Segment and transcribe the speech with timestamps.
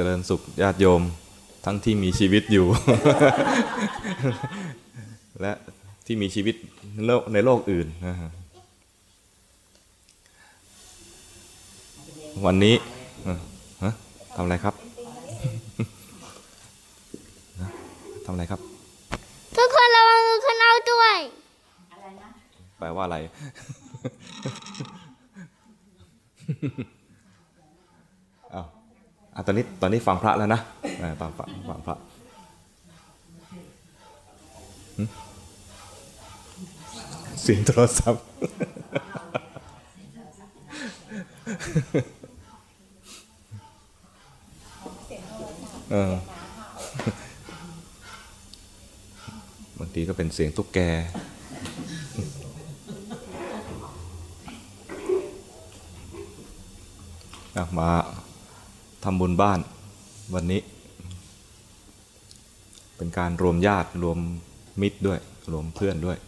[0.00, 1.02] เจริญสุขญาติโยม
[1.64, 2.66] ทั้งที่มีชีวิตอยู่
[5.40, 5.52] และ
[6.06, 6.54] ที่มีชีวิต
[6.94, 8.30] ในโลกในโลกอื่นนะฮะ
[12.46, 12.74] วันนี้
[13.82, 13.92] ฮะ
[14.36, 14.74] ทำอะไรครับ
[18.24, 18.60] ทำอะไรครับ
[19.56, 21.16] ทุกคนระวังมือข้างนอกด้วย
[22.78, 26.97] แปลว่าอะไรอ้าว
[29.38, 30.60] อตอนนี้ตอนนี้ฟังพระแล้วนะ
[31.02, 31.96] อ่าตอนฟังฟังพระ
[37.42, 38.24] เสียงโทรศัพท์
[49.78, 50.78] บางทีก็เป็นเสียงตุ๊กแก
[57.78, 59.58] มาำบุญบ้าน
[60.34, 60.60] วันนี้
[62.96, 64.18] เป็นการรวมญาติรวม
[64.80, 65.18] มิตรด้วย
[65.52, 66.18] รวมเพื่อนด้วย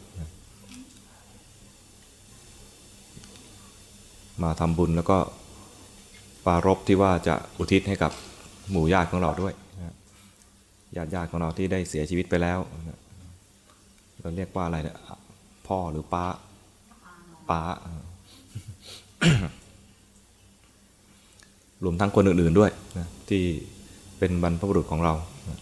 [4.43, 5.19] มาทำบุญแล้วก็
[6.45, 8.13] ปารบที่ว่าจะอุทิศให้กับ
[8.71, 9.55] หมู่ญาติของเราด้วย
[10.97, 12.59] ญาติญาติของเราที่ได้เสียชีวิตไปแล้ว
[14.21, 14.97] เราเรียกว่าอะไรเนี่ย
[15.67, 16.27] พ่อหรือป้า
[17.51, 17.61] ป้า
[21.85, 23.43] รวมทั้งคนอื่น ๆด้วยนะที่
[24.19, 25.15] เป็นบรรพบุรุษของเรา
[25.49, 25.59] นะ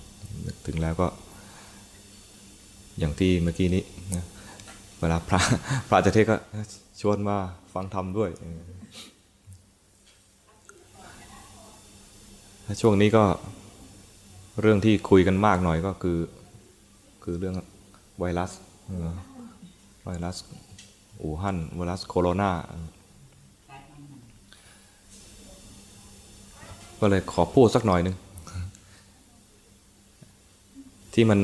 [0.67, 1.07] ถึงแล้วก็
[2.99, 3.83] อย่างที่เมื่อกี้นี้
[4.15, 4.25] นะ
[5.01, 5.41] เวลาพระ
[5.89, 6.37] พระจะเทศก็
[7.01, 7.37] ชวนมา
[7.75, 8.31] ฟังธรรมด้วย
[12.81, 13.25] ช่วงนี้ก็
[14.61, 16.19] เรื่องที่คุยกันมากหน่อยก็คือ
[17.25, 17.55] คือเรื่อง
[18.19, 18.51] ไวรัส
[20.05, 20.37] ไวรัส
[21.23, 22.51] อู่ฮั่นไวรัสโคโรนา
[27.01, 28.17] ก็เลยขอพูดสักหน่อยหนึ่ง
[31.15, 31.41] ที่มัน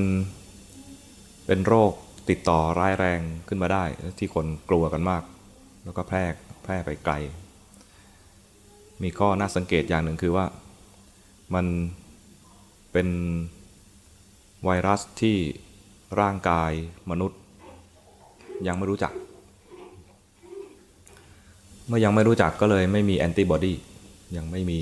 [1.47, 1.92] เป็นโรค
[2.30, 3.84] ติดต่อร้ายแรงขึ้นมาได้
[4.19, 5.22] ที่คนกลัวกันมาก
[5.84, 6.25] แล้วก็แพร่
[6.65, 7.15] แพร่ไปไกล
[9.03, 10.47] มีข้อน่าสังเกตอย่างหนึ่งคือว่า
[11.54, 11.66] มัน
[12.92, 13.09] เป็น
[14.65, 15.36] ไวรัสที่
[16.21, 16.72] ร่างกาย
[17.10, 17.41] มนุษย์
[18.66, 19.12] ยังไม่รู้จัก
[21.86, 23.75] เมื่อยังไม่รู้จักก็เลยไม่มีแอนติบอดี
[24.37, 24.81] ยังไม่มี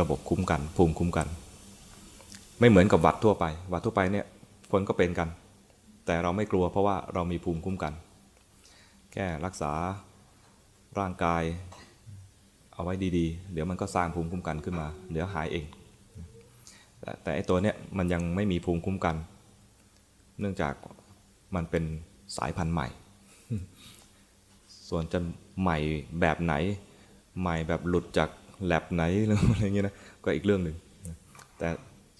[0.00, 1.28] ระบบคุ้มกัน ภูมิคุ้มกัน
[2.60, 4.26] ไม่เหมือนกับวัดทั่วไป วัดทั่วไปเนี่ย
[4.72, 5.28] คนก็เป็นกัน
[6.06, 7.92] แต่เราไม่กลัวเพราะว่าเรามีภูมิคุ้มกัน
[9.12, 9.72] แค่รักษา
[10.98, 11.42] ร่างกาย
[12.74, 15.64] เอาไว้ดีๆ เดี๋ยวมันก็สร้างภูมิคุ้มกันขึ้นมา เดี๋ยวหายเอง
[17.00, 19.16] แต่แต่ไอตัวเนี้ยมันยังไม่มีภูมิคุ้มกัน
[20.40, 20.74] เนื่องจาก
[21.54, 21.84] มันเป็น
[22.36, 22.88] สายพันธุ์ใหม่
[24.88, 25.18] ส่วนจะ
[25.60, 25.78] ใหม่
[26.20, 26.54] แบบไหน
[27.40, 28.28] ใหม่แบบหลุดจาก
[28.66, 30.76] แลบไหนออะไรเงี้ยนะก็อีกเรื่องหนึ่ง
[31.58, 31.68] แต่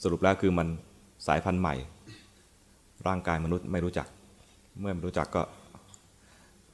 [0.03, 0.69] สรุปแล้วคือมัน
[1.27, 1.75] สายพันธุ์ใหม่
[3.07, 4.07] ร่างกายมนุษย์ไม่รู้จัก
[4.81, 5.43] เมื่อไม่รู้จักก็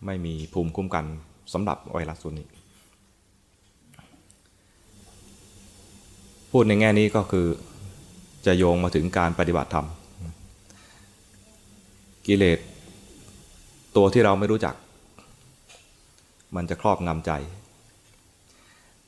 [0.07, 1.05] ไม่มีภูมิคุ้มกัน
[1.53, 2.47] สำหรับไวรัสตัวนี้
[6.51, 7.47] พูดในแง่นี้ก็คือ
[8.47, 9.87] จะโยงมาถึงการปฏิบัติธรรม
[12.27, 12.59] กิเลส
[13.97, 14.75] ตัวที่เราไม่รู้จัก
[16.57, 17.33] มันจะครอบงำใจ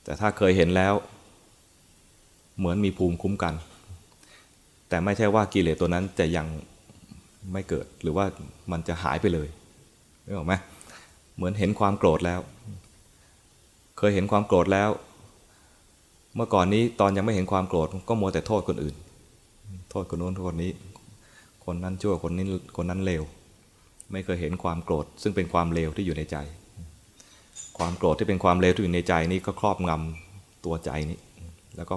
[0.05, 0.95] แต่ถ้าเคยเห็นแล้ว
[2.59, 3.55] เหมือนมีภูมิคุ้มกัน
[4.89, 6.47] แต่ไม่ใช่ว่ากิเลสตัวนั้นจะยัง
[7.53, 8.25] ไม่เกิดหรือว่า
[8.73, 9.49] มันจะหายไปเลย
[10.25, 10.55] นึกออกไหม
[11.37, 12.41] เหมือนเห็นความโกรธแล้ว
[13.99, 14.91] เคยเห็นความโกรธแล้ว
[16.37, 18.97] เมื่อก่อนนี้ตอนยังไม่เห็นความโกรธก็มัวแต่โทษคนอื่น
[19.91, 20.73] โทษคนโน้นโทษคนนี้
[21.65, 22.45] คนนั้นชั่วคนนี้
[22.77, 23.23] คนนั้นเลว
[24.13, 26.37] ไม่เคยเห็นความโกรธ ซึ่งเป็นความเลวที่อยู่ในใจ
[27.81, 31.19] ความโกรธที่เป็นความเลวที่อยู่ในใจนี้ก็ครอบงำตัวใจนี้
[31.77, 31.97] แล้วก็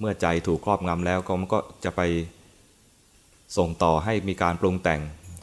[0.00, 2.00] เมื่อใจถูกครอบงำแล้วก็มันก็จะไป
[3.56, 5.00] ส่งต่อให้มีการปรุงแต่ง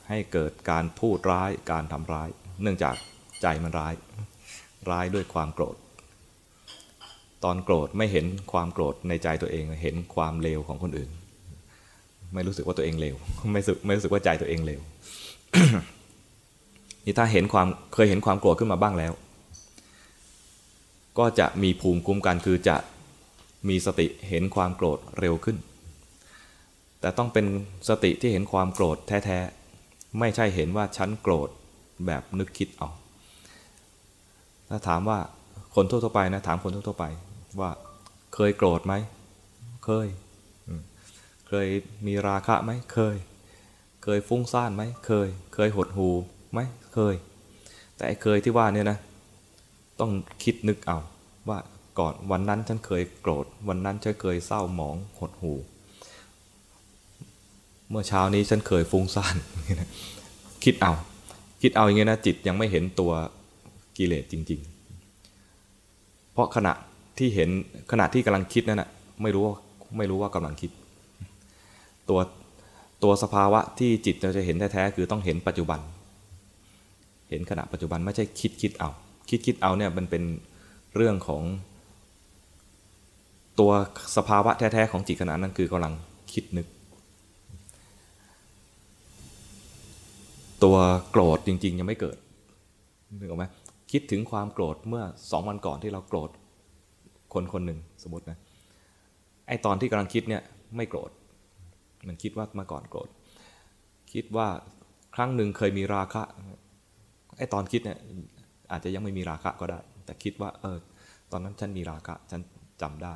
[0.09, 2.29] ให้เกิดการพูดร้ายการทำร้าย
[2.61, 2.95] เนื่องจาก
[3.41, 3.93] ใจมันร้าย
[4.89, 5.75] ร้ายด้วยความโกรธ
[7.43, 11.09] ตอนโกรธไม่เห็นความโกรธในใจตัวเองเห็นความเลวของคนอื่น
[12.33, 13.15] ไม่รู้สึกว่าตัวเองเลว
[13.53, 14.81] ไม่รู้ไม่รู้สึกว่าใจตัวเองเลว
[17.05, 19.13] นี่ถ้าเห็นความเคยเห็นความโกรธขึ้นมาบ้างแล้ว
[21.19, 22.77] ก็จะมีภูมิคุ้มกันคือจะ
[23.69, 25.57] มีสติเห็นความโกรธเร็วขึ้น
[26.99, 27.45] แต่ต้องเป็น
[27.89, 31.49] สติที่เห็นความโกรธแท้ๆ ไม่ใช่เห็นว่าฉันโกรธ
[32.05, 32.89] แบบนึกคิดเอา
[34.69, 35.19] ถ้าถามว่า
[35.75, 37.05] คนทั่วๆไปนะถามคนทั่วๆไป
[37.59, 37.71] ว่า
[38.35, 38.93] เคยโกรธไหม
[39.85, 40.07] เคย
[41.47, 41.67] เคย
[42.07, 43.15] มีราคะไหม เคย
[44.03, 46.09] เคยฟุ้งซ่านไหม เคย เคยหดหู
[46.53, 46.59] ไหม
[46.93, 47.15] เคย
[47.97, 48.97] แต่เคยที่ว่าเนี่ยนะ
[49.99, 50.11] ต้อง
[50.43, 50.97] คิดนึกเอา
[51.49, 51.59] ว่า
[51.99, 55.53] ก่อนวันนั้นฉันเคยโกรธ วันนั้นฉันเคยเศร้าหมองหดหู
[57.89, 59.35] เมื่อเช้านี้ฉันเคยฟุ้งซ่าน
[60.63, 60.93] คิดเอา
[61.61, 63.11] คิดเอาอย่างเงี้ยนะจิตยังไม่เห็นตัว
[63.97, 64.61] กิเลสจริง
[65.45, 66.73] ๆ เพราะขณะ
[67.17, 67.49] ที่เห็น
[67.91, 68.89] ขณะที่กำลังคิดนั่นนะ
[69.21, 69.55] ไม่รู้ว่า
[69.97, 70.71] ไม่รู้ว่ากำลังคิด
[72.09, 72.19] ตัว
[73.03, 75.79] ตัวสภาวะที่จิตเราจะเห็นแท้ๆคือต้องเห็นปัจจุบัน
[77.29, 78.89] เห็นขณะปัจจุบันไม่ใช่คิดคิดเอา
[79.29, 80.23] คิดคิดเอาเนี่ยมันเป็น
[80.95, 81.43] เรื่องของ
[83.59, 83.71] ตัว
[84.15, 85.93] สภาวะแท้ๆของจิตขณะนั้นคือกำลัง
[86.33, 86.67] คิดนึก
[90.63, 90.77] ตัว
[91.11, 92.17] โกรธจริง ๆ ยังไม่เกิด
[93.19, 93.45] นึกออกไหม
[93.91, 96.29] คิดถึงความโกรธเมื่อสองวันก่อนที่เราโกรธ
[97.33, 98.37] คนคนหนึ่งสมมตินะ
[99.47, 100.41] ไอตอนที่กำลังคิดเนี่ย
[100.75, 101.11] ไม่โกรธ
[102.07, 103.09] มันคิดว่ามื่อก่อนโกรธ
[104.13, 104.47] คิดว่า
[105.15, 106.23] ครั้งหนึ่งเคยมีราคะ
[107.37, 107.97] ไอตอนคิดเนี่ย
[108.71, 110.77] อาจจะยังไม่มีราคะก็ได้ แต่คิดว่าเออ
[111.31, 112.41] ตอนนั้นฉันมีราคะฉัน
[112.81, 113.15] จำได้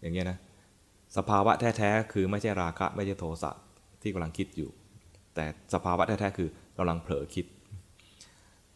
[0.00, 0.38] อย่างเงี้ยนะ
[1.16, 3.52] สภาวะแท้ๆคือไม่ใช่ราคะไม่ใช่โทสะ
[4.02, 4.70] ที่กำลังคิดอยู่
[5.34, 5.44] แต่
[5.74, 7.46] สภาวะแท้ๆคือกำลังเผลอคิด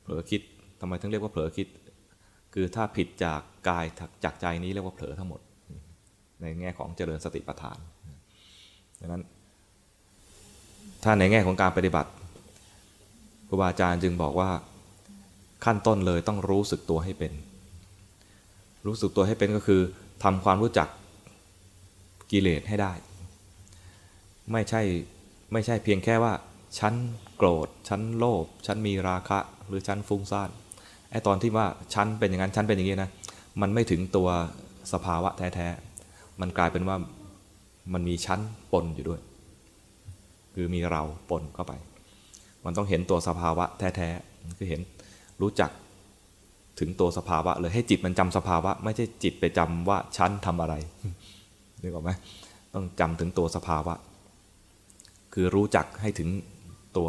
[0.02, 0.40] เผลอคิด
[0.80, 1.68] ทำไมถึงเรียกว่าเผลอคิด
[2.54, 3.84] คือถ้าผิดจากกาย
[4.24, 5.40] จากใจนี้เรียกว่าเผลอทั้งหมด
[6.40, 7.78] ในแง่ของเจริญสติปัฏฐาน
[9.00, 9.22] ดังนั้น
[11.04, 12.10] ถ้าในแง่ของการปฏิบัติ
[13.48, 14.50] ครูบาอาจารย์จึงบอกว่า
[15.64, 17.32] ขั้นต้นเลยต้องรู้สึกตัวให้เป็น
[18.86, 19.80] รู้สึกตัวให้เป็นก็คือ
[20.22, 20.88] ทำความรู้จัก
[22.30, 22.92] กิเลสให้ได้
[24.52, 24.82] ไม่ใช่
[25.52, 26.32] ไม่ใช่เพียงแค่ว่า
[26.78, 26.94] ฉัน
[27.36, 29.38] โกรธฉันโลภฉันมีราคะ
[29.68, 30.50] หรือฉันฟุ้งซ่าน
[31.10, 33.10] ไอตอนที่ว่าฉันเป็นอย่างนั้นฉันเป็นอย่างนี้นะ
[33.60, 34.28] มันไม่ถึงตัว
[34.92, 36.96] สภาวะแท้ๆมันกลายเป็นว่า
[37.92, 38.40] มันมีชั้น
[38.72, 39.20] ปนอยู่ด้วย
[40.54, 41.72] คือมีเราปนเข้าไป
[42.64, 44.80] มันต้องเห็นตัวสภาวะแท้ๆคือเห็น
[45.42, 45.70] รู้จัก
[46.78, 50.74] ถึงตัวสภาวะเลยให้จิตมันจำสภาวะ ไม่ใช่จิตไปจำว่าฉันทำอะไร
[51.82, 52.10] นึกออกไหม
[52.74, 53.94] ต้องจำถึงตัวสภาวะ
[55.34, 56.28] คือรู้จักให้ถึง
[56.96, 57.08] ตัว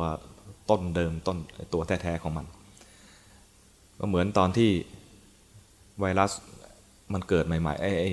[0.69, 1.37] ต้นเดิมต้น
[1.73, 2.45] ตัวแท้ๆของมัน
[3.99, 4.69] ก็เหมือนตอนที่
[5.99, 6.31] ไวรัส
[7.13, 8.11] มันเกิดใหม่ๆไอ้ไอ้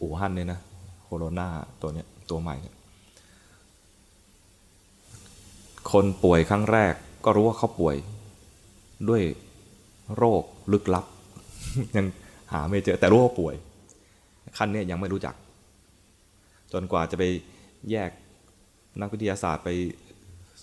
[0.00, 0.60] อู่ฮั่นเนี่ยนะ
[1.04, 1.48] โคโรนา
[1.82, 2.74] ตัวเนี้ยตัวใหม่เนี่ย
[5.92, 6.94] คนป่วยครั้งแรก
[7.24, 7.96] ก็รู้ว่าเขาป่วย
[9.08, 9.22] ด้วย
[10.16, 10.42] โรค
[10.72, 11.06] ลึกลับ
[11.96, 12.06] ยัง
[12.52, 13.54] หาไม่เจอแต่รู้ว่าป่วย
[14.56, 15.34] ขั้นนี้ยังไม่รู้จัก
[16.72, 17.24] จนกว่าจะไป
[17.90, 18.10] แยก
[19.00, 19.70] นักวิทยาศาสตร์ไป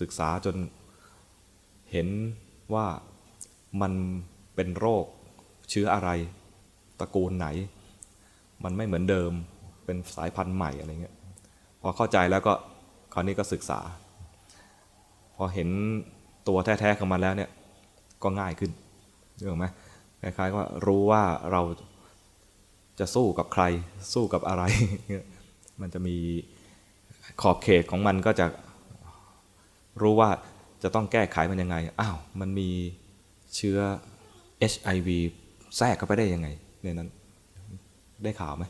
[0.00, 0.56] ศึกษาจน
[1.92, 2.08] เห็น
[2.74, 2.86] ว่า
[3.80, 3.92] มัน
[4.54, 5.04] เป็นโรค
[5.70, 6.10] เชื้ออะไร
[7.00, 7.46] ตระกูลไหน
[8.64, 9.32] มันไม่เหมือนเดิม
[9.84, 11.14] เป็นสายพันธุ์ใหม่อะไรเงี้ย
[11.80, 12.52] พอเข้าใจแล้วก็
[13.12, 13.80] คราวนี้ก็ศึกษา
[15.36, 15.68] พอเห็น
[16.48, 17.50] ตัวแท้ๆของมันแล้วเนี่ย
[18.22, 18.70] ก็ง่ายขึ้น
[19.38, 19.66] เรื่องไหม
[20.22, 21.62] คล้ายๆว่ารู้ว่าเรา
[22.98, 23.62] จะสู้กับใคร
[24.14, 24.62] สู้กับอะไร
[25.80, 26.16] มันจะมี
[27.40, 28.46] ขอบเขตของมันก็จะ
[30.02, 30.30] รู้ว่า
[30.82, 32.68] จะต้องแก้ไขมันยังไง อ้าว มันมี
[33.56, 33.78] เชื้อ
[34.72, 35.08] HIV
[35.76, 36.48] แทรกเข้าไปได้ยังไง
[36.82, 37.08] ในนั้น
[38.22, 38.64] ได้ข่าวไหม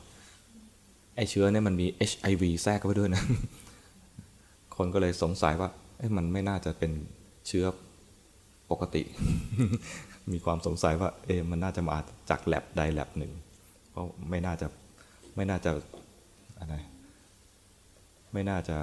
[1.16, 3.22] ไอเชื้อเนี่ยมันมี HIV แทรกเข้าไปด้วยนะ
[4.76, 5.68] คนก็เลยสงสัยว่า
[6.16, 6.92] มันไม่น่าจะเป็น
[7.46, 7.64] เชื้อ
[8.70, 9.02] ปกติ
[10.32, 11.98] มีความสงสัยว่าเอมันน่าจะมา
[12.30, 13.32] จากแลบใดแลบหนึ่ง
[13.90, 14.66] เพราะไม่น่าจะ
[15.36, 15.70] ไม่น่าจะ
[16.58, 16.74] อะไร
[18.32, 18.76] ไม่น่าจะ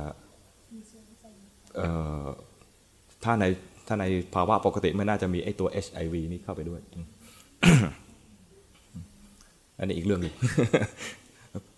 [3.24, 3.46] ถ้าใน
[3.88, 6.82] ถ้าในภาวะปกติไม่น่าจะมีไอตัว HIV นี้เข้าไปด้วย
[9.80, 10.34] อันนี้อีกเรื่องหนึ่ง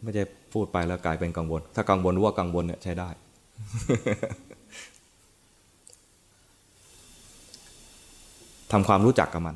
[0.04, 3.10] ไม่ใช่พูดไปแล้วกลายเป็นกังวล ถ้ากังวลว่ากังวลเนี่ยใช้ได้
[8.72, 9.56] ทำความรู้จักกับมัน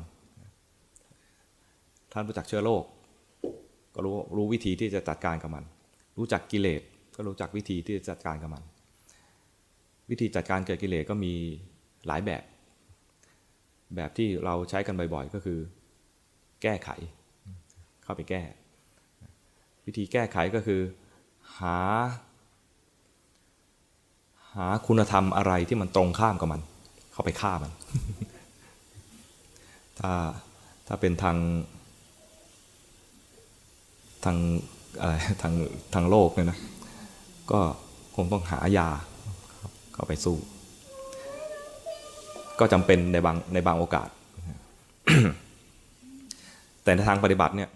[2.12, 2.84] ท่านรู้จักเชื้อโรค
[3.94, 5.64] ก็รู้รู้วิธีที่จะจัดการกับมัน
[6.18, 6.82] รู้จักกิเลส
[7.16, 8.62] ก็รู้จักวิธีที่จะจัดการกับมัน
[10.10, 11.32] วิธีจัดการเกิดกิเลสก็มี
[12.06, 12.42] หลายแบบ
[13.96, 15.58] แบบที่เราใช้กันบ่อยๆ ก็คือ
[16.62, 16.88] แก้ไข
[18.02, 18.42] เข้าไปแก้
[19.86, 20.80] วิธีแก้ไขก็คือ
[21.58, 21.78] หา
[24.54, 26.60] หาคุณธรรมอะไรที่มันตรงข้ามกับมัน
[27.12, 27.72] เข้าไปฆ่ามัน
[30.02, 30.14] ถ้า
[30.86, 31.36] ถ้าเป็นทาง
[34.24, 34.36] ทาง
[35.00, 35.54] อะไรทาง
[35.94, 36.58] ทางโลกเนี่ยนะ
[37.50, 37.60] ก็
[38.16, 38.88] คงต้องหายา
[39.94, 40.36] เข้าไปสู้
[42.58, 44.08] ก็จำเป็นในบางในบางโอกาส
[46.82, 47.70] แต่ในทางปฏิบัติเนี่ย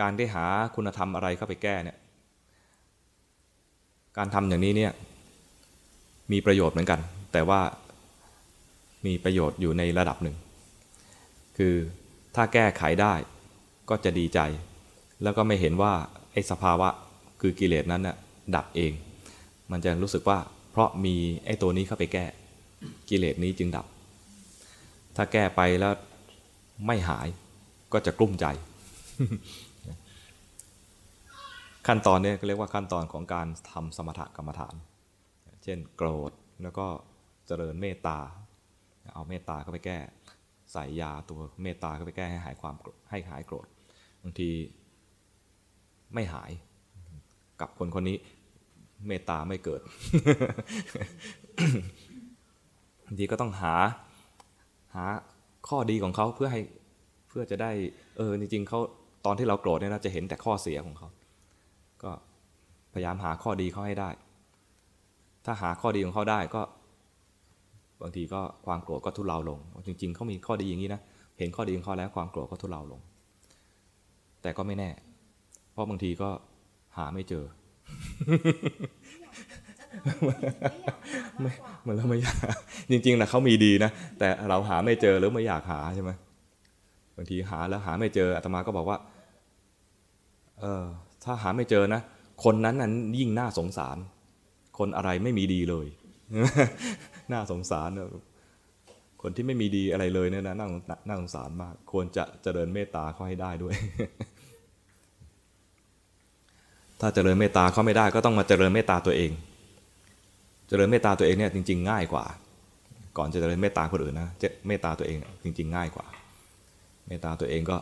[0.00, 0.44] การได้หา
[0.74, 1.98] คุณธรรมอะไรเข้าไปแก้เนี่ย
[4.16, 4.92] การทำอย่างนี้เนี่ย
[6.32, 7.00] มีประโยชน์เหมือนกัน
[7.32, 7.60] แต่ว่า
[9.06, 10.36] มีประโยชน์อยู่ในระดับหนึ่ง
[11.58, 11.74] คือ
[12.34, 13.14] ถ้าแก้ไขได้
[13.90, 14.40] ก็จะดีใจ
[15.22, 15.92] แล้วก็ไม่เห็นว่า
[16.32, 16.88] ไอ้สภาวะ
[17.40, 18.16] คือกิเลสนั้นน่ะ
[18.54, 18.92] ดับเอง
[19.70, 20.38] มันจะรู้สึกว่า
[20.70, 21.14] เพราะมี
[21.46, 22.24] ไอ้ตัวนี้เข้าไปแก้
[23.08, 23.86] กิเลสนี้จึงดับ
[25.16, 25.92] ถ้าแก้ไปแล้ว
[26.86, 27.28] ไม่หาย
[27.92, 28.46] ก็จะกลุ้มใจ
[31.86, 34.74] ขั้นตอนนี้ก็เรียกว่าขั้นตอนของการทำสมถกรรมฐาน
[35.64, 36.32] เช่นโกรธ
[36.62, 36.86] แล้วก็
[37.46, 38.18] เจริญเมตตา
[39.14, 39.98] เอาเมตตาเข้าไปแก้
[40.74, 42.74] ใส่ยาตัวเมตตาเข้าไปแก้ให้หายความ
[43.10, 43.66] ให้หายโกรธ
[44.22, 44.50] บางที
[46.14, 46.50] ไม่หาย
[47.60, 48.16] กับคนคนนี้
[49.06, 49.80] เมตตาไม่เกิด
[53.06, 53.74] บางทีก็ต้องหา
[54.94, 55.04] หา
[55.68, 56.62] ข้อดีของเขาเพื่อให้
[57.28, 57.70] เพื่อจะได้
[58.16, 58.80] เออจริงๆเขา
[59.26, 61.08] ตอนที่เราโกรธเนี่ยนะจะเห็นแต่ข้อเสียของเขา
[62.02, 62.10] ก็
[62.92, 64.10] พยายามหาข้อดีเขาให้ได้
[65.44, 66.62] ถ้าหาข้อดีของเขาได้ก็
[68.02, 71.00] บางทีก็ความโกรธก็ทุเลาลง จริงๆเขามีข้อดีอย่างนี้นะ
[71.38, 73.00] เห็นข้อดีของเขาแล้วความโกรธก็ทุเลาลง
[74.42, 74.90] แต่ก็ไม่แน่
[75.72, 76.28] เพราะบางทีก็
[76.96, 77.44] หาไม่เจอ
[81.40, 81.52] ไม่
[81.86, 82.36] มันแล้วไม่อยาก
[82.90, 86.10] จริงๆนะเขามีดีนะ แต่เราหาไม่เจอหรือไม่อยากหาใช่ไหม
[87.16, 88.98] บางทีหาแล้วหาไม่เจออาตมาก็บอกว่า
[90.60, 90.84] เออ
[91.24, 92.00] ถ้าหาไม่เจอนะ
[92.44, 93.96] คนนั้นนั้นยิ่งน่าสงสาร
[94.78, 95.86] คนอะไรไม่มีดีเลย
[97.32, 98.08] น่าสงสารนะ
[99.22, 100.68] คนที่ไม่มีดีอะไรเลยเนี่ยนะน่า
[101.08, 103.74] น่าสงสารมาก ควรจะเจริญเมตตาเขาให้ได้ด้วย
[107.00, 109.30] ถ้าเจริญเมตตาเขาไม่ได้ก็ต้องมาเจริญเมตตาตัวเอง
[110.68, 112.24] เจริญเมตตาตัวเองเนี่ยจริง ๆ ง่ายกว่า
[113.18, 116.06] ก่อนจะเจริญเมตตาคนอื่นนะจะเมตตาตัวเองจริง ๆ ง่ายกว่า
[117.06, 117.76] เมตตาตัวเองก็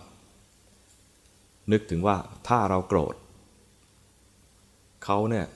[1.72, 2.16] นึกถึงว่า
[2.49, 3.14] ถ้าเราโกรธ
[5.04, 5.46] เขาเนี่ย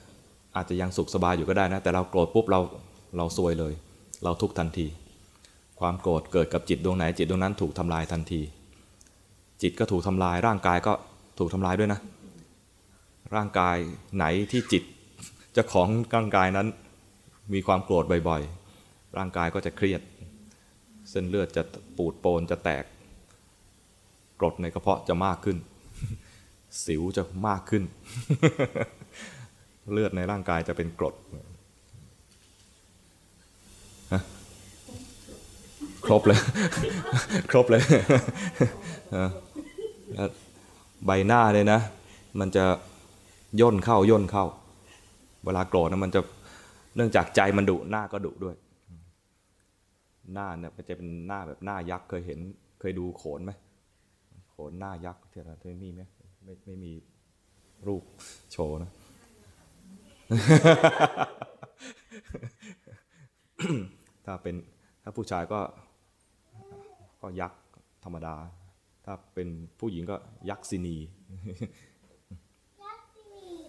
[0.57, 2.61] อาจจะยังสุขสบายอยู่ก็ได้นะ แต่เราโกรธปุ๊บเรา
[3.17, 3.75] เราซวยเลย
[4.25, 4.87] เราทุกทันที
[5.81, 8.41] ความโกรธเกิดกับจิตดวงไหน จิตดวงนั้นถูกทำลายทันที
[9.63, 10.93] จิตก็ถูกทำลายร่างกายก็
[11.39, 12.01] ถูกทำลายด้วยนะ
[13.35, 13.77] ร่างกาย
[14.17, 14.83] ไหนที่จิต
[15.57, 16.67] จ้าของร่างกายนั้น
[17.53, 20.01] มีความโกรธบ่อยๆ ร่างกายก็จะเครียด
[21.11, 21.63] เส้นเลือดจะ
[21.97, 22.85] ปูดโปนจะแตก
[24.41, 25.57] กรดในกระเพาะจะมากขึ้น
[26.85, 27.83] สิวจะมากขึ้น
[29.93, 31.15] เลือดในร่างกายจะเป็นกรด
[36.07, 36.41] ครบเลย
[37.51, 37.83] ครบเลย
[41.07, 41.81] ใบหน้าเลยนะ
[42.41, 42.65] มันจะ
[43.61, 44.45] ย่นเข้าย่นเข้า
[45.45, 46.21] เวลาโกรธนะมันจะ
[46.97, 48.55] เนื่องจากใจมันดุหน้าก็ดุด้วย
[50.35, 52.39] หน้าเนี่ยมันจะเป็นหน้าแบบหน้ายักษ์เคยเห็น
[52.81, 53.53] เคยดูโขนไหม
[54.51, 56.03] โขนหน้ายักษ์ที่เราเคยมีไหม
[56.45, 56.93] ไม่ไม่มี
[57.87, 58.03] รูป
[58.53, 58.91] โชว์นะ
[64.25, 64.55] ถ้าเป็น
[65.03, 65.61] ถ้าผู้ชายก็
[67.27, 67.61] ก็ยักษ์
[68.05, 68.35] ธรรมดา
[69.05, 70.17] ถ้าเป็นผู้หญิงก็
[70.51, 70.97] ยักษินี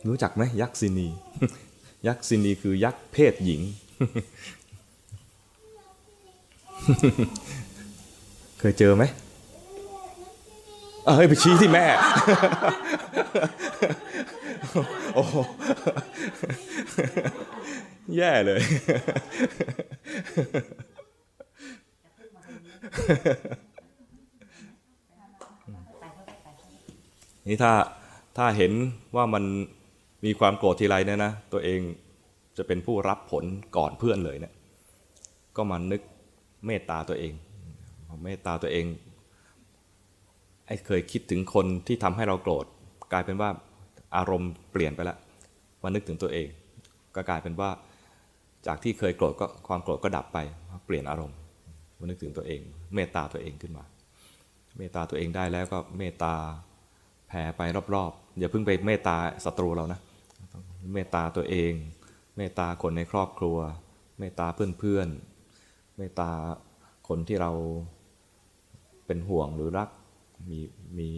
[0.08, 1.08] รู้จักไหมยักษินี
[2.08, 3.62] ยักษินีคือยักษ์เพศหญิง
[8.60, 9.04] เคยเจอไหม
[11.06, 11.86] เอ้ยไปชี้ที่แม่
[15.16, 15.36] โอ้โห
[18.16, 18.62] แย่เลย
[27.48, 27.74] นี่ถ้า
[28.38, 28.72] ถ้าเห็น
[29.16, 29.44] ว่ามัน
[30.26, 31.80] มีความโกรธทีไรเนี่ยนะ ตัวเอง
[32.58, 33.44] จะเป็นผู้รับผล
[33.78, 34.54] ก่อนเพื่อนเลยเนะี่ย
[35.56, 36.02] ก็มานึก
[36.66, 37.34] เมตตาตัวเอง
[38.24, 38.86] เมตตาตัวเอง
[40.68, 42.66] ไอ้เคยคิดถึงคนที่ทำให้เราโกรธ
[43.12, 43.50] กลายเป็นว่า
[44.18, 45.18] อารมณ์เปลี่ยนไปแล้ว
[45.84, 46.48] มานึกถึงตัวเอง
[47.16, 47.70] ก็กลายเป็นว่า
[48.68, 50.38] จากที่เคยโกรธก็ความโกรธก็ดับไป
[50.86, 51.38] เปลี่ยนอารมณ์
[51.98, 52.62] มานึกถึงตัวเอง
[52.96, 53.86] เมตตาตัวเองขึ้นมา
[54.78, 56.34] เมตตาตัวเองได้แล้วก็เมตตา
[57.28, 57.62] แผ่ไป
[57.96, 60.00] รอบๆ อย่าเพิ่งไปเมตตาศัตรูเรานะ
[60.94, 61.74] เมตตาตัวเอง
[62.38, 63.58] เมตตาคนในครอบครัว
[64.20, 64.48] เมตตา
[64.80, 66.30] เพื่อนๆ เมตตา
[67.08, 67.52] คนที่เรา
[69.06, 69.90] เป็นห่วงหรือรัก
[70.50, 70.60] มี
[71.00, 71.12] มี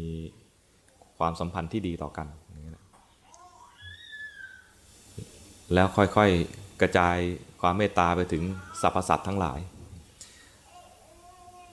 [1.17, 2.27] ความสัมพันธ์ที่ดีต่อกัน
[5.74, 7.17] แล้วค่อยๆกระจาย
[7.62, 8.43] ความเมตตาไปถึง
[8.81, 9.59] สรรพสัตว์ทั้งหลาย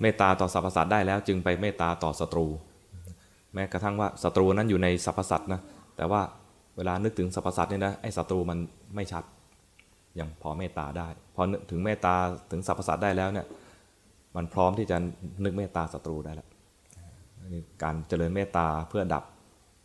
[0.00, 2.46] เมตตาต่อสรรพสัตว์ได้แล้วจึงไปเมตตาต่อศัตรู
[3.54, 5.60] แม้กระทั่งว่าศัตรูนั้นอยู่ในสรรพสัตว์นะ
[5.96, 6.22] แต่ว่า
[6.76, 8.58] เวลานึกถึงสรรพสัตว์เนี่ยนะไอ้ศัตรูมัน
[8.94, 9.24] ไม่ชัด
[10.18, 12.14] ยังพอเมตตาได้พอถึงเมตตา
[12.50, 13.46] ถึงสรรพสัตว์ได้แล้วเนี่ย
[14.36, 14.96] มันพร้อมที่จะ
[15.44, 16.48] นึกเมตตาศัตรูได้แล้ว
[17.82, 19.24] การเจริญเมตตาเพื่อดับ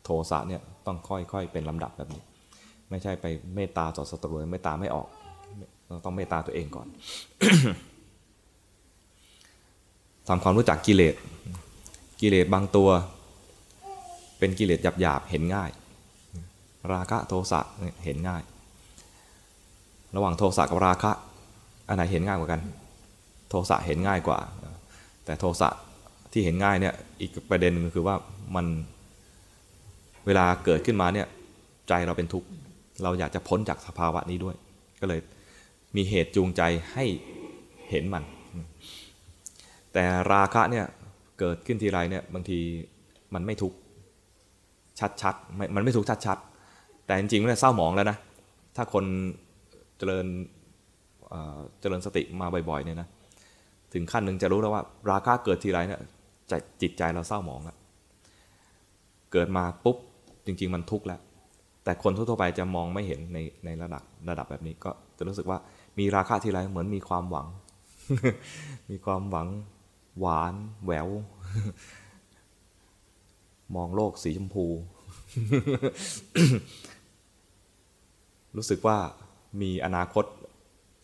[0.04, 2.24] โทสะเนี่ยต้องค่อยๆเป็นลำดับแบบนี้
[2.90, 3.26] ไม่ใช่ไป
[3.56, 5.08] เมตตาต่อศัตรูเมตตาไม่ออก
[6.06, 6.88] ต้องเมตตาตัวเองก่อน
[10.34, 11.16] ทำความรู้จักกิเลส
[12.22, 12.90] กิเลสบางตัว
[14.40, 15.70] เป็นกิเลสหยาบๆเห็นง่าย
[16.94, 17.60] ราคะโทสะ
[18.06, 18.42] เห็นง่าย
[20.16, 21.12] ระหว่างโทสะกับราคะ
[21.88, 22.62] อันไหนเห็นง่ายกว่ากัน
[23.50, 24.40] โทสะเห็นง่ายกว่า
[25.26, 25.70] แต่โทสะ
[26.32, 28.16] ที่เห็นง่ายเนี่ยอีกประเด็นหนึงคือว่า
[28.56, 28.66] มัน
[30.26, 31.28] เวลาเกิดขึ้นมาเนี่ย
[31.90, 32.48] ใจเราเป็นทุกข์
[33.04, 34.56] เราอยากจะพ้นจากสภาวะนี้ด้วย
[35.02, 35.20] ก็เลย
[35.96, 36.62] มีเหตุจูงใจ
[36.94, 37.06] ให้
[37.90, 38.24] เห็นมัน
[39.94, 40.86] แต่ราคะเนี่ย
[41.40, 42.60] เกิดขึ้นทีไรเนี่ยบางที
[43.34, 43.74] มันไม่ทุก
[45.22, 48.18] ชัดๆไม่มันไม่ทุกข์ชัดๆแต่จริงๆมันเศร้าหมองแล้วนะ
[48.76, 49.06] ถ้าคน
[49.98, 50.26] เจริญ
[51.82, 53.08] เจริญสติมาบ่อยๆเนี่ยนะ
[53.94, 56.02] ถึงขั้นหนึ่งจะรู้แล้วว่า ราคะเกิดทีไรเนี่ย
[56.52, 57.78] จจิตใจเราเศร้าหมองแล้ว
[59.32, 59.98] เกิดมาปุ๊บ
[60.46, 61.20] จริง ๆ มันทุกข์แล้ว
[61.84, 65.58] แต่คนทั่วๆไปจะมองไม่เห็นในในระดับระดับแบบนี้ก็จะรู้สึกว่า
[66.00, 67.48] มีราคะทีไรเหมือนมีความหวัง
[68.92, 69.48] มีความหวัง
[70.20, 70.54] หวาน
[70.84, 71.10] แหวว
[73.76, 74.66] มองโลกสีชมพู
[78.58, 78.98] รู้สึกว่า
[79.62, 80.26] มีอนาคต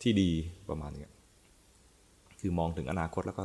[0.02, 0.30] ที่ดี
[0.68, 1.08] ประมาณนี้
[2.40, 3.42] คือมองถึงอนาคตแล้วก็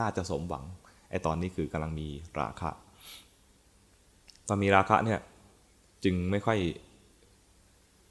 [0.00, 0.64] น่าจะสมหวัง
[1.10, 2.08] ไอ้ตอนนี้คือกำลังมี
[2.40, 2.70] ราคะ
[4.48, 5.20] ตอนมีราคะเนี่ย
[6.04, 6.58] จึงไม่ค่อย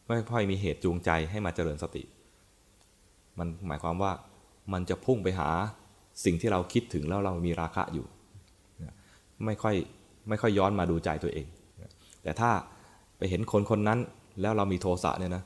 [0.07, 2.03] ไม่ค่อยมีเหตุจูงใจให้มาเจริญสติ
[3.39, 4.11] มันหมายความว่า
[4.73, 5.49] มันจะพุ่งไปหา
[6.25, 8.05] สิ่งที่เราคิดถึงแล้วเรามีราคะอยู่
[9.45, 9.75] ไม่ค่อย
[10.29, 11.45] ไม่ค่อยย้อนมาดูใจตัวเอง
[12.23, 12.51] แต่ถ้า
[13.17, 13.99] ไปเห็นคนคนนั้น
[14.41, 15.43] แล้วเรามีโทสะเนี่ยนะ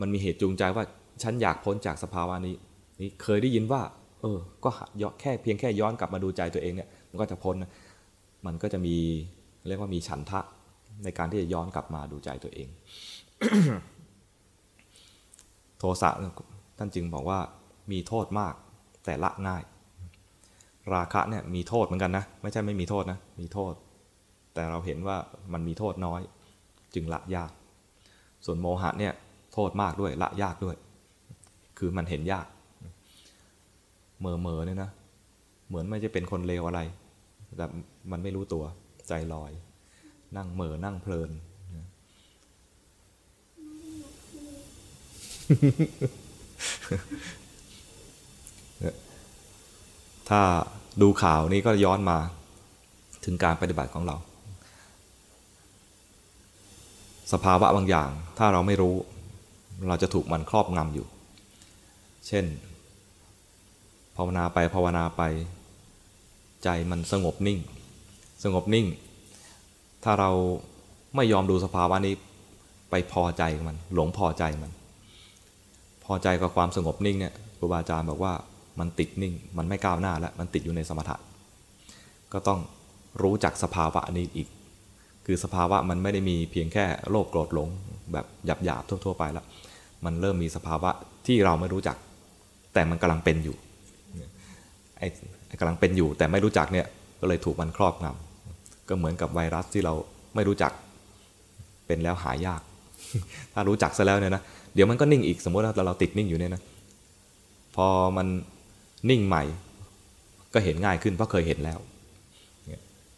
[0.00, 0.84] มันมีเหตุจูงใจว่า
[1.22, 2.54] ฉันอยากพ้นจากสภาวะนี้
[3.00, 3.82] นี่เคยได้ยินว่า
[4.20, 4.70] เออ ก็
[5.02, 7.70] ย้อแค่เพียงแค่ย้อนกลับมาดูใจตัวเองเนี่ยมันก็จะพ้นนะ
[8.46, 8.96] มันก็จะมี
[9.68, 10.40] เรียกว่ามีฉันทะ
[11.04, 12.68] ในการที่จะย้อนกลับมาดูใจตัวเอง
[15.78, 16.10] โทสะ
[16.78, 17.38] ท่านจึงบอกว่า
[17.92, 18.54] มีโทษมาก
[19.04, 19.62] แต่ละง่าย
[20.94, 23.74] ราคะเนี่ยมีโทษเหมือนกันนะ ไม่ใช่ไม่มีโทษนะ มีโทษ
[24.54, 25.16] แต่เราเห็นว่า
[25.52, 26.20] มันมีโทษน้อย
[26.94, 27.50] จึงละยาก
[28.44, 29.12] ส่วนโมหะเนี่ย
[29.54, 30.76] โทษมากด้วยละยากด้วย
[31.78, 32.46] คือมันเห็นยาก
[34.20, 34.90] เมอเมอเนี่ยนะ
[35.68, 36.80] เหมือนไม่จะเป็นคนเลวอะไร
[37.56, 37.66] แต่
[38.10, 38.64] มันไม่รู้ตัว
[39.08, 39.52] ใจลอย
[40.36, 41.30] นั่งเมอนั่งเพลิน
[50.30, 50.40] ถ้า
[51.02, 52.18] ดูข่าวนี้ก็ย้อนมา
[53.24, 54.16] ถึงการปฏิบัติของเรา
[57.32, 58.94] สภาวะบางอย่าง ถ้าเราไม่รู้
[59.88, 61.06] เราจะถูกมันครอบงำอยู่
[62.26, 62.44] เช่น
[64.16, 65.22] ภาวนาไปภาวนาไป
[66.64, 67.58] ใจมันสงบนิ่ง
[68.44, 68.86] สงบนิ่ง
[70.04, 70.30] ถ้าเรา
[71.16, 72.14] ไม่ยอมดูสภาวะนี้
[72.90, 74.70] ไปพอใจมัน หลงพอใจมัน
[76.04, 78.34] พอใจกับความสงบนิ่งเนี่ยครูบาอาจารย์บอกว่า
[78.78, 81.16] มันติดนิ่ง มันไม่ก้าวหน้าแล้วมันติดอยู่ในสมถะ
[82.32, 82.60] ก็ต้อง
[83.22, 84.48] รู้จักสภาวะนี้อีก
[85.26, 87.68] คือสภาวะมันไม่ได้มีเพียงแค่โลภโกรธหลง
[88.12, 89.44] แบบหยาบหยาบๆทั่ว ๆ ไปแล้ว
[90.04, 90.90] มันเริ่มมีสภาวะ
[91.26, 91.96] ที่เราไม่รู้จัก
[92.74, 93.56] แต่มันกำลังเป็นอยู่
[94.98, 95.06] ไอ้
[95.48, 96.86] ไอ้กำลังเป็นอยู่แต่ไม่รู้จักเนี่ย
[97.20, 99.94] ก็เลยถูกมันครอบงำก็เหมือนกับไวรัสที่เรา
[100.34, 100.72] ไม่รู้จัก
[101.86, 102.62] เป็นแล้วหายาก
[103.52, 104.42] ถ้ารู้จักซะแล้วเนี่ยนะ
[104.74, 106.62] เดี๋ยวมันก็นิ่งอีกสมมติว่าเราติดนิ่งอยู่เนี่ยนะ
[107.76, 108.26] พอมัน
[109.10, 109.42] นิ่งใหม่
[110.54, 111.78] ก็เห็นง่ายขึ้นเพราะเคยเห็นแล้ว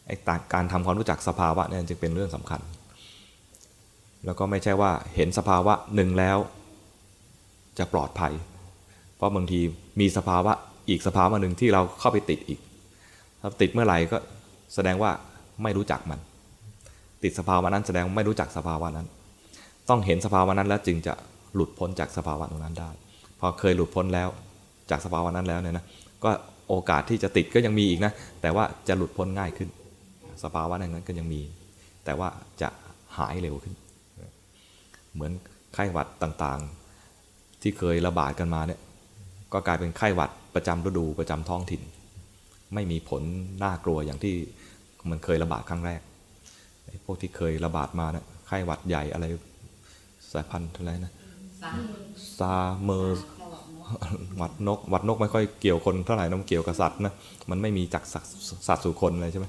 [0.07, 0.17] ไอ้
[0.55, 2.61] การทำความรู้จักสภาวะเนี่ยจึงเป็นเรื่องสำคัญ
[4.25, 6.39] แล้วก็ไม่ใช่ว่าเห็นสภาวะหนึ่งแล้ว
[7.79, 8.33] จะปลอดภัย
[9.17, 9.61] เพราะบางที
[10.01, 10.53] มีสภาวะ
[10.89, 12.61] อีกสภาวะหนึ่งที่เราเข้าไปติดอีก
[13.41, 14.19] ถ้าติดเมื่อไหร่ก็
[14.75, 15.11] แสดงว่า
[15.63, 16.21] ไม่รู้จักมัน
[17.23, 19.07] ติดสภาวะนั้นแสดงไม่รู้จักสภาวะนั้น
[19.89, 21.15] ต้องเห็นสภาวะนั้นแล้วจึงจะ
[21.55, 22.91] หลุดพ้นจากสภาวะตรงนั้นได้
[23.41, 24.29] พอเคยหลุดพ้นแล้ว
[24.91, 25.85] จากสภาวะนั้นแล้วเนี่ยนะ
[26.25, 26.31] ก็
[26.69, 29.69] โอกาสที่จะติดก็ยังมีอีกนะ แต่ว่าจะหลุดพ้นง่ายขึ้น
[30.45, 31.41] สภาวะนั้นก็ยังมี
[32.05, 32.29] แต่ว่า
[32.63, 32.69] จะ
[33.19, 33.75] หายเร็วขึ้น
[35.15, 35.33] เหมือน
[35.75, 38.81] ไข้หวัดต่างๆ ที่เคยระบาดกันมาเนี่ย
[39.53, 41.83] ก็กลายเป็นไข้หวัดประจำฤดูประจำท้องถิ่น
[42.75, 43.23] ไม่มีผล
[43.65, 44.35] น่ากลัวอย่างที่
[45.11, 46.01] มันเคยระบาดครั้งแรก
[47.05, 49.25] พวกที่เคยระบาดมาเนี่ยไข้หวัดใหญ่อะไร
[50.33, 51.13] สายพันธุ์อะไรนะ
[52.39, 53.34] ซาเมอร์ห
[54.41, 57.15] วัดนก วัดนกไม่ค่อยเกี่ยวคนเท่าไหร่น้ำเกี่ยวกับสัตว์นะ
[57.51, 58.33] มันไม่มีจากสัตว์
[58.69, 59.47] สัตว์สู่คนเลยใช่ไหม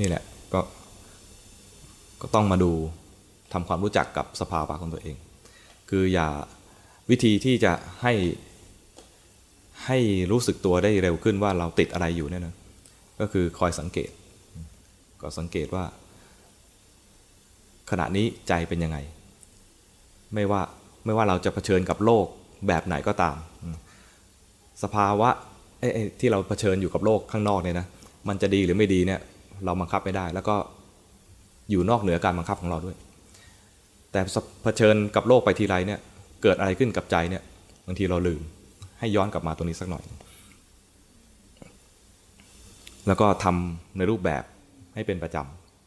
[0.00, 0.60] นี่แหละก็
[2.20, 2.72] ก็ต้องมาดู
[3.52, 5.16] ทำความรู้จักกับสภาวะของตัวเอง
[5.90, 6.28] คืออย่า
[7.10, 8.12] วิธีที่จะให้
[9.86, 9.98] ให้
[10.32, 12.54] รู้สึกตัวได้เร็วขึ้นว่าเราติดอะไรอยู่เนี่ยนะ
[13.20, 14.10] ก็คือคอยสังเกต
[15.20, 15.84] ก็สังเกตว่า
[17.90, 18.98] ขณะนี้ใจเป็นยังไง
[20.34, 20.62] ไม่ว่า
[21.04, 22.26] ไม่ว่าเราจะเผชิญกับโลก
[22.68, 23.36] แบบไหนก็ตาม
[24.82, 25.28] สภาวะ
[26.20, 27.86] ที่เราเผชิญอยู่กับโลกข้างนอกเนี่ยนะ
[28.28, 29.20] มันจะดีหรือไม่ดีเนี่ย
[29.64, 30.56] เราบังคับไม่ได้ แล้วก็
[31.70, 32.96] อยู่นอกเหนือการบังคับของเราด้วย
[34.12, 34.20] แต่
[34.62, 36.00] เผชิญกับโลกไปทีไรเนี่ย
[36.42, 37.42] เกิดอะไรขึ้นกับใจเนี่ย
[37.86, 38.40] บางทีเราลืม
[38.98, 40.04] ให้ย้อนกลับมาตรงนี้สักหน่อย
[43.06, 44.44] แล้วก็ทำในรูปแบบ
[44.94, 45.36] ให้เป็นประจ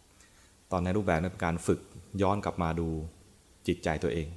[0.10, 1.80] ำตอนในรูปแบบนั้นเป็นการฝึก
[2.22, 2.88] ย้อนกลับมาดู
[3.68, 4.28] จิตใจตัวเอง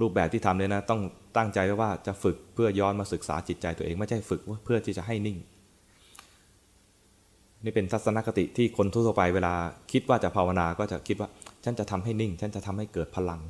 [0.00, 1.00] รูปแบบที่ทำเนี่ยนะต้อง
[1.36, 5.38] ตั้งใจไว้ว่าจะฝึกเพื่อย้อนมาศึกษาจิตใจตัวเองไม่ใช่ฝึกเพื่อที่จะให้นิ่ง
[7.64, 9.54] นี่เป็นทัศนคติที่คนทั่วไปเวลา
[9.92, 11.28] คิดว่าจะภาวนาก็จะคิดว่า
[11.64, 13.40] ฉันจะทำให้นิ่ง ฉันจะทำให้เกิดพลัง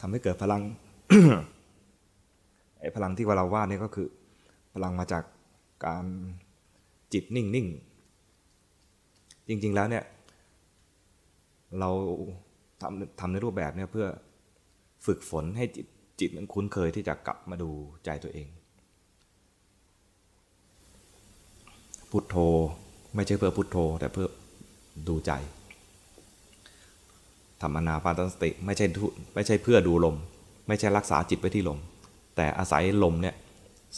[0.00, 0.62] ทำให้เกิดพลัง
[2.80, 4.08] ไอ้พลังที่ว่าเราว่านี่ก็คือ
[4.74, 5.24] พลังมาจาก
[5.86, 6.04] การ
[7.12, 7.66] จิตนิ่งนิ่ง
[9.48, 10.04] จริง ๆ แล้วเนี่ย
[11.80, 11.90] เรา
[12.80, 14.06] ทำทำในรูปแบบเนี่ยเพื่อ
[15.06, 15.86] ฝึกฝนให้จิต
[16.20, 17.70] จิตมันคุ้นเคยที่จะกลับมาดู
[18.04, 18.46] ใจตัวเอง
[22.10, 22.36] พุทโธ
[23.14, 24.28] ไม่ใช่เพื่อพุทโธ แต่เพื่อ
[25.08, 25.32] ดูใจ
[27.60, 28.86] ทำอนาปานสติไม่ใช่
[29.34, 30.16] ไม่ใช่เพื่อดูลม
[30.68, 31.78] ไม่ใช่รักษาจิตไว้ที่ลม
[32.36, 33.34] แต่อาศัยลมเนี่ย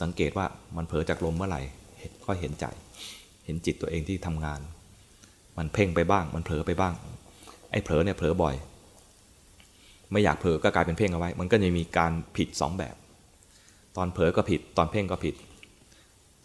[0.03, 1.61] สังเกตว่ามันเผลอจากลมเมื่อไหร่
[2.25, 2.65] ก็เห็นใจ
[3.45, 4.61] เห็นจิตตัวเองที่ทำงาน
[5.59, 6.95] มันเพ่งไปบ้าง มันเผลอไปบ้าง
[7.73, 8.55] ไอ้เผลอเนี่ยเผลอบ่อย
[10.13, 12.97] ไม่อยากเผลอก็กลายเป็นเพ่งเอาไว้ มันก็จะมีการผิดสองแบบ
[13.97, 15.35] ตอนเผลอก็ผิด ตอนเพ่งก็ผิด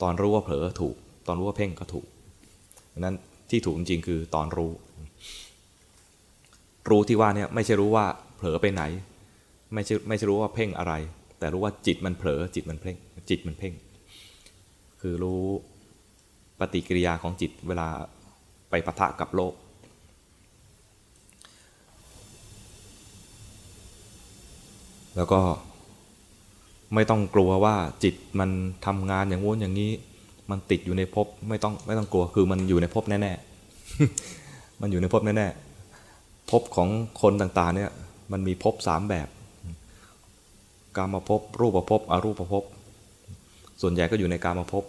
[0.01, 0.95] ตอนรู้ว่าเผลอถูก
[1.27, 2.05] ตอนรู้ว่าเพ่งก็ถูก
[2.93, 3.15] ดังนั้น
[3.49, 4.71] ที่ถูกจริงๆคือตอนรู้
[6.89, 8.05] รู้ที่ว่าเนี่ยไม่ใช่รู้ว่า
[8.37, 8.83] เผลอไปไหน
[9.73, 10.93] ไม่ใช่ไม่ใช่รู้ว่าเพ่งอะไร
[11.39, 12.95] แต่รู้ว่าจิตมันเผลอจิตมันเพ่ง
[13.29, 13.73] จิตมันเพ่ง
[15.01, 15.43] คือรู้
[16.59, 17.87] ปฏิกิริยาของจิตเวลา
[18.71, 19.53] ไปปะทะกับโลก
[25.15, 25.41] แล้วก็
[26.93, 28.49] ไม่ต้องกลัวว่าจิตมัน
[28.85, 29.91] ทำงานอย่างงู้นอย่างนี้
[30.49, 36.89] มันติดอยู่ในภพไม่ต้องไม่ต้องกลัวคือมันอยู่ในภพแน่ๆมันอยู่ในภพแน่ๆภพของ
[37.21, 37.91] คนต่างๆเนี่ย
[38.31, 39.27] มันมีภพสามแบบ
[40.97, 42.63] กามาภพรูปภพอรูปภพ
[43.81, 44.83] ส่วนใหญ่ก็อยู่ในกามาภพ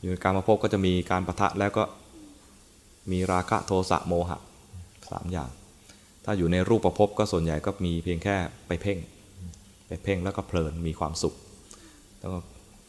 [0.00, 1.82] อยู่ในกามาภพก็จะมีการประทะแล้วก็
[3.12, 4.38] มีราคะโทสะโมหะ
[5.10, 5.50] สามอย่าง
[6.24, 8.36] ถ้าอยู่ในรูปประพบก็ส่วนใหญ่ก็มีเพียงแค่
[8.68, 8.98] ไปเพ่ง
[9.86, 11.34] ไปเพ่งแล้วก็เพลินมีความสุข
[12.20, 12.38] แล้วก็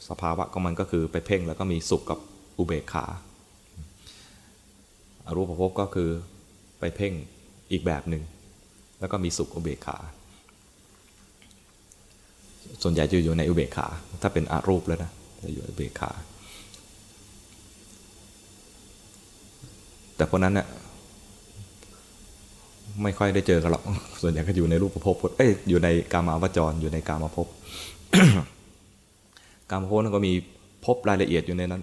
[0.10, 2.20] สภาวะของมันก็คือไปเพ่งแล้วก็มีสุขกับ
[2.58, 3.06] อุเบกขา
[5.26, 6.10] อรูปประพบก็คือ
[6.80, 7.14] ไปเพ่ง
[7.72, 8.24] อีกแบบหนึ่ง
[9.00, 9.98] แล้วก็มีสุขอุเบกขา
[12.84, 13.88] ส่วนใหญ่จะอยู่ในอุเบกขา
[14.22, 15.12] ถ้าเป็นอารูปแล้วนะ
[15.44, 16.12] จะอยู่อุเบกขา
[20.22, 20.68] แต่คนนั้นเนี่ย
[23.04, 23.84] ไม่ค่อยได้เจอกันหรอก
[24.22, 27.48] ส่วนใหญ่ก็อยู่ในรูปภพเอ้ยอยู่ในกามาวจร อยู่ในกามภพ
[29.72, 30.34] กามภพนั้นก็มี
[30.86, 31.82] ภพรายละเอียดอยู่ในนั้น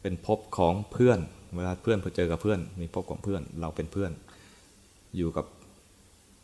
[0.00, 1.18] เป็นภพของเพื่อน
[1.56, 4.10] เวลาเพื่อนพอเจอกับเพื่อน มีภพของเพื่อน เราเป็นเพื่อน
[5.16, 5.46] อยู่กับ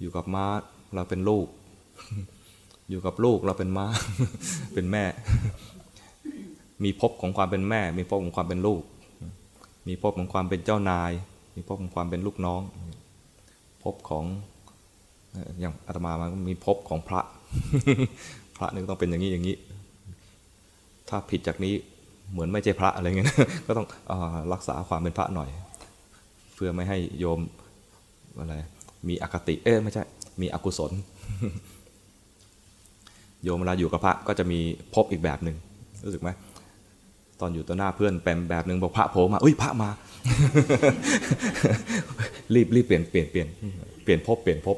[0.00, 0.46] อยู่กับม้า
[0.94, 1.46] เราเป็นลูก
[2.90, 3.86] อยู่กับลูกเราเป็นม้า
[4.74, 5.04] เป็นแม่
[6.84, 8.82] มีภพของความเป็นแม่ มีภพของความเป็นลูก
[9.88, 11.12] มีภพของความเป็นเจ้านาย
[11.56, 12.60] มีภพของความเป็นลูกน้อง
[13.82, 14.24] ภพของ
[15.60, 17.20] อย่างอาตมามันมีภพของพระ
[18.56, 19.56] พระนึงต้องเป็นอย่างนี้อย่างนี้
[21.08, 21.74] ถ้าผิดจากนี้
[22.32, 23.28] เหมือนไม่ใช่พระอะไรเงี้ย
[23.66, 24.12] ก็ต้องอ
[24.52, 25.50] รักษาความเป็นพระหน่อย
[26.54, 27.40] เพื่อไม่ให้โยม
[28.38, 28.54] อะไร
[29.08, 30.02] มีอคติเอ๊ะไม่ใช่
[30.40, 30.92] มีอกุศล
[33.44, 34.58] โยมเวลาอยู่กับพระก็จะมี
[34.94, 35.56] ภพอีกแบบหนึ่ง
[36.04, 36.30] รู้สึกไหม
[37.40, 39.90] ตอนอยู่ต่อหน้าเพื่อนแปมแบบหนึ่งบอกพระโผล่มาเอ้ยพระมา
[42.54, 43.48] รีบรีบเปลี่ยนเปลี่ยนเปลี่ยน
[44.04, 44.76] เปลี่ยนภพเปลี่ยนภพ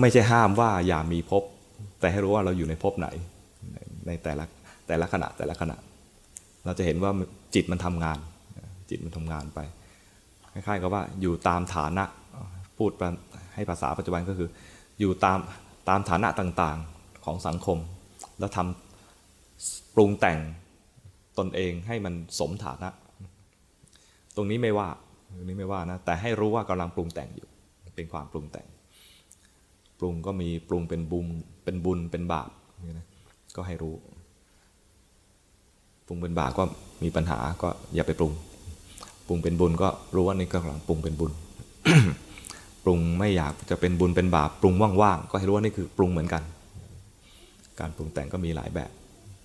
[0.00, 1.42] ไม่ใช่ห้ามว่าอย่ามีภพ
[2.00, 3.08] แต่ให้รู้ว่าเราอยู่ในภพไหน
[4.06, 4.44] ในแต่ละ
[4.86, 5.76] แต่ละขณะแต่ละขณะ
[6.64, 7.10] เราจะเห็นว่า
[7.54, 8.18] จิตมันทำงาน
[8.90, 9.58] จิตมันทำงานไป
[10.52, 12.04] คล้ายๆกับว่าอยู่ตามฐานะ
[12.78, 12.90] พูด
[13.54, 14.48] ให้ภาษาปัจจุบันก็คือ
[15.00, 15.38] อยู่ตาม
[15.88, 17.78] ตามฐานะต่างๆของสังคม
[18.38, 20.38] แล้วทำปรุงแต่ง
[21.38, 22.88] ตนเองให้มันสมฐานะ
[24.36, 24.88] ตรงนี้ไม่ว่า
[25.36, 27.48] ตรงนี้ไม่ว่านะแต่ให้รู้ว่ากำลังปรุงแต่งอยู่
[27.96, 28.66] เป็นความปรุงแต่ง
[29.98, 31.26] ปรุงก็มีปรุงเป็นบุญ
[31.64, 32.50] เป็นบุญเป็นบาป
[32.98, 33.06] นะ
[33.56, 33.94] ก็ให้รู้
[36.06, 36.64] ปรุงเป็นบาปก็
[37.02, 38.32] มีปัญหาก็อย่าไปปรุง
[39.26, 41.32] ปรุงเป็นบุญก็รู้ว่านี่กำลังปรุงเป็นบุญ
[42.84, 46.42] ปรุงไม่อยากจะเป็นบุญเป็นบาปปรุงว่างๆก็ให้รู้ว่านี่คือปรุงเหมือนกัน
[47.80, 48.90] การปรุงแต่งก็มีหลายแบบ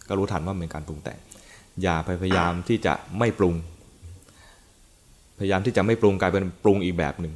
[0.07, 1.19] ก็รู้ทันว่าเป็นการปรุงแต่ง
[1.81, 3.55] อย่าพยายามที่จะไม่ปรุง
[5.39, 7.33] พยายามที่จะไม่ปรุงกลายเป็นปรุงอีกแบบหนึ่ง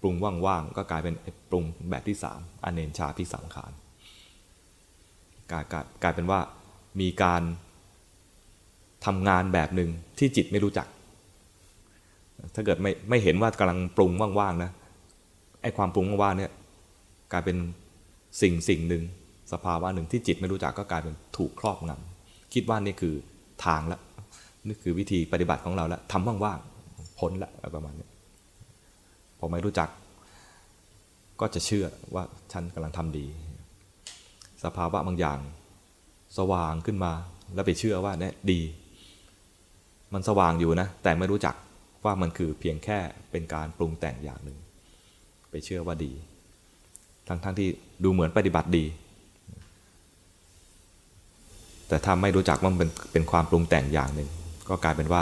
[0.00, 0.14] ปรุง
[0.46, 1.14] ว่างๆก็กลายเป็น
[1.50, 3.72] ปรุงแบบที่สามอเนนชาพิสังขาร
[5.50, 6.40] กลายกลายกลายเป็นว่า
[7.00, 7.42] มีการ
[9.06, 10.86] ทำงานแบบหนึ่งที่จิตไม่รู้จัก
[12.54, 14.70] ถ้าเกิดไม่ไม่เห็นว่ากำลังปรุงว่างๆนะ
[15.64, 16.52] ไอ้ความปรุงว่างเนี่ย
[17.32, 17.56] กลายเป็น
[18.42, 19.02] สิ่งสิ่งหนึ่ง
[19.52, 23.14] สภาวะหนึ่งที่จิตไม่รู้จักก็กลายเป็นถูกครอบงำคิดว่านี่คือ
[23.64, 24.00] ทางละ
[24.66, 28.08] นี่คือวิธีปฏิบัติของเราละทำว่างๆพ้นละประมาณนี้
[29.38, 29.88] พอไม่รู้จัก
[31.40, 33.26] ก็จะเชื่อว่าฉันกำลังทำดี
[34.64, 35.38] สภาวะบางอย่าง
[36.38, 37.12] สว่างขึ้นมา
[37.54, 38.60] แล้วไปเชื่อว่าเนี่ยดี
[40.14, 41.54] มันสว่างอยู่นะ แต่ไม่รู้จัก
[42.04, 42.98] ว่ามันคือเพียงแค่
[43.30, 44.58] เป็นการปรุงแต่งอย่างหนึ่ง
[45.56, 46.12] ไปเชื่อว่าดี
[47.28, 47.68] ทั้งๆทที่
[48.04, 48.84] ดูเหมือนปฏิบัติดี
[51.88, 54.28] แต่ถ้าไม่รู้จักว่ามันเป็นเป็นความปรุงแต่งอย่างหนึ่ง
[54.68, 55.20] ก็กลายเป็นว่า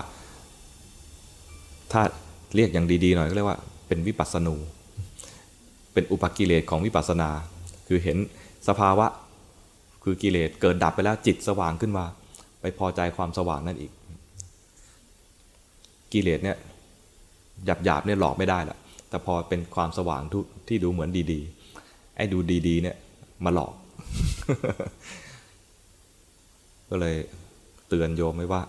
[1.93, 2.03] ถ้า
[2.55, 4.57] เรียกอย่างดีๆหน่อยก็เรียกว่าเป็นวิปัสสนู
[5.93, 7.31] เป็นอุปกิเลสของวิปัสสนา
[7.89, 8.17] คือเห็น
[8.69, 9.07] สภาวะ
[10.03, 12.05] คือกิเลสเกิดดับไปแล้วจิตสว่างขึ้นมา
[12.61, 13.93] ไปพอใจความสว่างนั่นอีก
[16.13, 16.57] กิเลสเนี่ย
[17.67, 18.79] หยาบหยาบๆเนี่ยหลอกไม่ได้ละ
[19.13, 20.23] แต่พอเป็นความสว่าง
[20.69, 22.97] ที่ดูเหมือนดีๆ ไอ้ดูดีๆเนี่ย
[23.45, 23.75] มาหลอก
[26.91, 27.17] ก็เลย
[27.89, 28.63] เตือนโยมไว้ว่า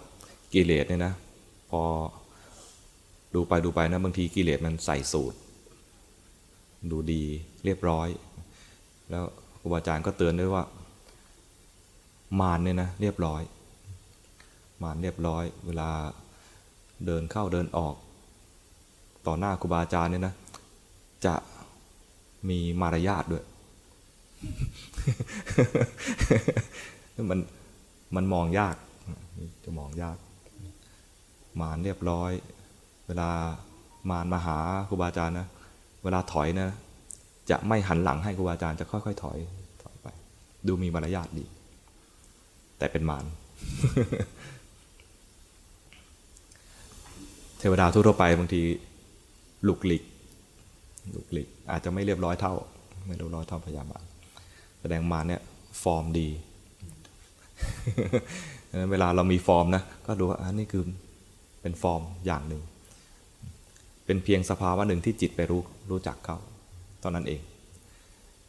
[0.54, 1.14] กิเลสเนี่ยนะ
[1.72, 1.82] พอ
[3.34, 5.38] ดูไปดูไปนะบางทีกิเลสมันใส่สูตร
[6.92, 7.24] ดูดี
[7.66, 8.08] เรียบร้อย
[9.10, 9.24] แล้ว
[9.60, 10.64] ครูบาอาจารย์ก็เตือนด้วยว่า
[12.40, 13.42] มารเนี่ยนะเรียบร้อย
[14.84, 15.90] มารเรียบร้อย เวลา
[17.06, 17.96] เดินเข้าเดินออก
[19.28, 20.34] ต่อหน้าครูบาอาจารย์เนี่ยนะ
[21.26, 21.36] จะ
[22.50, 23.44] มีมารยาทด้วย
[27.30, 27.40] มัน
[28.16, 28.76] มันมองยาก
[29.66, 30.18] จะมองยาก
[31.62, 32.32] มารเรียบร้อย
[33.08, 33.30] เวลา
[34.10, 34.58] มารมาหา
[34.90, 35.48] ครูบาอาจารย์นะ
[36.04, 36.70] เวลาถอยนะ
[37.50, 39.38] จะไม่หันหลังให้ครูบาอาจารย์จะค่อยๆถอย
[39.84, 40.08] ถอยไป
[40.68, 41.46] ดูมีมารยาทดี
[42.78, 43.26] แต่เป็นมาร
[47.60, 48.62] เทวดาทั่วไปบางที
[49.68, 50.04] ลุกหลิก
[51.12, 52.54] หลุกหลิกอาจจะไม่เรียบร้อยเท่า
[53.06, 54.04] ไม่เรียบร้อยเท่าพยาบาล
[54.80, 55.42] แสดงมาเนี่ย
[55.84, 56.28] ฟอร์มดี
[58.70, 60.84] ดังนั้นเวลาเรามีฟอร์มนะก็ดูว่าอันนี้คือ
[61.62, 62.62] เป็นฟอร์มอย่างหนึ่ง
[64.06, 66.38] เป็นเพียงสภาวะหนึ่งที่จิตไปรู้รู้จักเขา
[67.04, 67.42] ตอนนั้นเอง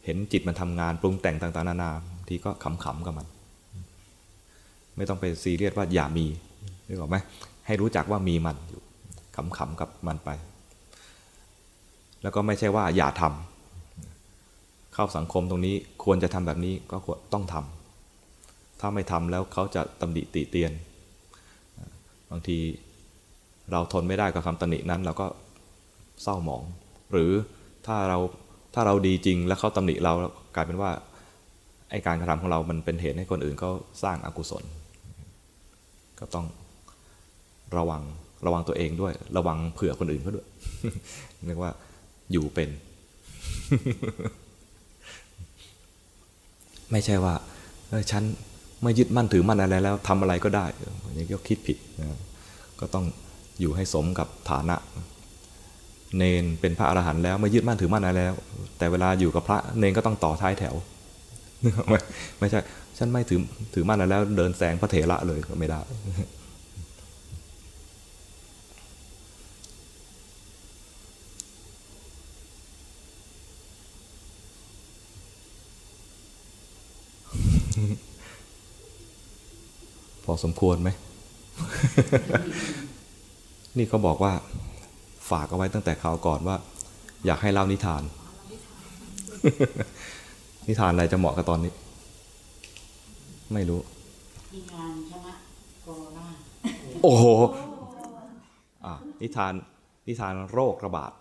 [0.04, 1.90] เห็นจิตมันทำงานปรุงแต่งต่างๆ นานา
[2.28, 3.26] ทีก็ขำๆกับมัน
[4.96, 6.26] ไม่ต้องไปซีเรียสว่าอย่ามี
[6.86, 7.16] นึกออกไหม
[7.66, 8.82] ให้รู้จักว่ามีมันอยู่
[9.36, 10.30] ขำๆกับมันไป
[12.24, 16.96] แล้วก็ไม่ใช่ว่าอย่าทำเข้าสังคมตรงนี้ควรจะทำแบบนี้ก็
[17.32, 20.72] ต้องทำถ้าไม่ทำแล้วเขาจะตำหนิติเตียน
[22.30, 22.58] บางที
[23.72, 25.26] เราทนไม่ได้กับคำตำหนินั้นเราก็
[26.22, 26.62] เศร้าหมอง
[27.12, 27.30] หรือ
[27.86, 28.18] ถ้าเรา
[28.74, 30.12] ถ้าเราดีจริงแล้วเขาตำหนิเรา
[30.54, 30.90] กลายเป็นว่า
[31.90, 33.70] ไอการกระทำของเรามันเป็นเหตุให้คนอื่นเขา
[34.02, 34.64] สร้างอากุศล
[36.20, 36.46] ก็ต้อง
[37.76, 38.02] ระวัง
[38.46, 40.46] ระวังตัวเองด้วย ระวังเผื่อคนอื่นเขาด้วย
[41.46, 41.72] เรียกว่า
[42.32, 42.70] อยู่เป็น
[46.92, 47.34] ไม่ใช่ว่า
[48.10, 48.22] ฉัน
[48.82, 50.66] ไม่ยึดมั่นถือมั่นอะไรแล้วทำอะไรก็ได้
[51.04, 52.18] อันนี้ก็คิดผิดนะ
[52.80, 53.04] ก็ต้อง
[53.60, 54.76] อยู่ให้สมกับฐานะ
[56.16, 58.34] เนนเป็นพระอรหันต์แล้วไม่ยึดมั่นถือมั่นอะไรแล้ว
[58.78, 60.74] แต่เวลาอยู่กับพระเนนก็ต้องต่อท้ายแถว
[61.88, 61.94] ไม
[62.40, 62.60] ไม่ใช่
[62.98, 63.40] ฉันไม่ถือ
[63.74, 65.80] ถือมั่นอะไรแล้ว เดินแซงพระเถระเลยก็ไม่ได้
[80.24, 80.90] พอสมควรไหม
[83.76, 84.32] นี่เขาบอกว่า
[85.30, 86.56] ฝากเอาไว้ตั้งแต่คราวก่อนว่า
[87.26, 88.02] อยากให้เล่านิทาน
[90.68, 91.72] นิทานอะไรจะเหมาะกับตอนนี้
[93.52, 93.80] ไม่รู้
[94.54, 95.34] มีงานชนะ
[95.82, 96.26] โคโรนา
[97.02, 97.24] โอ้โห
[98.84, 99.52] อะนิทาน
[100.06, 101.12] นิทานโรคระบาด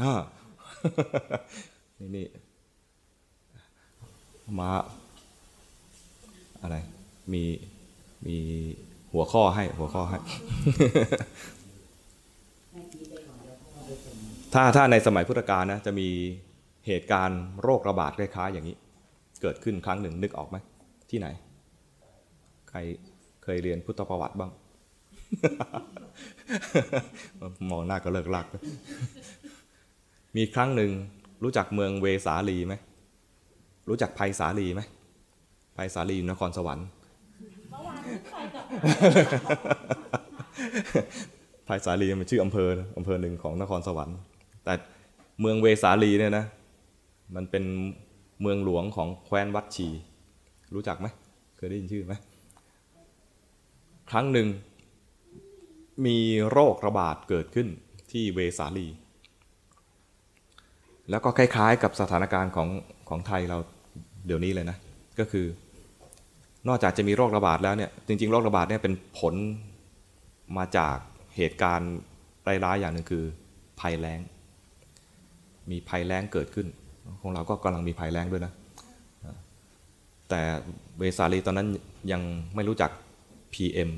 [0.00, 0.20] อ่า
[1.98, 2.26] นี่นี่
[4.58, 4.70] มา
[6.62, 6.76] อะไร
[7.32, 7.44] มี
[8.26, 8.36] มี
[9.12, 10.18] หัวข้อให้หัวข้อให้
[14.54, 16.08] ถ้าถ้าในสมัยพุทธกาลนะจะมี
[16.86, 18.76] เหตุการณ์โรคระบาดคล้ายๆอย่างนี้
[19.42, 20.56] เกิดขึ้นครั้งหนึ่งนึกออกไหม
[21.10, 21.28] ที่ไหน
[22.70, 22.78] ใคร
[23.44, 24.50] เคยเรียนพุทธประวัติบ้าง
[27.70, 28.46] มองหน้าก็เลิกลัก
[30.36, 30.90] มีครั้งหนึ่ง
[31.44, 32.74] รู้จักเมืองเวสาลีไหม
[33.88, 34.82] รู้จักภัยสาลีไหม
[35.78, 36.86] ภัยสาลีอยู่นครสวรรค์
[41.68, 44.18] ภัยสาลีมันชื่ออำเภออำเภอหนึ่งของนครสวรรค์
[44.64, 44.74] แต่
[45.40, 46.44] เมืองเวสาลีเนี่ยนะ
[47.34, 47.64] มันเป็น
[48.40, 49.88] เมืองหลวงของแคว้นวัดชี
[50.74, 51.06] รู้จักไหม
[51.56, 52.14] เคยได้ยินชื่อไหม
[54.10, 54.48] ครั้งหนึ่ง
[56.06, 56.18] มี
[56.50, 57.68] โรคระบาดเกิดขึ้น
[58.12, 58.86] ที่เวสาลี
[61.10, 62.68] แล้วก็คล้ายๆกับสถานการณ์ของ
[63.08, 63.58] ของไทยเรา
[64.26, 64.76] เดี๋ยวนี้เลยนะ
[65.18, 65.46] ก็คือ
[66.68, 69.34] นอกจากจะมีโรคระบาดแล้วเนี่ยจริง ๆ โรคระบาดเนี่ยเป็นผล
[70.56, 70.96] มาจาก
[71.36, 71.92] เหตุการณ์
[72.64, 73.24] ร้ายๆอย่างหนึ่งคือ
[73.80, 74.20] ภัยแล้ง
[75.70, 76.66] มีภัยแล้งเกิดขึ้น
[77.20, 78.52] ของเราก็กำลังมีภัยแล้งด้วยนะ
[80.28, 80.40] แต่
[80.98, 81.68] เวสาลีตอนนั้น
[82.12, 82.22] ยัง
[82.54, 82.90] ไม่รู้จัก
[83.54, 83.90] PM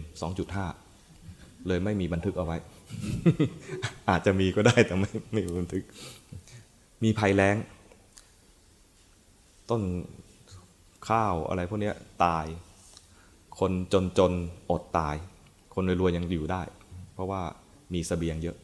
[1.00, 2.56] 2.5 เลยไม่มีบันทึกเอาไว้
[4.10, 5.82] อาจจะมีก็ได้แต่ไม่ไม่มีบันทึก
[7.04, 7.56] มีภัยแล้ง
[9.70, 9.82] ต้น
[11.08, 11.92] ข้าวอะไรพวกนี้
[12.24, 12.46] ตาย
[13.58, 14.32] คนจนจน
[14.70, 15.16] อดตาย
[15.74, 16.62] คนรวยๆยังอยู่ได้
[17.12, 17.42] เพราะว่า
[17.92, 18.56] มีสเสบียงเยอะ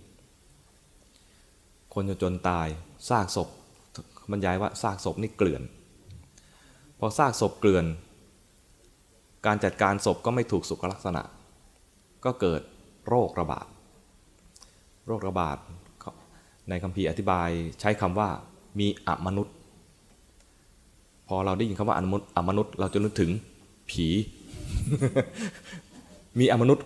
[1.94, 2.68] คนจนจนตาย
[3.08, 3.48] ซากศพ
[4.30, 5.62] บรรยายว่าซากศพนี่เกลื่อน
[6.98, 7.84] พอซากศพเกลื่อน
[9.46, 11.22] การจัดการศพก็ไม่ถูกสุขลักษณะ
[12.24, 12.60] ก็เกิด
[13.08, 13.66] โรคระบาด
[15.06, 15.58] โรคระบาด
[16.68, 17.48] ในคัมภีร์อธิบาย
[17.80, 18.28] ใช้คำว่า
[18.78, 19.54] มีอมนุษย์
[21.28, 23.30] พอเราได้ยินคำว่าอมนุษย์อมนุษย์ เราจะนึกถึง
[23.90, 24.06] ผี
[26.38, 26.84] มีอมนุษย์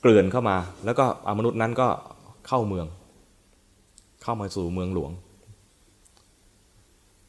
[0.00, 1.88] เกลื่อนเข้ามา แล้วก็อมนุษย์นั้นก็
[2.46, 2.86] เข้าเมือง
[4.22, 5.10] เข้ามาสู่เมืองหลวง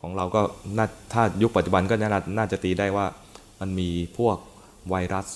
[0.01, 0.41] ของเราก็
[0.77, 3.05] น่าถ้ายุคปัจจุบันก็น่าน่าจะตีได้ว่า
[3.60, 4.38] มันมีพวก
[4.89, 5.27] ไวรัส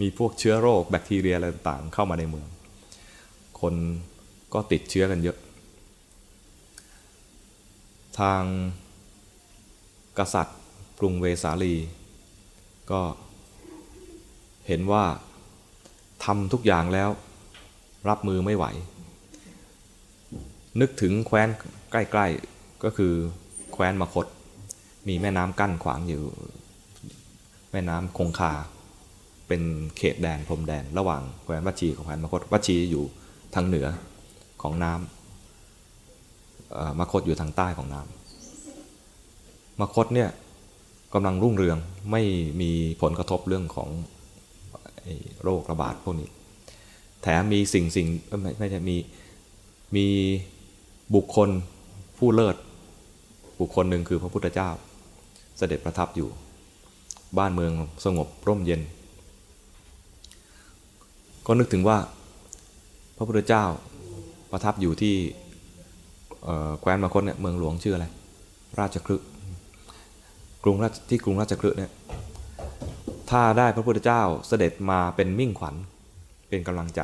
[0.00, 2.48] มีพวกเชื้อโรคแบคทีเรียอะไรต่างๆเข้ามาในเมือง
[3.60, 3.74] คน
[4.54, 5.36] ก็ติดเชื้อกันเยอะ
[8.20, 8.42] ทาง
[10.18, 10.58] กษัตริย์
[11.00, 11.74] กรุงเวสาลี
[12.90, 13.00] ก็
[14.68, 15.04] เห็นว่า
[16.24, 17.10] ทำทุกอย่างแล้ว
[18.08, 18.64] รับมือไม่ไหว
[20.80, 21.48] นึกถึงแคว้น
[21.90, 23.12] ใกล้ๆก็คือ
[23.72, 24.26] แคว้นมคต
[25.08, 26.22] มีแม่น้ำกั้นขวางอยู่
[27.72, 28.52] แม่น้ำคงคา
[29.48, 29.62] เป็น
[29.96, 33.04] เขตแดนพรมแดน ระหว่างแคว้นวัชีกับแคว้นมคตวัชีอยู่
[33.54, 33.86] ทางเหนือ
[34.62, 38.23] ของน้ำมคตอยู่ทางใต้ของน้ำ
[39.80, 40.30] มคตเนี่ย
[41.14, 41.78] กำลังรุ่งเรือง
[42.10, 42.22] ไม่
[42.60, 42.70] มี
[43.02, 43.88] ผลกระทบเรื่องของ
[45.42, 46.28] โรคระบาดพวกนี้
[47.22, 48.06] แถมมีสิ่งสิ่ง
[48.42, 48.96] ไม่ไม่ใช่มี
[49.96, 50.06] มี
[51.14, 51.48] บุคคล
[52.18, 52.56] ผู้เลิศ
[53.60, 54.70] บุคคลหนึ่งคือพระพุทธเจ้า
[55.58, 56.28] เสด็จประทับอยู่
[57.38, 57.72] บ้านเมือง
[58.04, 58.80] สงบร่มเย็น
[61.46, 61.98] ก็นึกถึงว่า
[63.16, 63.64] พระพุทธเจ้า
[64.50, 65.14] ประทับอยู่ที่
[66.80, 68.06] แคว้นมคตเนี่ยเมืองหลวงชื่ออะไร
[68.78, 69.22] ราชคลึก
[70.66, 71.92] รุงราชที่กรุงราชคลึเนี่ย
[73.30, 75.74] ถ้าได้พระพุทธเจ้าเสด็จมาเป็นมิ่งขวัญ
[76.48, 77.00] เป็นกำลังใจ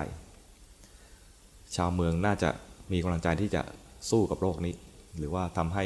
[1.77, 2.51] ชาวเมืองน่าจะ
[2.92, 3.62] มีกำลังใจที่จะ
[4.11, 4.75] สู้กับโรคนี้
[5.18, 5.85] หรือว่าทำให้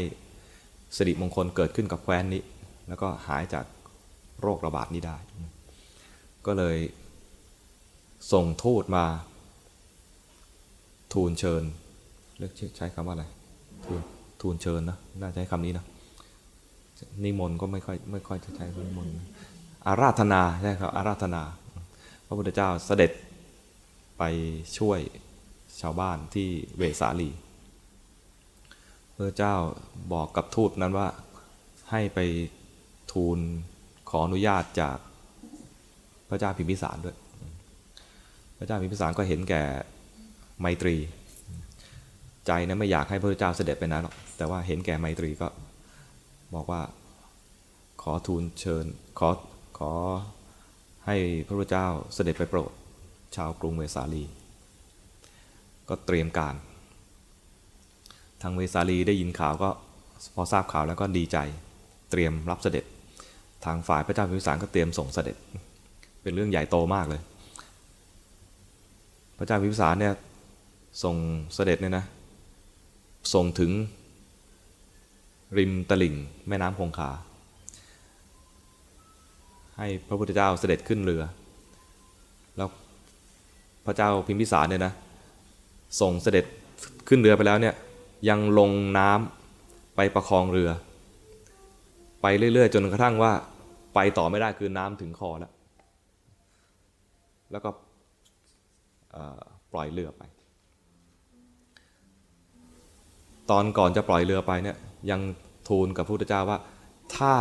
[0.97, 2.43] สิริมงคลเกิดขึ้นกับแคว้นนี้
[2.89, 3.65] แล้วก็หายจาก
[4.43, 5.17] โรคระบาดนี้ได้
[6.47, 6.77] ก็เลย
[8.33, 9.05] ส่งทูตมา
[11.13, 11.63] ทูลเชิญ
[12.39, 13.25] เรียกใช้คำว่าอะไร
[13.85, 14.01] ทูล
[14.41, 15.85] ทูลเชิญนะ น่าจะใช้คำนี้นะ
[17.25, 19.17] นิมนต์ก็ไม่ค่อยไม่ค่อยจะใช้นิมนต์
[19.87, 21.43] อาราธนาใช่ครับอาราธนา
[22.27, 23.13] พระพุทธเจ้าเสด็จ
[24.19, 24.23] ไป
[24.79, 25.01] ช่วย
[25.81, 27.31] ชาวบ้านที่เวสาลี
[29.15, 29.55] พระเจ้า
[30.13, 31.09] บอกกับทูตนั้นว่า
[31.91, 32.19] ให้ไป
[33.13, 33.39] ทูล
[34.11, 34.97] ขออนุญาตจาก
[36.29, 37.17] พระเจ้าพิมพิสารด้วย
[38.59, 39.63] พระเจ้าพิมพิสารก็เห็นแก่
[40.61, 40.97] ไมตรี
[42.47, 45.49] ใจนะไม่อยากให้พระเจ้าเสด็จไปนะหรอกแต่ว่าเห็นแก่ไมตรีก็
[46.55, 46.81] บอกว่า
[48.09, 48.85] ขอทูลเชิญ
[49.19, 49.29] ขอ
[49.79, 49.93] ขอ
[51.07, 52.73] ให้พระพุทธเจ้าเสด็จไปโปรด
[53.37, 54.25] ชาวกรุงเวสาลี
[55.89, 56.55] ก็เตรียมการ
[58.43, 59.71] ทางเวสาลีได้ยินข่าวก็
[60.35, 61.39] พอทราบข่าวแล้วก็ดีใจ
[62.11, 62.85] เตรียมรับเสด็จ
[63.65, 65.37] ทางฝ่ายพระเจ้าพิมพิสารก็เตรียมส่งเสด็จ
[66.23, 67.21] เป็นเรื่องใหญ่โตมากเลย
[69.39, 70.15] พระเจ้าพิมพิสารเนี่ย
[71.05, 71.17] ส่ง
[71.55, 72.05] เสด็จเนี่ยนะ
[73.35, 73.71] ส่งถึง
[75.59, 76.15] ริมตลิ่ง
[76.49, 77.11] แม่น้ำคงคา
[79.79, 81.23] ให้พระพุทธเจ้าเสด็จขึ้นเรือ
[82.57, 82.69] แล้ว
[83.87, 84.93] พระเจ้าพิมพิสารเนี่ยนะ
[86.01, 86.45] ส่งเสด็จ
[87.09, 87.75] ขึ้นเรือไปแล้วเนี่ย
[88.29, 90.71] ยังลงน้ำไปประคองเรือ
[92.23, 93.33] ไปเรื่อยๆ จนกระทั่งว่า
[93.95, 95.53] ไปต่อไม่ได้คือน้ำถึงคอแล้ว
[97.53, 97.71] แล้วก็
[99.73, 100.23] ปล่อยเรือไป
[103.51, 104.77] ตอนก่อนจะปล่อยเรือไปเนี่ย
[105.11, 105.21] ยัง
[105.69, 106.59] ทูลกับพระพุทธเจ้าว่า
[107.17, 107.35] ถ้า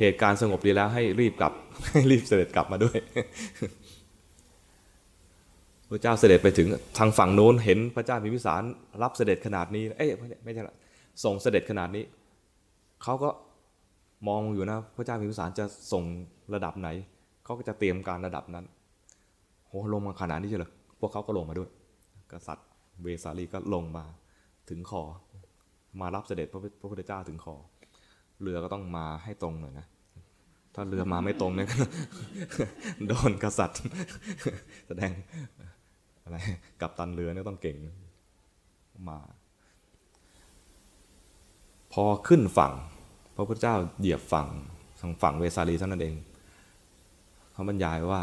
[0.00, 1.52] เหตุการณ์สงบดีแล้วให้รีบกลับ
[1.92, 2.96] ให้รีบเสด็จกลับมาด้วย
[5.90, 8.62] พระเจ้าเสด็จไปถึงทางฝั่งโน้นเห็นพระเจ้าพิมพิสาร
[9.02, 10.76] รับเสด็จขนาดนี้เอ้ยไม่ใช่ละ
[11.24, 12.04] ส่งเสด็จขนาดนี้
[13.02, 13.30] เขาก็
[14.28, 16.04] มองอยู่นะพระเจ้าพิมพิสารจะส่ง
[16.54, 16.88] ระดับไหน
[17.44, 18.64] เขาก็จะเตรียมการระดับนั้น
[19.68, 20.70] โหลงมาขนาดนี้เชียวเหรอ
[21.00, 21.68] พวกเขาก็ลงมาด้วย
[22.32, 22.66] กษัตริย์
[23.02, 24.04] เวสาลีก็ลงมา
[24.68, 25.02] ถึงคอ
[26.00, 27.54] มารับเสด็จพระพระพุทธเจ้าถึงคอ
[28.42, 29.86] เรือก็ต้องมาให้ตรงหน่อยนะ
[30.74, 31.68] ถ้าเรือมาไม่ตรงเนี่ย
[33.08, 33.80] โดนกษัตริย์
[34.86, 35.10] แสดง
[36.22, 36.36] อะไร
[36.80, 37.76] กับตันเรือเนี่ยต้องเก่ง
[39.08, 39.18] มา
[41.92, 42.72] พอขึ้นฝั่ง
[43.34, 44.48] พระพุทธเจ้าเหยียบฝั่ง
[45.00, 46.14] ทางฝั่งเวสาลีเท่านั้นเอง
[47.52, 48.22] เขาบรรยายว่า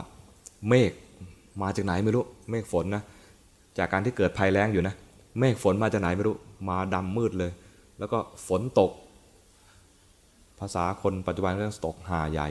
[0.70, 0.92] เมฆ
[1.62, 3.04] มาจากไหนไม่รู้ เมฆฝนนะ
[3.78, 4.96] จากการที่เกิดภัยแล้งอยู่นะ
[5.40, 6.36] เมฆฝนมาจากไหนไม่รู้
[6.70, 7.52] มาดำมืดเลย
[8.00, 8.92] แล้วก็ฝนตก
[10.60, 12.50] ภาษาคนปัจจุบันเรื่องตกหาใหญ่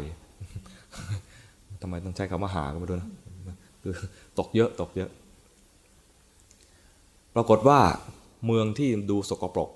[1.82, 3.11] ทำไมต้องใช้คำว่าหาก็ไม่รู้นะ
[3.82, 3.94] คือ
[4.38, 5.11] ตกเยอะตกเยอะ
[7.34, 7.80] ปรากฏว่า
[8.46, 9.70] เมืองที่ดูสกปรก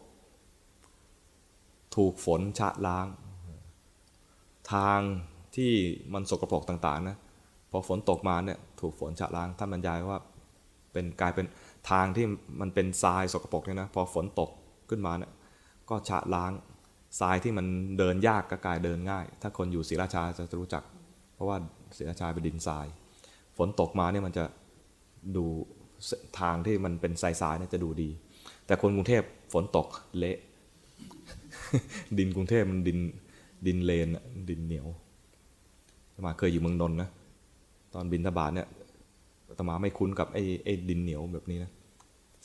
[1.97, 3.07] ถูกฝนชะล้าง
[4.73, 5.01] ทาง
[5.57, 5.73] ที่
[6.13, 7.17] มันสกปรกต่างๆนะ
[7.71, 10.21] พอฝนตกมาเนี่ยถูกฝนชะล้างท่านบรรยายว่า
[10.93, 11.47] เป็นกลายเป็น
[11.91, 12.27] ทางที่
[12.61, 14.51] มันเป็นทรายสกปรกเนี่ยนะพอฝนตก
[14.91, 15.33] ขึ้นมาเนี่ย
[15.91, 16.53] ก็ชะล้าง
[17.19, 17.67] ทรายที่มัน
[17.99, 20.83] เดินยากก็กลายเดินง่าย ถ้าคนอยู่ศรีราชาจะรู้จัก
[21.35, 21.57] เพราะว่า
[21.97, 22.87] ศรีราชาเป็นดินทราย
[23.57, 24.45] ฝนตกมาเนี่ยมันจะ
[25.37, 25.45] ดู
[26.41, 28.11] ทางที่มันเป็นทรายๆเนี่ยจะดูดี
[28.67, 29.87] แต่คนกรุงเทพฝนตก
[30.19, 30.37] เละ
[32.19, 32.99] ดินกรุงเทพมันดิน
[33.67, 34.09] ดินเลน
[34.51, 34.87] ดินเหนียว
[36.15, 37.09] ตมาเคยอยู่เมืองนนท์นะ
[37.95, 38.69] ตอนบินทบาทเนี่ย
[39.59, 41.71] ตมาไม่คุ้นกับไอ้ไอ้ดินเหนียวแบบนี้นะ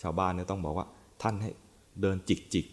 [0.02, 0.88] ชาวบ้านเนี่ยต้องบอกว่า
[1.22, 1.52] ท่านให้
[2.02, 2.66] เดินจิกจิก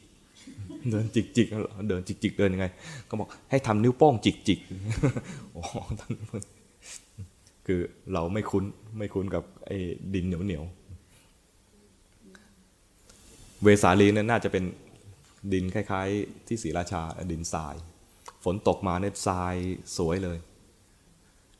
[0.91, 2.67] เดินจิกจิกๆเดินจิกจิกๆเดินยังไง
[3.09, 5.63] ก็บอกให้ทำนิ้วโป้งจิกจิกๆโอ้
[5.99, 6.13] ท่าน
[7.67, 7.81] คือ
[8.13, 8.65] เราไม่คุ้น
[8.99, 9.77] ไม่คุ้นกับไอ้
[10.15, 10.65] ดินเหนียวเหนียว
[13.63, 14.65] เวสาลีเนี่ยน่าจะเป็น
[15.53, 17.75] ดินคล้าย ๆ ที่ศรีราชาดินทราย
[18.45, 19.55] ฝนตกมาเนี่ยทราย
[19.97, 20.39] สวยเลย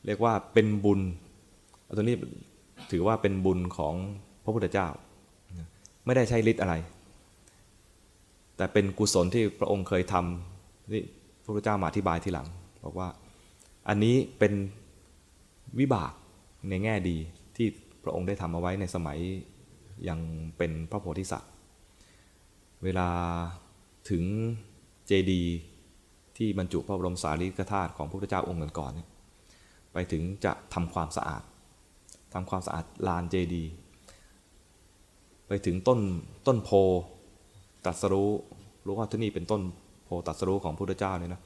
[0.05, 0.99] เรียกว่าเป็นบุญ
[1.95, 2.15] ตัวนี้
[2.91, 3.95] ถือว่าเป็นบุญของ
[4.43, 4.87] พระพุทธเจ้า
[6.05, 6.73] ไม่ได้ใช้ฤทธิ์อะไร
[8.57, 11.03] แต่เป็นกุศลที่พระองค์เคยทำนี่
[11.43, 12.47] พระพุทธเจ้ามาอธิบายทีหลัง
[12.83, 13.09] บอกว่า
[13.87, 14.53] อันนี้เป็น
[15.79, 16.13] วิบาก
[16.69, 17.17] ในแง่ดี
[17.55, 17.67] ที่
[18.03, 19.19] พระองค์ได้ทำเอาไว้ในสมัย
[20.09, 20.19] ยัง
[20.57, 21.51] เป็นพระโพธิสัตว์
[22.83, 23.09] เวลา
[24.09, 24.23] ถึง
[25.07, 25.53] เจดีย์
[26.37, 29.09] ที่บรรจุพระบรมสารีริกธาตุของพระพุทธเจ้าองค์ก่อนๆเนี่ย
[29.93, 31.43] ไปถึงจะทำความสะอาด
[32.33, 33.71] ทำความสะอาดลานเจดีย์
[35.47, 35.99] ไปถึงต้น
[36.47, 36.69] ต้นโพ
[37.85, 38.29] ตรัสรู้
[38.85, 39.61] รู้ว่าที่นี่เป็นต้น
[40.05, 41.41] โพตรัสรู้ของพระพุทธเจ้าเนี่ยนะ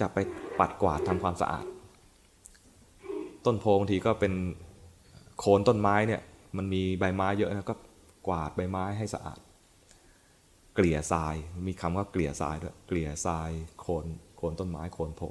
[0.00, 0.18] จะไป
[0.58, 1.66] ปัดกวาดทำความสะอาด
[3.46, 4.32] ต้นโพบางทีก็เป็น
[5.38, 6.20] โคนต้นไม้เนี่ย
[6.56, 7.76] มันมีใบไม้เยอะนะก็
[8.26, 9.38] กวาดใบไม้ให้สะอาด
[10.74, 11.34] เกลี่ยทราย
[11.66, 13.50] มีคำว่าเกลี่ยทรายด้วยเกลี่ยทราย
[13.80, 14.06] โคน
[14.36, 15.22] โคนต้นไม้โคนโพ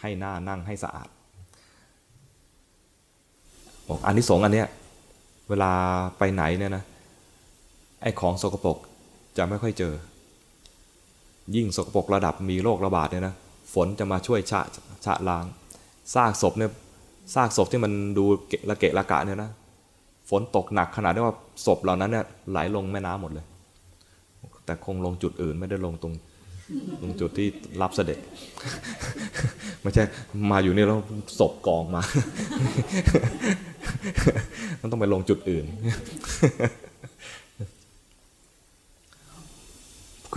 [0.00, 1.08] ให้หน้านั่งให้สะอาด
[4.06, 4.68] อันที่สองอันเนี้ย
[5.48, 5.72] เวลา
[6.18, 6.84] ไปไหนเนี่ยนะ
[8.02, 8.78] ไอ้ของสกปรก
[9.38, 9.94] จะไม่ค่อยเจอ
[11.56, 13.34] ยิ่งสกปรกระดับมีโรคระบาดเนี่ยนะ
[13.74, 14.60] ฝนจะมาช่วยชะ
[15.04, 15.44] ชะล้าง
[16.14, 16.70] ซากศพเนี่ย
[17.34, 19.50] ซากศพที่มันดูเกะระเกะระกะเนี่ยนะ
[20.30, 21.34] ฝนตกหนักขนาดที่ว่า
[21.66, 23.46] ศพเหล่านั้นเนี่ยไหลลงแม่น้ำหมดเลย
[24.64, 26.14] แต่คงลงจุดอื่นไม่ได้ลงตรง
[27.00, 27.48] ตรงจุดที่
[27.82, 28.18] รับเสด็จ
[29.82, 30.04] ไม่ใช่
[30.50, 31.00] มาอยู่นี่แล้ว
[31.38, 32.02] ศพกองมา
[34.80, 35.64] มันต้องไปลงจุดอื่น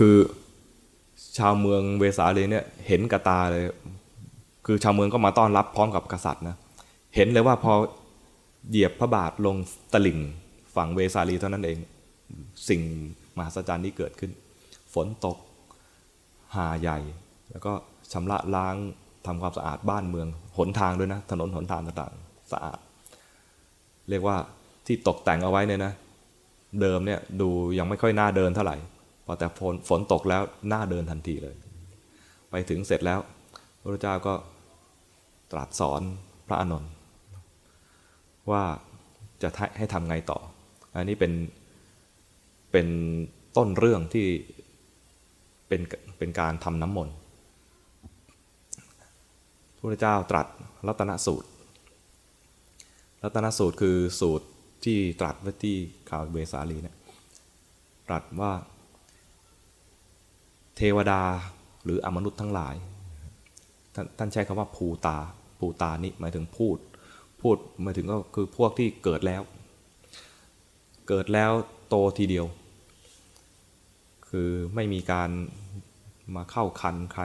[0.04, 0.20] คือ
[1.38, 3.64] ชาวเมืองเวสาลีเนี่ยเห็นกระตาเลย
[4.66, 6.56] คือชาวเมืองก็มาต้อนรับพร้อมกับกษัตริย์นะ
[7.14, 7.72] เห็นเลยว่าพอ
[8.70, 9.56] เหยียบพระบาทลง
[9.92, 10.18] ตลิ่ง
[10.74, 11.78] ฝั่งเวสาลีเท่านั้นเอง
[12.68, 12.80] สิ่ง
[13.36, 14.30] มหัศจรรย์นี้เกิดขึ้น
[14.94, 15.36] ฝนตก
[16.56, 16.98] หาใหญ่
[17.50, 17.72] แล้วก็
[18.12, 18.76] ชำระล้าง
[19.26, 20.28] ทำความสะอาดบ้านเมือง
[20.58, 22.78] หนทางด้วยนะ ถนนหนทางต่างๆสะอาด
[24.08, 24.36] เรียกว่า
[24.86, 25.92] ที่ตกแต่งเอาไว้เนี่ยนะ
[26.80, 27.48] เดิมเนี่ยดู
[27.78, 28.76] ยังไม่ค่อยน่าเดินเท่าไหร่
[29.24, 31.56] พอแต่ฝนฝนตกแล้วหน่าเดินทันทีเลย
[32.50, 33.20] ไปถึงเสร็จแล้ว
[33.80, 34.34] พระเจ้าก็
[35.52, 36.02] ตรัสสอน
[36.46, 36.90] พระอานนท์
[38.50, 38.62] ว่า
[39.42, 39.48] จะ
[39.78, 40.38] ให้ทำไงต่อ
[40.94, 41.32] อันนี้เป็น
[42.72, 42.86] เป็น
[43.56, 44.26] ต้นเรื่องที่
[45.68, 45.80] เป็น
[46.18, 47.14] เป็นการทำน้ำมนต์
[49.76, 50.46] พระเจ้าตรัส
[50.86, 51.48] รัตนสูตร
[53.22, 54.46] รัตนสูตรคือสูตร
[54.84, 55.76] ที่ตรัสไว้ที่
[56.10, 56.96] ข่าวเวสาลีเนี่ย
[58.08, 58.52] ตรัสว่า
[60.76, 61.22] เทวดา
[61.84, 62.74] หรืออมนุษย์ทั้งหลาย
[63.94, 65.18] ท่านท่านใช้คำว่าภูตา
[65.58, 66.78] ภูตานี่หมายถึงพูด
[67.40, 69.42] พูดหมายถึงก็คือพวกที่เกิดแล้ว
[71.08, 71.50] เกิดแล้ว
[71.88, 72.46] โตทีเดียว
[74.28, 75.30] คือไม่มีการ
[76.36, 77.24] มาเข้าคันใคร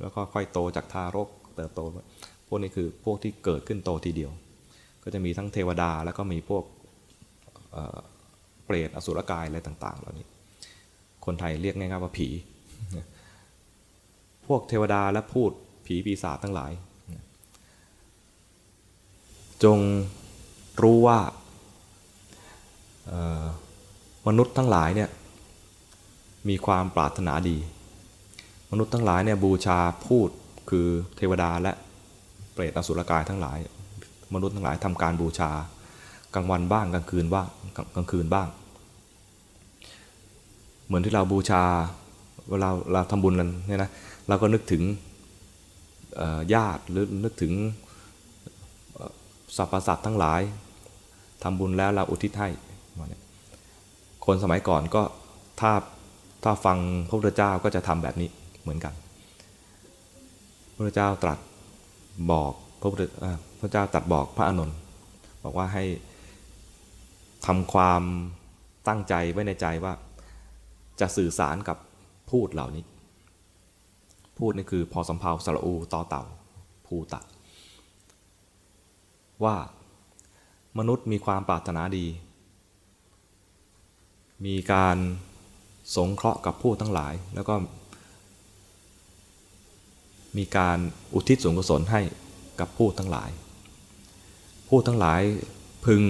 [0.00, 1.80] แล้วก็ค่อยโตจากทารกเติบโต
[2.48, 4.32] พวกนี้คือพวกที่เกิดขึ้นโตทีเดียว
[5.02, 6.64] ก็จะมีทั้งเทวดาแล้วก็มีพวก
[7.72, 10.26] เเปรตอสุรกายอะไรต่าง ๆ เหล่านี้
[11.24, 12.28] คนไทยเรียกง่ายๆว่าผี
[14.46, 15.50] พวกเทวดาและพูด
[15.86, 16.72] ผีปีศาจทั้งหลาย
[19.64, 19.78] จง
[20.82, 21.18] รู้ว่า
[24.26, 25.10] มนุษย์ทั้งหลายเนี่ย
[26.48, 27.58] มีความปรารถนาดี
[28.70, 30.28] มนุษย์ทั้งหลายเนี่ยบูชาพูด
[30.70, 31.72] คือเทวดาและ
[32.52, 33.58] เปรตอสุรกายทั้งหลาย
[34.34, 35.50] มนุษย์ทั้งหลายทำการบูชา
[36.34, 37.48] กลางวันบ้างกลางคืนบ้าง
[37.96, 38.48] กลางคืนบ้าง
[40.86, 41.62] เหมือนที่เราบูชา
[42.50, 43.90] เวลาเราทำบุญกันเนี่ยนะ
[44.28, 44.82] เราก็นึกถึง
[46.54, 47.52] ญาติหรือนึกถึง
[49.56, 50.40] สรรพสัตว์ทั้งหลาย
[51.42, 52.48] ทำบุญแล้วเราอุทิศให้
[54.26, 55.02] คนสมัยก่อนก็
[55.60, 55.72] ถ้า
[56.44, 56.78] ถ้าฟัง
[57.08, 58.28] พระพุทธเจ้าก็จะทำแบบนี้
[58.62, 58.94] เหมือนกัน
[60.72, 61.38] พระพุทธเจ้าตรัส
[62.32, 64.76] บอกพระพุทธเอ่อพระเจ้าตรัสบอกพระอานนท์
[65.44, 65.84] บอกว่าให้
[67.46, 68.02] ทำความ
[68.88, 69.92] ตั้งใจไว้ในใจว่า
[71.00, 71.76] จะสื่อสารกับ
[72.30, 72.84] พูดเหล่านี้
[74.38, 76.24] พูดนี่คือพอสำเพาสระอูต่อเต่า
[76.86, 77.20] ภูตะ
[79.44, 79.56] ว่า
[80.78, 82.06] มนุษย์มีความปรารถนาดี
[84.46, 84.96] มีการ
[85.96, 87.54] สงเคราะห์กับผู้ทั้งหลาย แล้วก็
[90.36, 90.78] มีการ
[91.14, 92.00] อุทิศส่วนกุศลให้
[92.60, 93.30] กับผู้ทั้งหลาย
[94.68, 95.20] ผู้ทั้งหลาย
[95.86, 96.02] พึง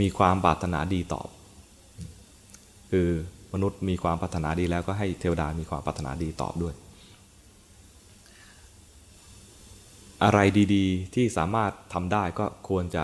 [0.00, 1.28] มีความปรารถนาดีตอบ
[2.90, 3.08] คือ
[3.54, 6.74] มนุษย์มีความปรารถนาดีแล้วก็ให้เทวดามีความปรารถนาดีตอบด้วย
[10.24, 10.38] อะไร
[10.74, 13.02] ดีๆ ที่สามารถทำได้ก็ควรจะ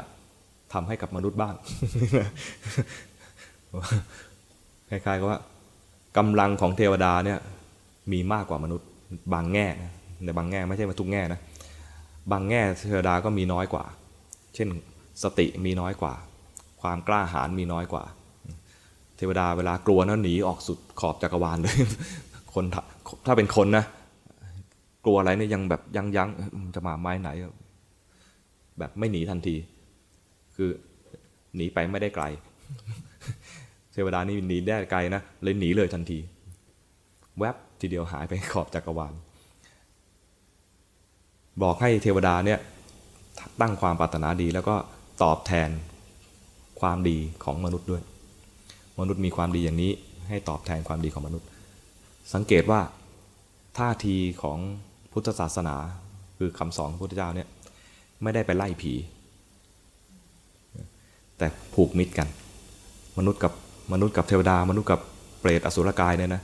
[0.73, 1.55] ทำให้กับมนุษย์บ้าง
[4.89, 5.41] คล้ายๆกับว่า
[6.17, 7.39] กำลังของเทวดาเนี่ย
[8.13, 8.89] มีมากกว่ามนุษย์
[9.33, 9.67] บางแง่
[10.25, 11.41] ในบางแง่ไม่ใช่มาทุกแง่นะ
[12.33, 13.85] บางแง่เทวดาก็มีน้อยกว่า
[14.55, 14.69] เช่น
[15.23, 16.15] สติมีน้อยกว่า
[16.83, 18.05] ความกล้าหาญมีน้อยกว่า
[19.21, 21.77] เทวดาเวลากลัวนะหนีออกสุดขอบจักรวาลเลย
[22.55, 22.65] คน
[23.27, 23.85] ถ้าเป็นคนนะ
[25.05, 26.29] กลัวอะไรเนี่ยยังแบบยังยัง
[26.75, 27.31] จะมาไม้ไหน
[28.79, 29.57] แบบไม่หนีทันที
[30.55, 30.71] คือ
[31.57, 32.25] หนีไปไม่ได้ไกล
[33.93, 36.19] เทวดานี่หนีได้ไกลนะเลยหนีเลยทันที
[37.39, 39.15] แวบทีเดียวหายไปขอบจักรวาล
[41.63, 42.59] บอกให้เทวดาเนี่ย
[43.61, 44.75] ตั้งความปรารถนาดีแล้วก็
[45.23, 45.71] ตอบแทน
[46.81, 48.03] ความดีของมนุษย์ด้วย
[49.01, 49.93] มนุษย์มีความดีอย่างนี้
[50.29, 51.47] ให้ตอบแทนความดีของมนุษย์
[52.35, 52.81] สังเกตว่า
[53.79, 54.59] ท่าทีของ
[55.13, 55.77] พุทธศาสนา
[56.39, 57.49] คือคำสอนของพระพุทธเจ้าเนี่ย
[58.23, 58.93] ไม่ได้ไปไล่ผี
[61.39, 62.29] แต่ผูกมิตรกัน
[63.19, 63.53] มนุษย์กับ
[63.93, 65.01] มนุษย์กับเทวดา มนุษย์กับ
[65.41, 66.43] เปรตอสุรกายเนี่ยนะ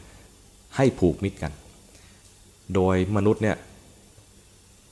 [0.77, 1.53] ให้ผูกมิตรกัน
[2.75, 3.57] โดยมนุษย์เนี่ย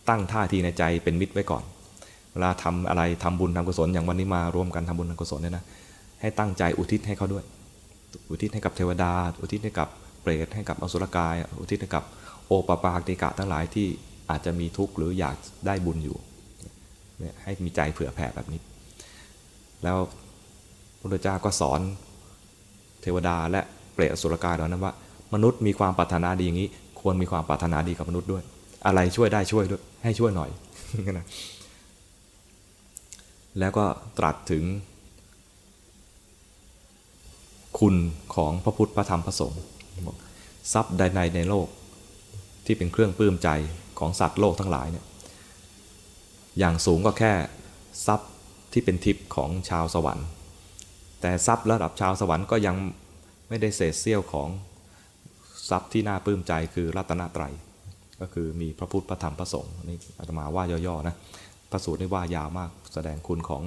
[0.09, 1.63] ตั้งท่าทีในใจเป็นมิตรไว้ก่อน
[2.33, 5.65] เวลาทำอะไรทำบุญทำกุศลอย่างวันนี้มารวมกันทำบุญทำกุศลเนี่ยนะ
[6.25, 7.45] ให้ตั้งใจอุทิศให้เขาด้วย
[8.31, 9.89] อุทิศให้กับเทวดา อุทิศให้กับ
[10.23, 12.05] เปรตให้กับอสุรกาย อุทิศให้กับ
[12.47, 13.87] โอปปาติกะทั้งหลายที่
[14.31, 16.17] อาจจะมีทุกข์หรืออยากได้บุญอยู่
[17.43, 18.61] ให้มีใจเผื่อแผ่แบบนี้
[19.83, 19.97] แล้ว
[20.99, 21.81] พระพุทธเจ้าก็สอน
[23.03, 23.61] เทวดาและ
[23.95, 24.93] เปรตอสุรกายเหล่านั้นว่า
[25.35, 26.69] มนุษย์มีความปรารถนาดีอย่างนี้
[27.01, 28.43] ควรมีความปรารถนาดีกับมนุษย์ด้วย
[28.87, 30.51] อะไรช่วยได้ช่วยด้วย ให้ช่วยหน่อย
[31.19, 31.27] นะ
[33.59, 33.85] แล้วก็
[34.19, 34.65] ตรัสถึง
[37.79, 37.97] คุณ
[38.35, 39.61] ของพระพุทธพระธรรมพระสงฆ์
[40.73, 41.67] ทรัพย์ใดในโลก
[42.67, 43.49] ที่เป็นเครื่องปลื้มใจ
[43.99, 45.05] ของสัตว์โลกทั้งหลายเนี่ย
[46.59, 47.33] อย่างสูงก็แค่
[48.07, 48.31] ทรัพย์
[48.73, 50.27] ที่เป็นทิพย์ของชาวสวรรค์
[51.21, 52.77] แต่ทรัพย์ระดับชาวสวรรค์ก็ยัง
[53.49, 54.49] ไม่ได้เศษเสี้ยวของ
[55.71, 57.53] ทรัพย์ที่น่าปลื้มใจคือรัตนตรัย
[58.21, 61.15] ก็คือมีพระพุทธพระธรรมพระสงฆ์นนี่อาตมาว่าย่อๆนะ
[61.71, 63.63] พระสูตรนี่ว่ายาวมากแสดงคุณของ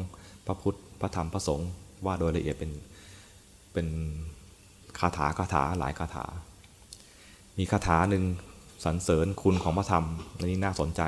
[0.47, 1.69] พระพุทธพระธรรมพระสงฆ์
[2.05, 2.71] ว่าโดยละเอียดเป็น
[3.77, 3.95] เป็น
[4.99, 6.25] คาถาคาถาหลายคาถา
[7.57, 8.23] มีคาถาหนึ่ง
[8.83, 10.05] สรรเสริญคุณของพระธรรม
[10.37, 11.01] อันนี้น่าสนใจ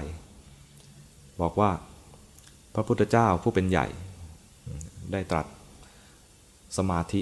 [1.42, 1.70] บอกว่า
[2.74, 3.88] พระพุทธเจ้าผู้เป็นใหญ่
[5.12, 5.46] ได้ตรัส
[6.78, 7.20] สมาธิ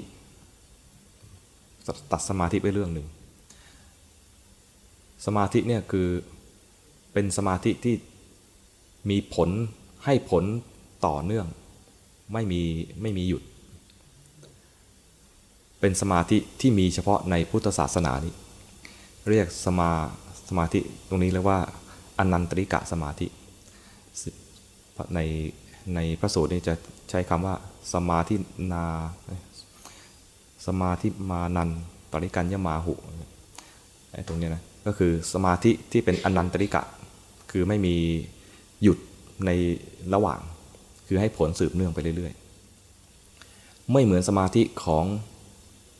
[2.12, 3.08] ตัดสมาธิไปเรื่องหนึ่ง
[5.26, 6.08] สมาธิเนี่ยคือ
[7.12, 7.94] เป็นสมาธิที่
[9.10, 9.50] มีผล
[10.04, 10.44] ให้ผล
[11.06, 11.46] ต่อเนื่อง
[12.32, 12.62] ไม่มี
[13.02, 13.42] ไม่มีหยุด
[15.80, 18.34] เป็นสมาธิที่มีเฉพาะในพุทธศาสนานี้
[19.28, 19.90] เรียกสมา
[20.48, 21.60] สมาธิตรงนี้เรียกว่า
[22.18, 23.26] อนันตริกะสมาธิ
[25.14, 25.20] ใน
[25.94, 26.74] ในพระสูตรนี้จะ
[27.10, 27.54] ใช้คำว่า
[27.94, 28.34] สมาธิ
[28.72, 28.84] นา
[30.66, 31.70] สมาธิมานัน
[32.12, 32.94] ตริกัญญมาหุ
[34.12, 36.82] ไอ้ตรงนี้นะก็คือสมาธิที่เป็นอนันตริกะ
[37.50, 37.96] คือไม่มี
[38.82, 38.98] หยุด
[39.46, 39.50] ใน
[40.14, 40.40] ระหว่าง
[41.06, 45.04] คือให้ผลสืบเนื่องไปเรื่อยๆ ไม่เหมือนสมาธิของ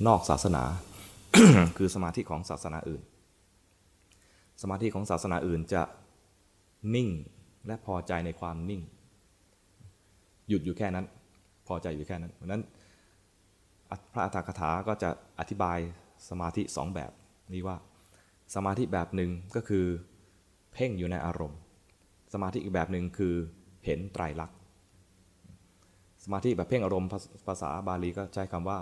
[0.06, 0.64] นอกศาสนา
[1.76, 3.02] คือสมาธิของศาสนาอื่น
[4.62, 5.82] สมาธิของศาสนาอื่นจะ
[6.94, 7.08] นิ่ง
[7.66, 8.82] และพอใจในความนิ่ง
[10.48, 11.06] หยุดอยู่แค่นั้น
[11.66, 12.62] พอใจอยู่แค่นั้นเพราะนั้น
[14.12, 15.78] พระอัฏฐกถาก็จะอธิบาย
[16.28, 17.10] สมาธิสองแบบ
[17.54, 17.76] นี้ว่า
[18.54, 19.84] สมาธิแบบหนึ่งก็คือ
[20.72, 21.58] เพ่งอยู่ในอารมณ์
[22.32, 23.34] สมาธิอีกแบบหนึ่งคือ
[23.84, 24.56] เห็นไตรลักษณ์
[26.24, 28.78] สมาธิแบบเพ่งอารมณ์ภาภาษาบาลีก็ใช้คำว่า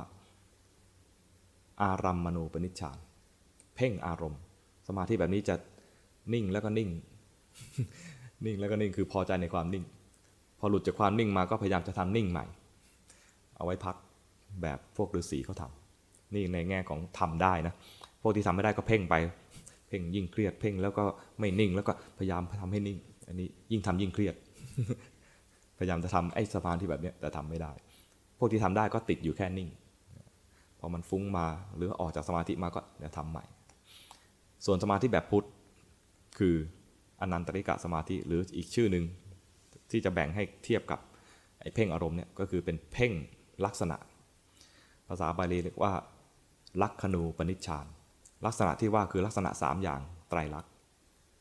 [1.83, 2.99] อารัมมณูปนิชฌาน
[3.77, 4.41] เพ่งอารมณ์
[4.89, 5.55] สมาธิแบบนี้จะ
[6.33, 6.91] นิ่งแล้วก็นิ่ง
[8.45, 9.85] นิ่งแล้วก็นิ่งคือพอใจในความนิ่ง
[10.59, 12.45] พอหลุดจากความนิ่งมาก็พยายามจะทำนิ่งใหม่
[13.57, 13.97] เอาไว้พัก
[14.63, 17.75] แบบพวกฤาษีเขาทำนี่ในแง่ของทำได้นะ
[18.23, 19.15] พวกที่ทำไม่ได้ก็เพ่งไป
[19.89, 21.05] เพ่งยิ่งเครียด เพ่งแล้วก็
[21.41, 22.99] ไม่นิ่งแล้วก็พยายามทำให้นิ่ง
[23.29, 24.35] อันนี้ยิ่งทำยิ่งเครียด
[25.79, 27.73] พยายามจะทำไอ้สมาธิแบบนี้แต่ทำไม่ได้
[28.39, 29.69] พวกที่ทำได้ก็ติดอยู่แค่นิ่ง
[30.87, 33.45] อมันฟุ้งมา หรือออกจากสมาธิมาก็เดี๋ยวทำใหม่
[34.67, 35.47] ส่วนสมาธิแบบพุทธ
[36.39, 36.55] คือ
[37.21, 39.05] อนันตริกะสมาธิหรืออีกชื่อหนึ่ง
[39.91, 41.01] ที่จะแบ่งให้เทียบกับ
[41.61, 43.13] ไอ้เพ่งอารมณ์เนี่ยก็คือเป็นเพ่ง
[43.65, 43.97] ลักษณะ
[45.09, 45.93] ภาษาบาลีเรียกว่า
[46.83, 47.87] ลักขณูปนิชฌาน
[48.47, 50.71] ลักษณะที่ว่าคือลักษณะ 3 อย่างไตรลักษณ์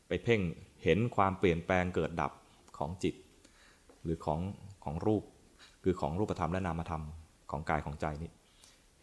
[0.08, 0.42] ไปเพ่ง
[0.84, 2.32] เห็นความเปลี่ยนแปลงเกิดดับ
[2.78, 3.16] ของจิต
[4.04, 4.40] หรือของ
[4.84, 5.24] ของรูป
[5.84, 7.04] คือของรูปธรรมและนามธรรม
[7.52, 8.32] ของกายของใจนี้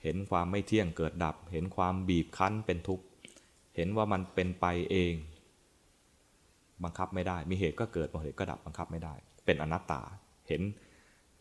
[0.02, 3.04] เห็นความไม่เที่ยงเกิดดับ เห็นความบีบคั้นเป็นทุกข์
[3.76, 5.14] เห็นว่ามันเป็นไปเอง
[6.84, 10.00] บังคับไม่ได้ มีเหตุก็เกิดมีเหตุก็ดับบังคับไม่ได้ เป็นอนัตตา
[10.48, 10.62] เห็น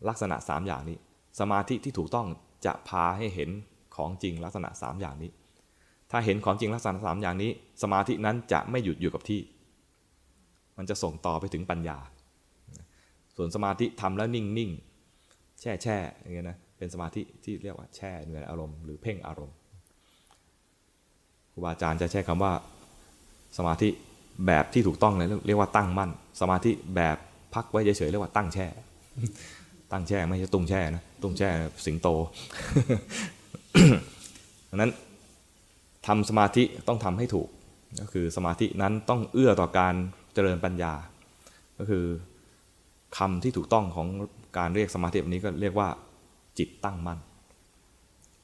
[0.08, 0.98] ลักษณะ 3 อย่างนี้
[1.40, 2.26] สมาธิที่ถูกต้อง
[2.66, 3.50] จะพาให้เห็น
[3.96, 5.30] ของจริงลักษณะ 3 อย่างนี้
[6.10, 7.50] ถ้าเห็นของจริงลักษณะ 3 อย่างนี้
[7.82, 9.40] สมาธินั้นจะไม่หยุดอยู่กับที่
[10.76, 11.98] มันจะส่งต่อไปถึงปัญญา
[13.36, 14.70] ส่วนสมาธิทำแล้วนิ่งนิ่ง
[15.60, 19.56] แช่แช่อย่างเงี้ยนะ เป็นสมาธิที่เรียกว่าแช่เหนืออารมณ์หรือเพ่งอารมณ์
[21.52, 22.52] ครูบาอาจารย์จะใช้คำว่า
[23.58, 23.88] สมาธิ
[24.46, 26.10] แบบที่ถูกต้องเลยเรียกว่าตั้งมั่น
[26.40, 27.16] สมาธิแบบ
[27.54, 28.66] พักไว้เฉยๆเรียกว่าตั้งแช่
[29.92, 31.48] ตั้งแช่ไม่ใช่ตุ้งแช่นะตุ้งแช่
[31.86, 32.08] สิงโต
[34.68, 34.90] ดังนั้น
[36.06, 37.48] ทำสมาธิต้องทำให้ถูก
[38.00, 39.94] ก็คือสมาธินั้นต้องเอื้อต่อการ
[40.34, 40.92] เจริญปัญญา
[41.78, 42.04] ก็คือ
[43.18, 44.06] คำที่ถูกต้องของ
[44.58, 45.88] การเรียกสมาธิแบบนี้ก็เรียกว่า
[46.58, 47.18] จิตตั้งมั่น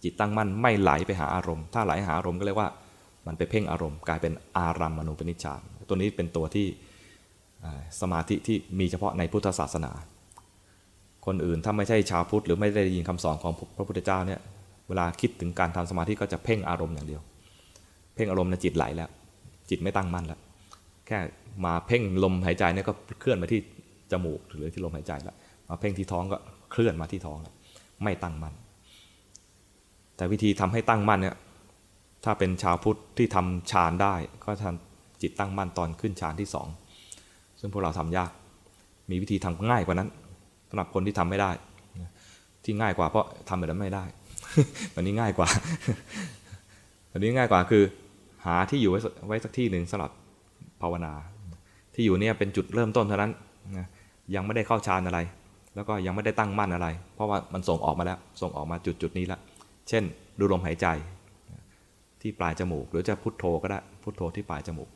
[0.03, 2.69] จิตตั้งมั่นไม่ไหลไปหาอารมณ์ ถ้าไหลหาอารมณ์ก็เรียกว่า
[3.27, 6.67] มันไปเพ่งอารมณ์กลายเป็นอารัมมณูปนิชฌานตัวนี้เป็นตัวที่
[8.01, 9.93] สมาธิที่มีเฉพาะในพุทธศาสนา
[11.27, 14.41] คนอื่นถ้าไม่ใช่ชาวพุทธหรือไม่ได้ยินคำสอนของพระพุทธเจ้าเนี่ย
[14.89, 17.23] เวลาคิดถึงการทำสมาธิก็จะเพ่งอารมณ์อย่างเดียว
[18.15, 19.11] เพ่งอารมณ์ในจิตไหลแล้ว
[19.71, 20.41] จิตไม่ตั้งมั่นแล้ว
[21.07, 21.19] แค่
[21.65, 23.61] มาเพ่งลมหายใจเนี่ยก็เคลื่อนมาที่
[24.13, 25.37] จมูกหรือที่ลมหายใจแล้ว
[25.69, 26.39] มาเพ่งที่ท้องก็
[26.73, 27.55] เคลื่อนมาที่ท้องแล้ว
[28.03, 28.55] ไม่ตั้งมั่น
[30.17, 31.37] แต่วิธีทำให้ตั้งมั่นเนี่ย
[32.25, 36.69] ถ้าเป็นชาวพุทธที่ทำฌานได้ ก็ทำจิตตั้งมั่นตอนขึ้นฌานที่สอง
[37.61, 38.31] ซึ่งพวกเราทำยาก
[39.11, 40.09] มีวิธีทำง่ายกว่านั้น
[40.69, 41.51] สำหรับคนที่ทำไม่ได้
[42.65, 44.05] ที่ง่ายกว่าเพราะทำแบบนั้นไม่ได้
[44.95, 45.49] วันนี้ง่ายกว่า
[47.13, 47.83] วันนี้ง่ายกว่าคือ
[48.45, 50.11] หาที่อยู่ไว้ไว้สักที่หนึ่งสำหรับ
[50.83, 51.13] ภาวนา
[51.95, 53.33] ที่อยู่เนี่ยเป็นจุดเริ่มต้นเท่านั้น
[53.79, 53.87] นะ
[54.35, 55.19] ยังไม่ได้เข้าฌานอะไร
[55.79, 59.41] แล้วก็ยังไม่ได้ตั้งมั่นอะไร เพราะว่ามันส่งออกมาแล้ว ส่งออกมาจุดจุดนี้แล้ว
[59.89, 60.03] เช่น
[60.39, 60.87] ดูลมหายใจ
[62.21, 64.89] ที่ปลายจมูก หรือจะพุทโธก็ได้พุทโธที่ปลายจมูก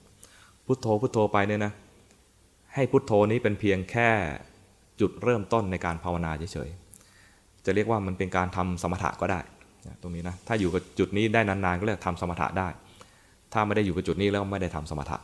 [0.67, 1.73] พุทโธพุทโธไปเนี่ยนะ
[2.75, 4.09] ให้พุทโธนี้เป็นเพียงแค่
[5.01, 9.41] จุดเริ่มต้นในการภาวนาเฉยๆจะเรียกว่ามันเป็นการทำสมถะก็ได้
[10.03, 12.69] ตรงนี้นะถ้าอยู่กับจุดนี้ได้นานๆก็เรียกทำสมถะได้
[13.53, 15.17] ถ้าไม่ได้อยู่กับจุดนี้แล้วไม่ได้ทำสมถะ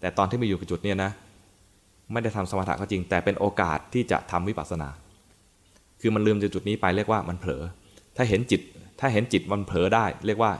[0.00, 1.12] แต่ตอนที่มาอยู่กับจุดนี้นะ
[2.12, 4.88] ไม่ได้ทำสมถะก็จริง แต่เป็นโอกาสที่จะทำวิปัสสนา
[6.00, 7.62] คือมันลืมจากจุดนี้ไปเรียกว่ามันเผลอ
[8.16, 8.60] ถ้าเห็นจิต
[9.00, 10.52] ถ้าเห็นจิตมันเผลอได้ เรียกว่า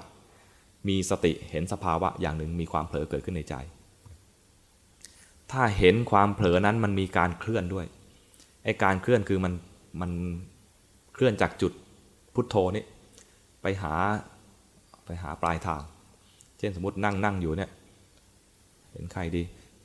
[0.88, 3.54] มีสติเห็นสภาวะอย่างหนึ่งมีความเผลอเกิดขึ้นในใจ
[5.52, 7.86] ถ้าเห็นความเผลอนั้นมันมีการเคลื่อนด้วย
[8.64, 9.52] ไอการเคลื่อนคือมัน
[10.00, 10.10] มัน
[11.14, 11.72] เคลื่อนจากจุด
[12.34, 12.84] พุทโธนี่
[13.62, 13.94] ไปหา
[15.06, 15.82] ไปหาปลายทาง
[16.58, 17.70] เช่นสมมตินั่งนั่งอยู่เนี่ย
[18.92, 19.42] เห็นใครดี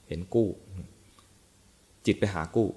[0.07, 0.47] เห็นกู้
[2.05, 2.67] จิตไปหากู้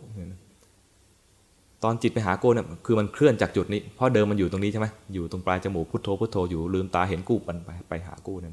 [1.84, 8.52] ตอนจิตไปหากู้เนี่ยคือมันเคลื่อนจากจุดนี้ เพราะเดิมมันอยู่ตรงนี้ใช่ไหมอยู่ตรงปลายจมูกพุทโธพุทโธอยู่ลืมตาเห็นกู้มันไปไปหากู้เนี่ย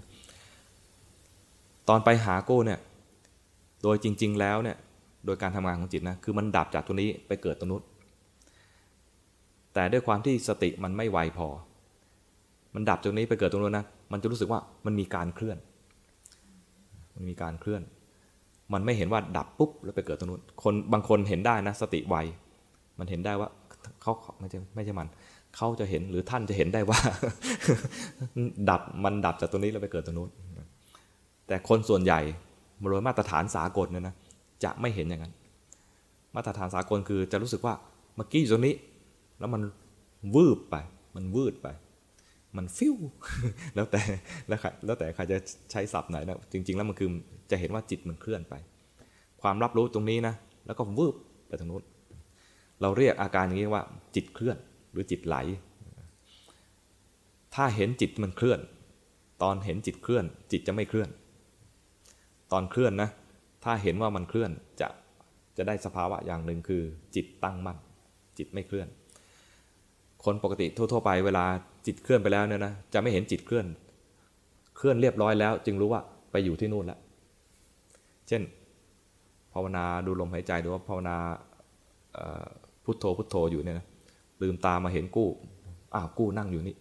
[1.89, 2.79] ตอนไปหากู้เนี่ย
[3.83, 4.77] โดยจริง ๆ แล้วเนี่ย
[5.25, 7.83] โดยการทำงานของจิตนะคือมันดับจากตัวนี้ไปเกิดตรงนู้น
[9.73, 11.47] แต่ด้วยความที่สติมันไม่ไวพอ
[12.75, 15.57] มันดับตรงนี้ไปเกิดตรงนู้นนะมันจะรู้สึกว่ามันมีการเคลื่อน
[17.15, 17.81] มันมีการเคลื่อน
[18.73, 22.15] มันไม่เห็นว่าดับปุ๊บแล้วไปเกิดตรงนู้นคนบางคนเห็นได้นะสติไว
[22.99, 23.49] มันเห็นได้ว่า
[24.01, 25.07] เขาไม่ใช่ไม่ใช่มัน
[25.55, 26.99] เขาจะเห็นหรือท่านจะเห็นได้ว่า
[28.69, 30.29] ดับมันดับจากตรงนี้แล้วไปเกิดตรงนู้น
[31.47, 32.19] แต่คนส่วนใหญ่
[32.89, 34.15] โดยมาตรฐานสากลเนี่ยนะ
[34.63, 35.33] จะไม่เห็นอย่างนั้น
[36.35, 37.73] มาตรฐานสากลคือจะรู้สึกว่า
[38.15, 38.75] เมื่อกี้อยู่ตรงนี้
[39.39, 39.61] แล้วมัน
[40.35, 40.75] วืบไป
[41.15, 41.67] มันวืดไป
[42.57, 42.95] มันฟิว
[43.75, 44.01] แล้วแต่
[44.47, 45.37] แล้วแล้วแต่ใครจะ
[45.71, 47.09] ใช้ศัพท์ไหนนะจริง ๆ แล้วมันคือ
[47.51, 48.55] จะเห็นว่าจิตมันเคลื่อนไป
[49.41, 50.35] ความรับรู้ตรงนี้นะ
[50.65, 51.15] แล้วก็วืบ
[51.47, 51.83] ไปทางนู้น
[52.81, 53.83] เราเรียกอาการอย่างนี้ว่า
[54.15, 54.57] จิตเคลื่อน
[54.91, 55.35] หรือจิตไหล
[57.55, 58.59] ถ้าเห็นจิตมันเคลื่อน
[59.43, 61.09] ตอนเห็นจิตเคลื่อน จิตจะไม่เคลื่อน
[62.51, 63.09] ตอนเคลื่อนนะ
[63.63, 64.51] ถ้าเห็นว่ามันเคลื่อน
[64.81, 64.87] จะ
[65.57, 66.81] จะได้สภาวะอย่างหนึ่งคือ
[67.15, 67.77] จิตตั้งมั่น
[68.37, 68.87] จิตไม่เคลื่อน
[70.25, 71.45] คนปกติทั่ว ๆ ไปเวลา
[71.85, 73.65] จิตเคลื่อนไปแล้วเนี่ยนะจะไม่เห็นจิตเคลื่อน
[74.77, 76.99] เคลื่อนเรียบร้อยแล้ว จึงรู้ว่าไปอยู่ที่นู่นแล้ว
[78.27, 78.41] เช่น
[79.53, 81.15] ภาวนาดูลมหายใจหรือว่าภาวนา
[82.83, 83.87] พุทโธพุทโธอยู่เนี่ยนะ
[84.41, 85.29] ลืมตามาเห็นกู้
[85.95, 86.75] อ้าวกู้นั่งอยู่นี่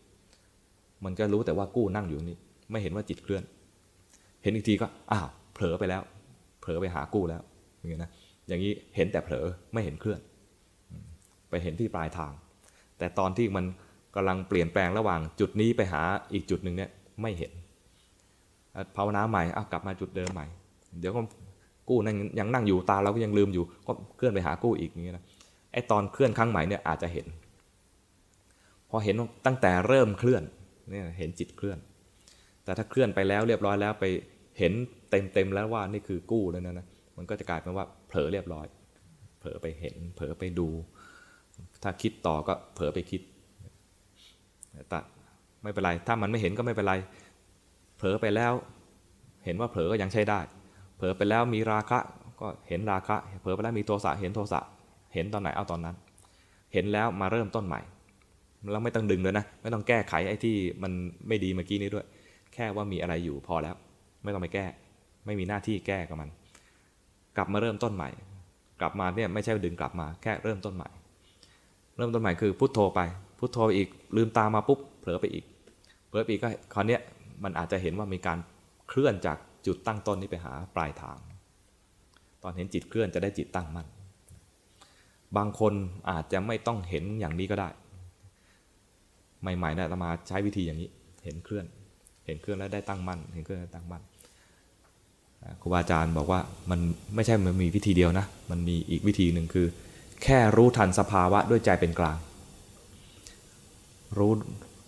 [1.04, 2.36] มันก็รู้แต่ว่ากู้นั่งอยู่นี่
[2.70, 3.42] ไม่เห็นว่าจิตเคลื่อน
[4.42, 6.02] เห็นอีกทีก็อ้าวเผลอไปแล้ว
[6.60, 7.42] เผลอไปหากู้แล้ว
[7.78, 8.10] อย่างเงี้ยนะ
[8.48, 10.20] อย่างนี้เห็นแต่เผลอไม่เห็นเคลื่อน
[11.50, 12.32] ไปเห็นที่ปลายทาง
[12.98, 13.64] แต่ตอนที่มัน
[14.14, 16.02] กำลังเปลี่ยนแปลงระหว่างจุดนี้ไปหา
[16.32, 16.90] อีกจุดหนึ่งเนี่ย
[17.22, 17.52] ไม่เห็น
[18.96, 20.46] ภาวนาใหม่อ้าวกลับมาจุดเดิมใหม่
[21.00, 21.20] เดี๋ยวก็
[21.88, 25.24] กู้นั่งยังนั่งอยู่ตาเราก็ยังลืมอยู่ก็เคลื่อนไปหากู้อีกอย่างเงี้ยนะ
[25.72, 27.26] ไอตอนเคลื่อนครั้งใหม่เนี่ยอาจจะเห็น
[28.90, 29.14] พอเห็น
[29.46, 30.42] ตั้งแต่เริ่มเคลื่อน
[30.90, 31.78] เนี่ยเห็นจิตเคลื่อน
[32.64, 34.04] แต่ถ้าเคลื่อนไปแล้วเรียบร้อยแล้วไป
[34.58, 34.72] เห็น
[35.10, 36.86] เต็มเต็มแล้วว่านี่คือกู้แล้วนะนะ
[37.16, 38.66] มันก็จะกลายเป็นว่าเผลอเรียบร้อย
[39.40, 40.68] เผลอไปเห็น เผลอไปดู
[41.82, 43.20] ถ้าคิดต่อก็เผลอไปคิด
[44.88, 44.98] แต่
[45.62, 46.94] ไม่เป็นไร ถ้ามันไม่เห็นก็ไม่เป็นไร
[47.96, 48.52] เผลอไปแล้ว
[49.44, 50.40] เห็นว่าเผลอก็ยังใช้ได้
[50.96, 51.98] เผลอไปแล้วมีราคะ
[52.40, 54.60] ก็เห็นราคะ เผลอไปแล้วมีโทสะเห็นโทสะ
[55.14, 55.96] เห็นตอนไหนเอาตอนนั้น
[56.72, 57.80] เห็นแล้วมาเริ่มต้นใหม่
[58.70, 60.92] แล้วไม่ต้องดึงเลยนะ ไม่ต้องแก้ไขไอ้ที่มัน
[61.28, 62.06] ไม่ดีเมื่อกี้นี้ด้วย
[62.54, 63.76] แค่ว่ามีอะไรอยู่พอแล้ว
[64.22, 64.66] ไม่ต้องไปแก้
[65.26, 66.28] ไม่มีหน้าที่แก้กับมัน
[67.36, 68.10] กลับมาเริ่มต้นใหม่
[68.80, 70.88] กลับมาเนี่ยไม่ใช่ดึงกลับมา แค่เริ่มต้นใหม่
[71.96, 73.00] เริ่มต้นใหม่คือพุทโธไป
[73.44, 75.44] พุทโธอีกลืมตามาปุ๊บเผลอไปอีก
[76.08, 76.98] เผลอไปอีกก็คราวนี้
[77.44, 78.38] มันอาจจะเห็นว่ามีการ
[78.88, 79.36] เคลื่อนจาก
[79.66, 81.18] จุดตั้งต้นนี้ไปหาปลายทาง
[82.42, 83.86] ตอนเห็นจิตเคลื่อนจะได้จิตตั้งมั่น
[85.36, 85.72] บางคน
[86.10, 87.68] อาจจะไม่ต้องเห็นอย่างนี้ก็ได้
[89.56, 90.88] ใหม่ๆนะตมาใช้วิธีอย่างนี้
[91.24, 91.64] เห็นเคลื่อน
[92.26, 94.02] เห็นเคลื่อนแล้วได้ตั้งมั่น เห็นเคลื่อนแล้วตั้งมั่น
[95.60, 96.40] ครูบาอาจารย์บอกว่า
[96.70, 96.80] มัน
[97.14, 99.66] ไม่ใช่มันมีวิธีเดียวนะ มันมีอีกวิธีหนึ่งคือ
[100.22, 102.18] แค่รู้ทันสภาวะด้วยใจเป็นกลาง
[104.18, 104.32] รู้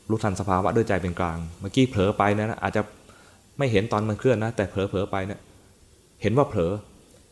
[0.08, 2.82] รู้ทันสภาวะด้วยใจเป็นกลาง เมื่อกี้เผลอไปนะอาจจะ
[3.58, 5.40] ไม่เห็นตอนมันเคลื่อนนะ แต่เผลอเผลอไปเนะี่ย
[6.22, 6.72] เห็นว่าเผลอ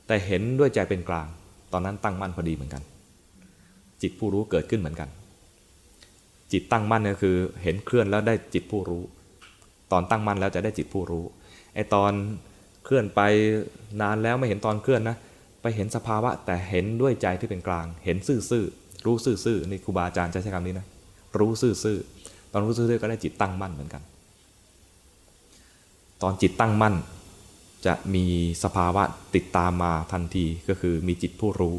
[0.06, 1.26] แต่เห็นด้วยใจเป็นกลาง
[1.72, 2.82] ตอนนั้นตั้งมั่นพอดีเหมือนกัน
[4.02, 5.08] จิตผู้รู้เกิดขึ้นเหมือนกัน
[6.52, 9.02] จิตตั้งมั่นก็คือ เห็นเคลื่อนแล้วได้จิตผู้รู้
[9.92, 11.24] ตอนตั้งมั่นแล้วจะได้จิตผู้รู้
[11.74, 12.12] ไอตอน
[12.84, 13.20] เคลื่อนไป
[14.00, 15.16] นานแล้วไม่เห็นตอนเคลื่อนนะ
[15.62, 18.16] ไปเห็นสภาวะแต่เห็นด้วยใจที่เป็นกลาง เห็น
[18.50, 20.86] ซื่อๆรู้ซื่อๆนี่ครูบาอาจารย์จะใช้คำนี้นะ
[21.40, 24.02] รู้ซื่อๆตอนรู้ซื่อๆก็ได้จิตตั้งมั่นเหมือนกัน
[26.22, 26.94] ตอนจิตตั้งมั่น
[27.86, 28.24] จะมี
[28.62, 29.02] สภาวะ
[29.34, 31.74] ติดตามมาทันทีก็คือมีจิตผู้รู้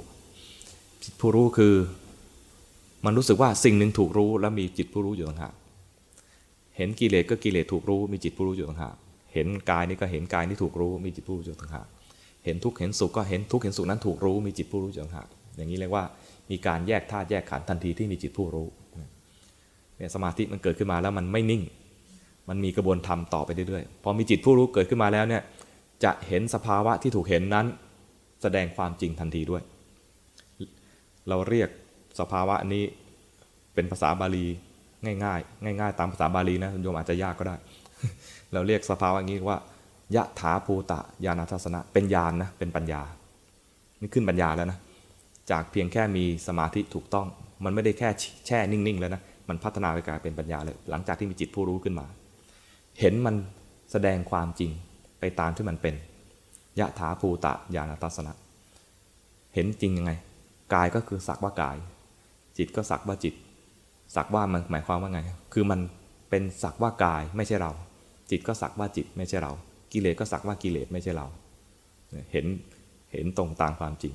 [1.03, 1.75] จิตผู้รู้คือ
[3.05, 5.53] มันรู้สึกว่าสิ่งหนึ่งถูกรู้แล้วมีจิตผู้รู้อยู่ต่างหาก
[6.77, 8.95] เห็นกิเลสก็กิเลสถูกรู้ มีจิตผู้รู้อยู่ต่างหาก
[9.33, 11.87] เห็นกายนี่ก็เห็นกายนี่ถูกรู้ มีจิตผู้รู้อยู่ต่างหาก
[12.45, 16.03] เห็นทุกข์เห็นสุขก็เห็นทุกข์เห็นสุขนั้นถูกรู้ มีจิตผู้รู้อยู่ต่างหากอย่างนี้เรียกว่า
[16.51, 18.67] มีการแยกธาตุแยกขันธ์ทันทีที่มีจิตผู้รู้
[19.97, 21.61] เนี่ยสมาธิมันเกิดขึ้นมาแล้วมันไม่นิ่ง
[22.49, 25.41] มันมีกระบวนธรรมต่อไปเรื่อยๆ พอมีจิตผู้รู้เกิดขึ้นมาแล้วเนี่ย
[26.03, 27.65] จะเห็นสภาวะที่ถูกเห็นนั้น
[28.41, 29.63] แสดงความจริงทันทีด้วย
[31.29, 31.69] เราเรียก
[32.19, 32.83] สภาวะนี้
[33.73, 34.45] เป็นภาษาบาลี
[35.05, 37.55] ง่ายๆ ง่าย ๆ ตามภาษาบาลีนะโยมอาจจะยากก็ได้
[38.53, 39.57] เราเรียกสภาวะนี้ว่า
[40.15, 43.01] ยะถาภูตะญาณทัศนะ เป็นญาณนะเป็นปัญญา
[44.01, 44.79] นี่ขึ้นปัญญาแล้วนะ
[45.51, 47.27] จากเพียงแค่มีสมาธิถูกต้อง
[47.63, 48.09] มันไม่ได้แค่
[48.47, 52.05] แช่นิ่งๆแล้วนะ มันพัฒนาไปกลายเป็นปัญญาเลย หลังจากที่มีจิตผู้รู้ขึ้นมา
[52.99, 53.35] เห็นมัน
[53.91, 54.71] แสดงความจริง
[55.19, 55.95] ไปตามที่มันเป็น
[56.79, 58.33] ยะถาภูตะญาณทัศนะ
[59.53, 60.11] เห็นจริงยังไง
[60.73, 61.77] กายก็คือสักว่ากาย
[62.57, 63.33] จิตก็สักว่าจิต
[64.15, 65.19] สักว่ามันหมายความว่าไง
[65.53, 65.79] คือมัน
[66.29, 67.71] เป็นสักว่ากายไม่ใช่เรา
[68.31, 69.51] จิตก็สักว่าจิตไม่ใช่เรา
[69.91, 71.27] กิเลสก็สักว่ากิเลสไม่ใช่เรา
[72.31, 72.45] เห็น
[73.11, 74.13] เห็นตรงตามความจริง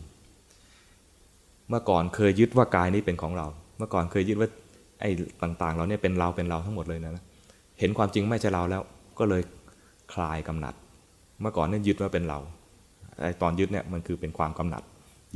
[1.68, 3.46] เมื่อก่อนเคยยึดว่ากายนี้เป็นของเรา
[3.78, 4.48] เมื่อก่อนเคยยึดว่า
[5.01, 5.11] ไอ้
[5.42, 7.24] ต่างๆเราเนี่ยเป็นเราเป็นเราทั้งหมดเลยนะ
[7.78, 8.82] เห็นความจริงไม่ใช่เราแล้ว
[9.18, 9.42] ก็เลย
[10.12, 10.74] คลายกำหนัด
[11.40, 12.38] เมื่อก่อนเนี่ยยึดว่าเป็นเรา
[13.20, 14.82] ไอตอนยึดเนี่ยมันคือเป็นความกำหนัด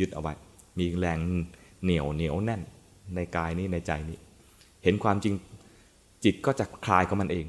[0.01, 0.33] ยึดเอาไว้
[0.79, 1.19] มีแรง
[1.83, 2.61] เหนียวเหนียวแน่น
[3.15, 4.19] ในกายนี้ในใจนี้
[4.85, 5.35] เห็นความจริง
[6.25, 7.47] จิตก็จะคลายกับมันเอง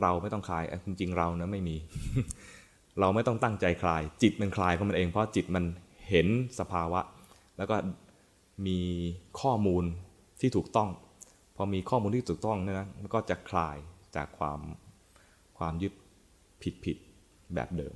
[0.00, 1.76] เราไม่ต้องคลายจริงๆเรานะไม่มี
[3.00, 5.64] เราไม่ต้องตั้งใจคลาย จิตมันคลายของมันเอง เพราะจิตมัน
[6.08, 6.26] เห็น
[6.58, 7.00] สภาวะ
[7.58, 7.76] แล้วก็
[8.66, 8.78] มี
[9.40, 9.84] ข้อมูล
[10.40, 10.88] ที่ถูกต้อง
[11.56, 13.76] พอมีข้อมูลที่ถูกต้องเนยนะมันก็จะคลาย
[14.16, 14.60] จากความ
[15.58, 15.92] ความยึด
[16.62, 16.96] ผิดผิด
[17.54, 17.94] แบบเดิม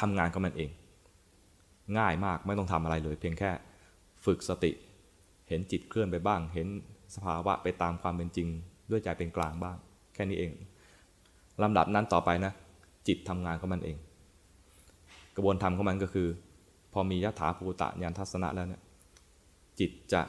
[0.00, 0.70] ทำงานกับมันเอง
[1.98, 3.50] ง่ายมากไม่ต้องทำอะไรเลย เพียงแค่
[4.24, 4.72] ฝึกสติ
[5.48, 6.66] เห็นจิตเคลื่อนไปบ้าง เห็น
[7.14, 8.48] สภาวะไปตามความเป็นจริง
[8.90, 9.76] ด้วยใจเป็นกลางบ้าง
[10.14, 10.52] แค่นี้เอง
[11.62, 12.52] ลำดับนั้นต่อไปนะ
[13.08, 13.96] จิตทำงานของมันเอง
[15.36, 16.28] กระบวนการของมันก็คือ
[16.92, 18.82] พอมียถาภูตะญาณทัศนะแล้วเนี่ย
[19.78, 20.22] จิตจะ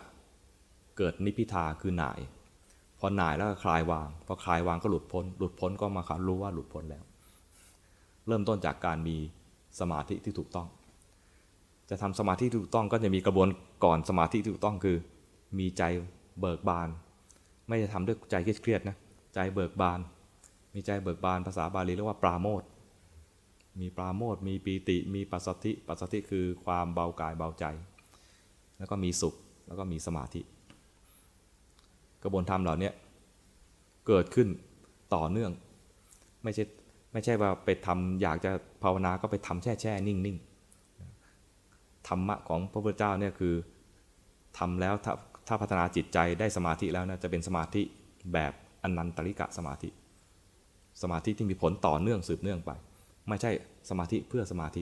[0.99, 2.19] เกิดนิพพิทาคือหน่าย
[2.99, 7.03] พอหน่ายแล้วก็คลายวาง พอคลายวางก็หลุดพ้น หลุดพ้นก็มาขารู้ว่าหลุดพ้นแล้ว
[8.27, 9.17] เริ่มต้นจากการมี
[9.79, 10.67] สมาธิที่ถูกต้อง
[11.89, 13.47] จะทำสมาธิที่ถูกต้องก็จะมีกระบวน
[13.85, 14.97] ก่อนสมาธิที่ถูกต้องคือ
[15.59, 15.83] มีใจ
[16.41, 16.89] เบิกบาน
[17.67, 18.95] ไม่จะทำด้วยใจเครียดนะ
[19.33, 19.99] ใจเบิกบาน
[20.73, 22.63] มีใจเบิกบานภาษาบาลีเรียกว่าปราโมท
[23.79, 27.65] มีปราโมทมีปีติ มีปัสสติ ปัสสติคือความเบากายเบาใจ
[28.77, 29.35] แล้วก็มีสุข
[29.67, 30.41] แล้วก็มีสมาธิ
[32.23, 32.91] กระบวนธรรมเหล่านี้
[34.07, 34.47] เกิดขึ้น
[35.15, 35.51] ต่อเนื่อง
[36.43, 36.63] ไม่ใช่
[37.13, 38.51] ไม่ใช่ว่าไปทำอยากจะ
[38.83, 40.37] ภาวนาก็ไปทำแช่แช่นิ่งนิ่ง
[42.07, 43.53] ธรรมะของพระพุทธเจ้าเนี่ยคือ
[44.57, 45.13] ทำแล้วถ้า
[45.47, 47.81] ถ้าพัฒนาจิตใจได้สมาธิแล้วนะจะเป็นสมาธิ
[48.33, 48.53] แบบ
[48.83, 49.89] อนันตริกะสมาธิ
[51.01, 52.71] สมาธิที่มีผลต่อเนื่องสืบเนื่องไป
[53.27, 53.51] ไม่ใช่
[53.89, 54.81] สมาธิเพื่อสมาธิ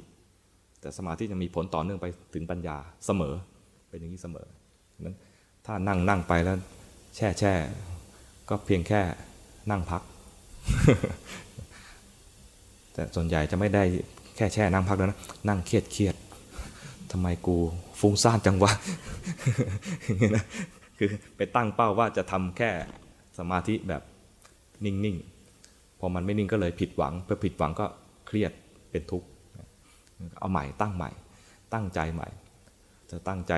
[0.81, 3.33] แต่สมาธิจะมีผลต่อเนื่องไปถึงปัญญาเสมอ
[3.89, 4.47] เป็นอย่างนี้เสมอ
[5.01, 5.17] นั้น
[5.65, 6.57] ถ้านั่งนั่งไปแล้ว
[7.17, 7.53] แช่แช่
[8.49, 9.01] ก็เพียงแค่
[9.71, 10.01] นั่งพัก
[12.93, 13.83] แต่ส่วนใหญ่จะไม่ได้
[14.35, 16.15] แค่แช่นั่งพักแล้วนะ นั่งเครียดเครียด
[17.11, 17.55] ทำไมกู
[17.99, 18.71] ฟุ้งซ่านจังวะ
[20.35, 20.43] นะ
[20.97, 22.71] คือไปตั้งเป้าว่าจะทำแค่
[23.37, 24.01] สมาธิแบบ
[24.85, 27.85] นิ่งๆ พอมันไม่นิ่งก็เลยผิดหวังพอผิดหวังก็
[28.27, 28.51] เครียด
[28.91, 29.27] เป็นทุกข์
[30.39, 31.09] เอาใหม่ตั้งใหม่
[31.73, 32.27] ตั้งใจใหม่
[33.11, 33.53] จะตั้งใจ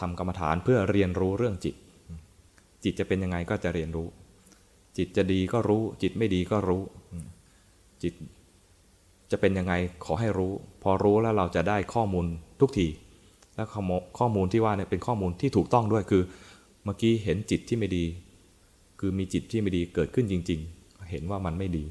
[0.00, 1.74] ทำกรรมฐานเพื่อเรียนรู้เรื่องจิต
[2.84, 4.08] จิตจะเป็นยังไงก็จะเรียนรู้
[4.96, 6.82] จิตจะดีก็รู้ จิตไม่ดีก็รู้
[8.02, 8.14] จิต
[9.30, 9.74] จะเป็นยังไง
[10.04, 10.52] ขอให้รู้
[10.82, 12.26] พอรู้แล้วเราจะได้ข้อมูล
[12.60, 12.86] ทุกที
[13.54, 13.68] แล้ว
[14.18, 16.22] ข้อมูลที่ว่าเนี่ยเป็นข้อมูลที่ถูกต้องด้วยคือ
[16.84, 18.04] เมื่อกี้เห็นจิตที่ไม่ดี
[19.00, 21.84] คือมีจิตที่ไม่ดีเกิดขึ้นจริง ๆ เห็นว่ามันไม่ดี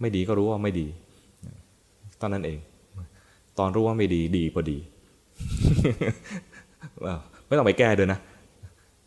[0.00, 0.86] ไม่ดีก็รู้ว่าไม่ดี
[2.20, 2.58] ตอนนั้นเอง
[3.58, 4.78] ตอนรู้ว่าไม่ดีดีพอดี
[7.46, 8.18] ไม่ต้องไปแก้ด้วยนะ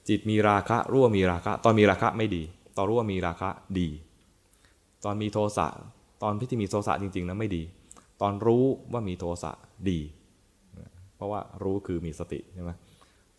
[0.09, 2.43] จิตมีราคะรู้ว่ามีราคะ ตอนมีราคะไม่ดี
[2.77, 3.49] ตอนรู้ว่ามีราคะ
[3.79, 3.89] ดี
[5.05, 5.67] ตอนมีโทสะ
[6.23, 7.63] ตอนที่มีโทสะจริงๆนะไม่ดี
[8.21, 9.51] ตอนรู้ว่ามีโทสะ
[9.89, 9.99] ดี
[11.15, 12.71] เพราะว่ารู้คือมีสติใช่ไหม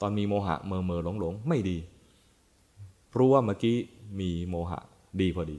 [0.00, 1.78] ตอนมีโมหะเมอเมอหลงหลงไม่ดี
[3.16, 3.76] รู้ว่าเมื่อกี้
[4.20, 4.80] มีโมหะ
[5.20, 5.58] ดีพอดี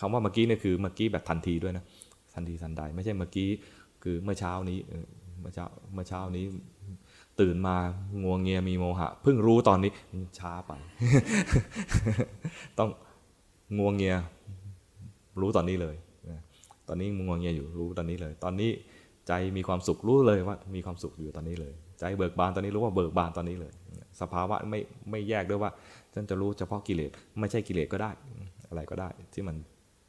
[0.00, 1.84] คำว่าเมื่อกี้เนี่ยคือเมื่อกี้แบบทันทีด้วยนะ
[2.34, 3.48] ทันทีทันใด ไม่ใช่เมื่อกี้
[4.02, 4.78] คือเมื่อเช้านี้
[5.40, 6.44] เมื่อเช้าเมื่อเช้านี้
[7.42, 7.76] ตื่นมา
[8.22, 9.92] งวงเงียมีโมหะเพิ่งรู้ตอนนี้
[10.38, 10.72] ช้าไป
[12.78, 12.90] ต้อง
[13.78, 14.16] งวงเงีย
[15.40, 15.96] รู้ตอนนี้เลย
[16.88, 18.70] ตอนนี้งวงเงียอยู่รู้ตอนนี้เลย ตอนนี้
[19.28, 23.72] ใจมีความสุขรู้เลยว่า มีความสุขอยู่ตอนนี้เลย ใจเบิกบานตอนนี้รู้ว่าเบิกบานตอนนี้เลย
[24.20, 24.80] สภาวะไม่
[25.10, 25.70] ไม่แยกด้วยว่า
[26.14, 28.10] ฉันจะรู้เฉพาะกิเลสไม่ใช่กิเลสก็ได้
[28.68, 29.56] อะไรก็ได้ ที่มัน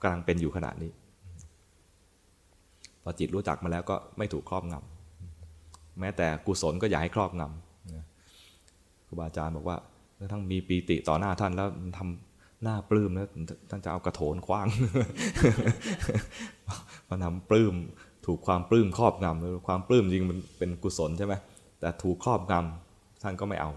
[0.01, 0.91] กำลังเป็นอยู่ขณะนี้
[3.03, 4.92] พอจิตรู้จักมาแล้วก็ไม่ถูกครอบงำ
[5.99, 9.77] แม้แต่กุศลก็อย่าให้ครอบงำครูบาอาจารย์บอกว่า
[10.31, 11.67] ทั้งมีปีติต่อหน้าท่านแล้ว
[11.97, 13.27] ทำหน้าปลื้มแล้ว
[13.69, 14.67] ท่านจะเอากระโถนคว้าง
[17.09, 17.73] มานำปลื้ม
[18.25, 21.33] ถูกความปลื้มครอบงำความปลื้มจริงมันเป็นกุศลใช่ไหม
[21.79, 23.71] แต่ถูกครอบงำท่านก็ไม่เอา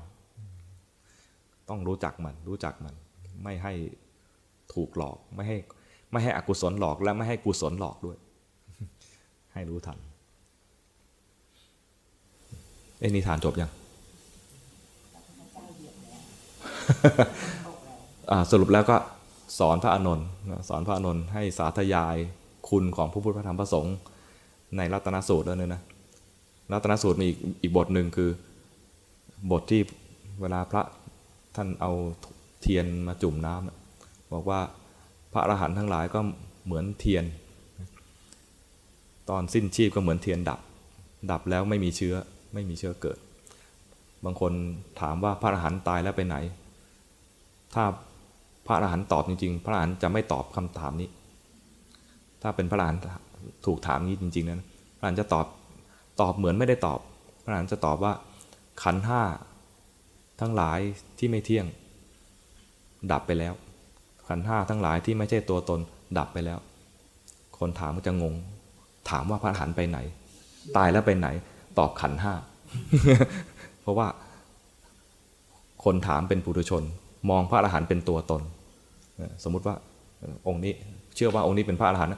[1.68, 2.94] ต้องรู้จักมันรู้จักมัน
[3.44, 3.72] ไม่ให้
[4.74, 5.58] ถูกหลอกไม่ให้
[6.12, 8.16] ไม่ให้อกุศลหลอกและไม่ให้กุศลหลอกด้วย
[9.54, 9.98] ให้รู้ทัน
[12.98, 13.70] เอ้นิทานจบยัง
[18.50, 18.96] สรุปแล้วก็
[19.58, 20.26] สอนพระอานนท์
[20.68, 22.16] สอนพระอานนท์ให้สาธยาย
[22.68, 23.96] คุณของพระพุทธพระธรรมพระสงฆ์
[24.76, 25.82] ในรัตนสูตรแล้วเนี่ยนะ
[26.72, 28.30] รัตนสูตรมีอีกอีกบทหนึ่งคือ
[29.50, 29.80] บทที่
[30.40, 30.82] เวลาพระ
[31.56, 31.92] ท่านเอา
[32.60, 34.60] เทียนมาจุ่มน้ำบอกว่า
[35.32, 36.20] พระอรหันต์ทั้งหลายก็
[36.64, 37.24] เหมือนเทียน
[39.30, 40.60] ตอนสิ้นชีพก็เหมือนเทียนดับ
[41.30, 42.14] ดับแล้วไม่มีเชื้อ
[42.54, 43.18] ไม่มีเชื้อเกิด
[44.24, 44.52] บางคน
[45.00, 46.36] ถามว่าพระอรหันต์ตายแล้วไปไหน
[47.74, 47.84] ถ้า
[48.66, 51.08] พระอรหันต์ตอบจริง ๆ พระอรหันต์จะไม่ตอบคำถามนี้
[52.42, 53.00] ถ้าเป็นพระอรหันต์
[53.66, 54.60] ถูกถามนี้จริงๆนั้น
[54.98, 55.46] พระอรหันต์จะตอบ
[56.20, 56.98] ตอบเหมือนไม่ได้ตอบ
[57.42, 58.12] พระอรหันต์จะตอบว่า
[58.82, 59.22] ขันห้า
[60.40, 60.78] ทั้งหลาย
[61.18, 61.66] ที่ไม่เที่ยง
[63.12, 63.54] ดับไปแล้ว
[64.28, 65.80] ขันห้าทั้งหลายที่ไม่ใช่ตัวตน
[66.18, 66.58] ดับไปแล้ว
[67.58, 68.34] คนถามก็จะงง
[69.10, 69.98] ถามว่าพระอรหันต์ไปไหน
[70.76, 71.28] ตายแล้วไปไหน
[71.78, 72.34] ตอบขันห้า
[73.82, 74.08] เพราะว่า
[75.84, 76.82] คนถามเป็นปุถุชน
[77.30, 78.42] มองพระอรหันต์เป็นตัวตน
[79.44, 79.76] สมมุติว่า
[80.46, 80.72] องค์นี้
[81.14, 82.12] เชื่อว่าองค์นี้เป็นพระอรหันต์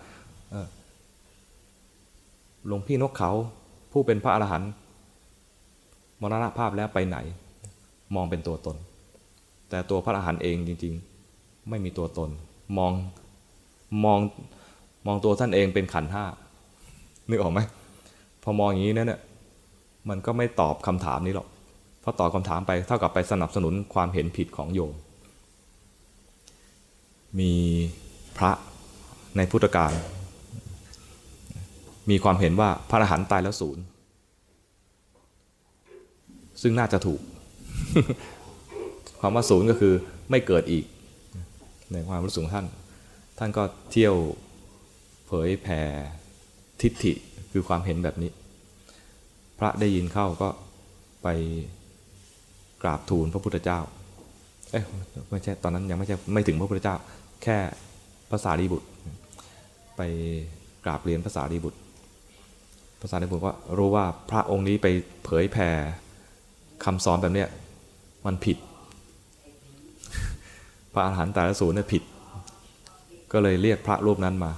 [2.66, 3.30] หลวงพี่นกเขา
[3.92, 4.70] ผู้เป็นพระอรหันต์
[6.20, 7.18] มรณภาพแล้วไปไหน
[8.14, 8.76] มองเป็นตัวตน
[9.70, 10.94] แต่ตัวพระอรหันต์เองจริง
[11.30, 12.30] ๆ ไม่มีตัวตน
[12.78, 12.92] มอง
[14.04, 14.18] มอง
[15.06, 16.24] มองตัวท่านเองเป็นขันห้า
[17.28, 17.60] นึกออกไหม
[18.42, 19.20] พอมองอย่างนี้นั่นเนี่ย
[20.10, 21.48] มันก็ไม่ตอบคำถามนี้หรอก
[22.00, 24.94] เพราะตอบคำถามไปเท่ากับไปสนับสนุนความเห็นผิดของโยม
[27.38, 27.52] มี
[28.38, 28.52] พระ
[29.36, 29.92] ในพุทธกาล
[32.10, 33.82] มีความเห็นว่าพระอรหันต์ตายแล้วศูนย์
[36.62, 37.20] ซึ่งน่าจะถูก
[39.20, 39.94] ความว่าศูนย์ก็คือ
[40.30, 40.84] ไม่เกิดอีก
[41.92, 42.66] ในความรู้สึกของท่าน
[43.38, 44.14] ท่านก็เที่ยว
[45.26, 45.80] เผยแผ่
[46.80, 47.12] ทิฏฐิ
[47.52, 48.30] คือความเห็นแบบนี้
[49.58, 50.48] พระได้ยินเข้าก็
[51.22, 51.28] ไป
[52.82, 53.78] กราบทูลพระพุทธเจ้า
[54.70, 54.84] เอ้ย
[55.30, 56.96] ไม่ใช่ตอนนั้นยังไม่ใช่ไม่ถึงพระพุทธเจ้า
[57.42, 57.58] แค่
[58.30, 58.88] ภาษารีบุตร
[59.96, 60.02] ไป
[60.84, 61.78] กราบเรียนภาษารีบุตร
[63.02, 64.86] ภาษารีบุตรก็รู้ว่าพระองค์นี้ไป
[65.24, 65.68] เผยแผ่
[66.84, 67.48] คำสอนแบบเนี้ย
[68.26, 68.56] มันผิด
[70.92, 72.02] พระอาหารหันต์แต่ละสูตรเนี่ยผิด
[73.32, 74.52] ก็เลยเรียกพระรูปนั้นมา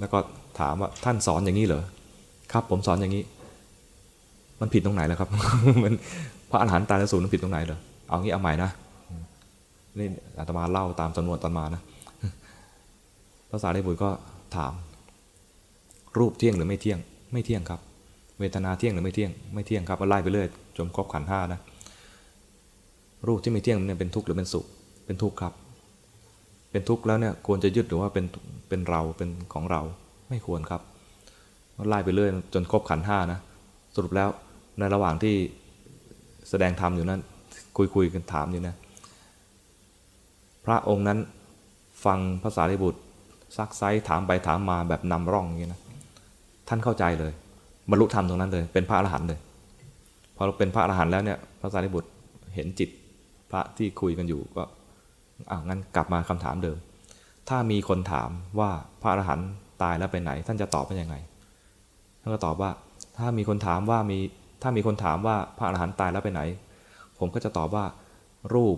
[0.00, 0.18] แล้วก็
[0.60, 1.82] ถามว่าท่านสอนอย่างนี้เหรอ
[2.52, 3.22] ครับผมสอนอย่างนี้
[4.60, 5.28] มันผิดตรงไหนแล้วครับ
[5.84, 5.94] มัน
[6.50, 7.78] พระอรหันต์ตายแล้วสูญมันผิดตรงไหนเหรอ
[8.08, 8.70] เอางี้เอาใหม่นะ
[9.98, 11.82] นี่อาตมาเล่าตามจำนวนตอนมานะ
[13.50, 14.10] ภาษาได้บุตรก็
[14.56, 14.72] ถาม
[16.18, 16.98] รูปเที่ยงหรือไม่เที่ยง
[17.32, 17.80] ไม่เที่ยงครับ
[18.40, 21.60] เวทนาเที่ยงหรือไม่เที่ยง ไม่เที่ยงครับก็ไล่ไปเรื่อยจนครบขันห้านะ
[23.28, 24.66] รูปที่ไม่เที่ยงเนี่ยเป็นทุกข์หรือเป็นสุข
[25.06, 25.52] เป็นทุกข์ครับ
[26.70, 28.24] เป็นทุกข์แล้วเนี่ยควรจะยึดหรือว่าเป็น
[28.68, 29.80] เป็นเราเป็นของเรา
[30.28, 30.82] ไม่ควรครับ
[31.88, 33.38] ไล่ไปเรื่อยจนครบขันห้านะ
[33.94, 34.28] สรุปแล้ว
[34.78, 35.34] ในระหว่างที่
[36.48, 37.20] แสดงธรรมอยู่นั้น
[37.76, 38.74] คุยคุยกันถามอยู่นะ
[40.64, 41.18] พระองค์นั้น
[42.04, 43.00] ฟังภาษาริบุตร
[43.56, 45.80] ซักไซถามไปถามมาแบบนำร่องอย่างนี้นะ
[46.68, 47.32] ท่านเข้าใจเลย
[47.90, 49.38] บรรลุธรรมตรงนั้นเลย เป็นพระอรหันต์เลย
[50.36, 52.10] พอเราเป็นพระอรหันต์แล้วเนี่ยพระสารีบุตร
[52.54, 52.90] เห็นจิต
[53.50, 54.64] พระที่คุยกันอยู่ก็
[55.50, 56.76] อ่างั้นกลับมาคำถามเดิม
[57.48, 58.70] ถ้ามีคนถามว่า
[59.02, 59.48] พระอรหันต์
[59.82, 61.16] ตายแล้วไปไหน ท่านจะตอบเป็นยังไง
[62.20, 62.70] ท่านก็ตอบว่า
[63.18, 64.18] ถ้ามีคนถามว่ามี
[64.62, 66.42] ถ้ามีคนถามว่าพระอรหันต์ตายแล้วไปไหน
[67.18, 67.84] ผมก็จะตอบว่า
[68.54, 68.76] รูป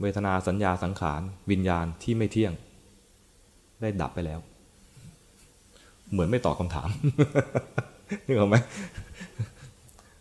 [0.00, 2.52] เวทนาสัญญาสังขาร วิญญาณที่ไม่เที่ยง
[3.80, 4.40] ได้ดับไปแล้ว
[6.12, 6.88] เหมือนไม่ตอบคำถาม
[8.26, 8.56] นึกออกไหม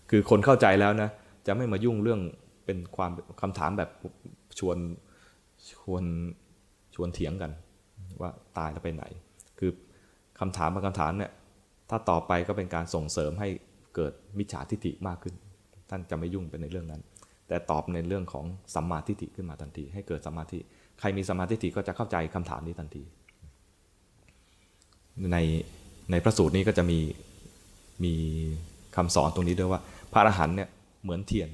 [0.09, 1.09] คือคนเข้าใจแล้วนะ
[1.47, 2.21] จะไม่มายุ่งเรื่อง
[2.65, 3.89] เป็นความคำถามแบบ
[4.59, 4.77] ชวน
[5.71, 6.03] ชวน
[6.95, 7.51] ชวนเถียงกัน
[8.21, 9.03] ว่าตายแล้วไปไหน
[9.59, 9.71] คือ
[10.39, 11.31] คำถามบางคำถามเนี่ย
[11.89, 13.49] ถ้าต่อไปก็เป็นการส่งเสริมให้
[13.95, 15.35] เกิดมิจฉาทิฏฐิมากขึ้น
[15.89, 17.01] ท่านจะไม่ยุ่งเป็นในเรื่องนั้น
[17.47, 20.65] แต่ตอบในเรื่องของสัมมาทิฏฐิขึ้นมาทันที ให้เกิดสัมมาทิฏฐิ
[20.99, 23.03] ใครมีสัมมาทิฏฐิก็จะเข้าใจคำถามนี้ทันที
[25.31, 25.37] ใน
[26.11, 26.99] ในพระสูตรนี้ก็จะมี
[28.03, 28.13] มี
[28.95, 29.81] คำสอนตรงนี้ด้วยว่า
[30.11, 30.69] พระอรหันต์เนี่ย
[31.03, 31.49] เหมือนเทียน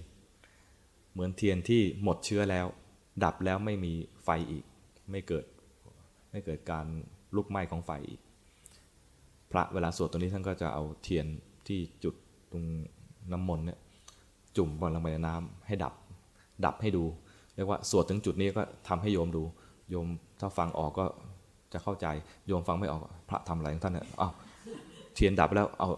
[1.14, 2.66] เหมือนเทียนที่หมดเชื้อแล้ว
[3.24, 4.64] ดับแล้วไม่มีไฟอีก
[5.12, 5.46] ไม่เกิด
[6.32, 6.86] ไม่เกิดการ
[7.36, 8.22] ลุกไหม้ของไฟอีก
[9.52, 11.26] พระเวลาสวดตรงนี้ท่านก็จะเอาเทียน
[11.68, 12.16] ที่จุด
[12.52, 12.64] ตรง
[13.32, 13.80] น้ำมนต์เนี่ย
[14.58, 15.94] จุ่มบนลงไปในน้ำให้ดับ
[16.66, 17.04] ดับให้ดู
[17.56, 19.44] เรียกว่าสวดถึงจุดนี้ก็ทำให้โยมดู
[19.90, 20.08] โยม
[20.40, 21.06] ถ้าฟังออกก็
[21.74, 22.08] จะเข้าใจ
[22.48, 24.34] โยมฟังไม่ออกพระทำอะไรของท่านเนี่ยอ้าว
[25.16, 25.90] เทียนดับแล้วเอา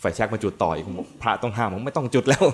[0.00, 0.84] ไฟแช็กมาจุดต่ออีก
[1.22, 2.44] พระต้องห้ามผมไม่ต้องจุดแล้ว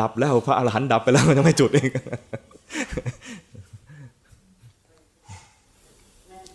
[0.00, 1.90] ดับแล้วพระอรหันต์ดับไปแล้วมันยังไม่จุดอีก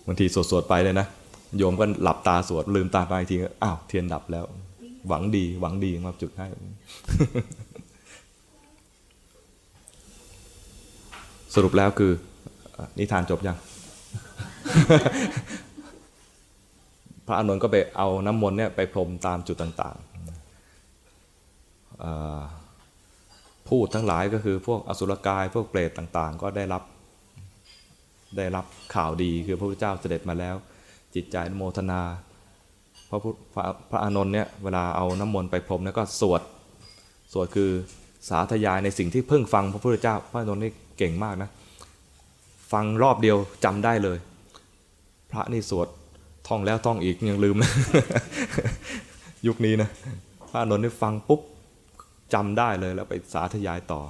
[0.07, 1.07] บางทีสวดๆไปเลยนะ
[1.57, 4.45] โยมก็หลับตาสวดลืมตาไปอีกทีอ้าวเทียนดับแล้ว
[5.07, 6.47] หวังดี หวังดีมาจุดให้
[11.55, 12.11] สรุปแล้วคือ
[12.99, 13.57] นิทานจบยัง
[17.27, 20.05] พระอานนท์ก็ไปเอาน้ำมนต์เนี่ยไปพรมตามจุดต่างๆ
[23.69, 26.83] พูดทั้งหลายก็คือพวกอสุรกายพวกเปรตต่างๆ ก็ได้รับ
[28.37, 30.55] ได้รับข่าวดีคือพระพุทธเจ้าเสด็จมาแล้ว
[31.15, 32.01] จิตใจโมทนา
[33.13, 36.41] ระพุทธพระพระอานนท์เนี่ยเวลาเอาน้ำมนต์ไปพรมแล้วก็สวด
[37.33, 37.69] สวดคือ
[38.29, 41.49] สาธยายในสิ่งที่เพิ่งฟังพระพุทธเจ้า พระอานนท์นี่เก่งมากนะ
[42.71, 44.17] ฟังรอบเดียวจำได้เลย
[45.31, 45.87] พระนี่สวด
[46.47, 47.71] ท่องแล้วท่องอีกยังลืมนะ
[49.47, 49.89] ยุคนี้นะ
[50.49, 51.41] พระอานนท์นี่ฟังปุ๊บ
[52.33, 54.01] จำได้เลยแล้วไปสาธยายต่อ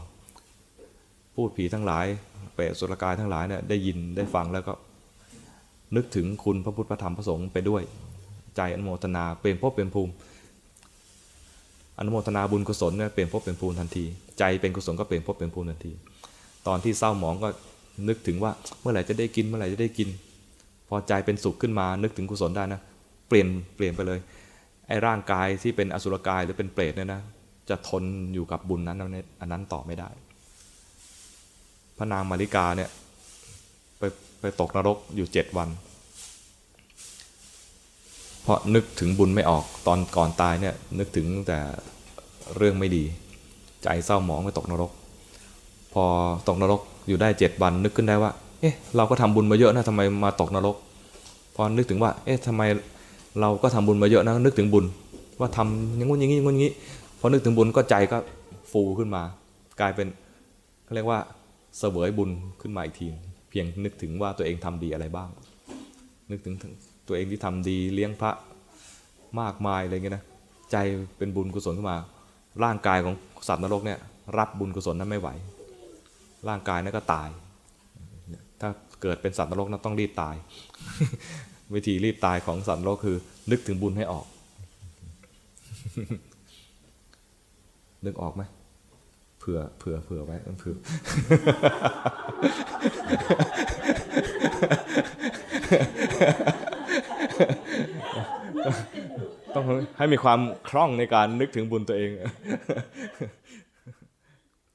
[1.36, 2.06] พูดผีทั้งหลาย
[2.54, 4.74] เปรตสุรกายทั้งหลายเนี่ยได้ยินได้ฟังแล้วก็
[5.96, 7.84] นึกถึงคุณพระพุทธพระธรรมพระสงฆ์ไปด้วย
[8.56, 10.12] ใจอนุโมทนาเป็นภพเป็นภูมิ
[11.98, 14.06] อนุโมทนาบุญกุศลเนี่ยเป็นภพเป็นภูมิทันที
[14.40, 15.92] ใจเป็นกุศลก็เป็นภพเป็นภูมิทันที
[16.68, 17.50] ตอนที่เศร้าหมองก็
[18.08, 18.52] นึกถึงว่า
[18.82, 20.10] เมื่อไหร่จะได้กินเมื่อไหร่จะได้กิน
[20.90, 22.80] พอใจเป็นสุขขึ้นมานึกถึงกุศลได้นะ
[23.28, 24.20] เปลี่ยนเปลี่ยนไปเลย
[24.88, 27.22] ไอ้ร่างกายที่เป็นอสุรกายหรือเป็นเปรตเนี่ยนะ
[27.70, 28.98] จะทนอยู่กับบุญนั้น
[29.42, 30.10] อันนั้นต่อไม่ได้
[31.98, 32.90] พระนางมาริกาเนี่ย
[33.98, 34.04] ไป
[34.40, 35.70] ไปตกนรกอยู่เจ็ดวัน
[38.44, 41.58] เพราะนึกถึงบุญไม่ออกตอนก่อนตายเนี่ยนึกถึงแต่
[42.58, 43.04] เรื่องไม่ดี
[43.84, 44.92] ใจเศร้าหมองไปตกนรก
[45.94, 46.04] พอ
[46.48, 48.32] ตกนรกอยู่ได้เจ็ดวันนึกขึ้นได้ว่า
[48.62, 50.76] เอ๊ะเราก็ทำบุญมาเยอะนะทำไมมาตกนรก
[51.56, 52.62] พอนึกถึงว่า เอ๊ะทำไม
[53.42, 54.86] เราก็ทำบุญมาเยอะนะนึกถึงบุญ
[55.40, 56.74] ว่าทำอย่างงู้นอย่างนี้อย่างงู้นอย่างนี้
[57.20, 58.18] พอนึกถึงบุญก็ใจก็
[58.72, 59.24] ฟูขึ้นมา
[59.80, 60.08] กลายเป็น
[60.84, 61.20] เขาเรียกว่า
[61.78, 62.30] เสวยบุญ
[62.62, 63.08] ขึ้นมาอีกที
[63.50, 65.30] เพียงนึกถึงว่าตัวเองทำดีอะไรบ้าง
[66.32, 66.56] นึกถึง
[67.08, 68.32] ตัวเองที่ทำดีเลี้ยงพระ
[69.42, 70.24] มากมายอะไรเงี้ยนะ
[70.72, 70.78] ใจ
[71.18, 71.98] เป็นบุญกุศลขึ้นมา
[72.64, 73.16] ร่างกายของ
[73.48, 74.00] สัตว์นรกเนี่ย
[74.38, 75.30] รับบุญกุศลนั้นไม่ไหว
[76.48, 77.30] ร่างกายนั้นก็ตาย
[78.62, 78.70] ถ้า
[79.02, 80.36] เกิดเป็นสัตว์นรกนั้นต้องรีบตาย
[81.76, 83.18] วิธีรีบตายของสัตว์นรกคือ
[83.52, 84.26] นึกถึงบุญให้ออก
[88.06, 88.44] นึกออกไหม
[89.40, 90.76] เผื่อเผื่อเผื่อไว้เผื่อ
[99.56, 99.66] ต้อง
[99.98, 100.40] ให้มีความ
[100.70, 102.10] คล่องในการนึกถึงบุญตัวเอง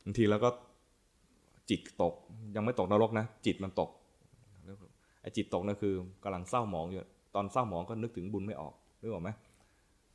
[0.04, 0.48] บางทีแล้วก็
[1.70, 2.14] จิตตก
[2.56, 3.90] ยังไม่ตกนรกนะ จิตมันตก
[5.22, 7.00] ไอ้จิตตกนั่นคือกำลังเศร้าหมองอยู่
[7.34, 9.30] ตอนเศร้าหมองก็นึกถึงบุญไม่ออกนึกออกไหม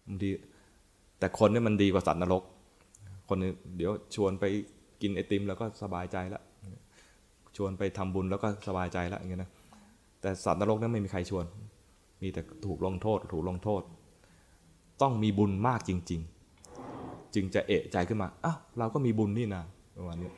[0.08, 0.30] บางที
[1.20, 2.44] แต่คนนี่มันดีกว่าสัตว์นรก
[3.30, 4.46] คนนี่เดี๋ยวชวนไป
[5.02, 6.44] กินไอติมแล้วก็สบายใจแล้ว
[7.58, 9.52] ชวนไปทำบุญแล้วก็สบายใจแล้วอย่างเงี้ยนะ
[10.22, 11.46] แต่สัตว์นรกนั้นไม่มีใครชวน
[12.22, 13.82] มีแต่ถูกลงโทษ ถูกลงโทษ
[15.02, 16.22] ต้องมีบุญมากจริง
[16.78, 19.64] ๆ จึงจะเอะใจขึ้นมาอ้าวเราก็มีบุญนี่นะ
[19.98, 20.32] ประมาณนี้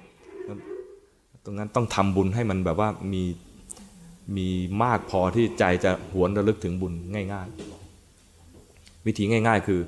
[1.45, 3.23] ตรงนั้นต้องทำบุญให้มันแบบว่ามี
[4.37, 4.47] มี
[4.83, 6.93] มากพอที่ใจจะหวนระลึกถึงบุญ
[7.33, 7.47] ง่าย
[8.25, 9.79] ๆ วิธีง่าย ๆ คือ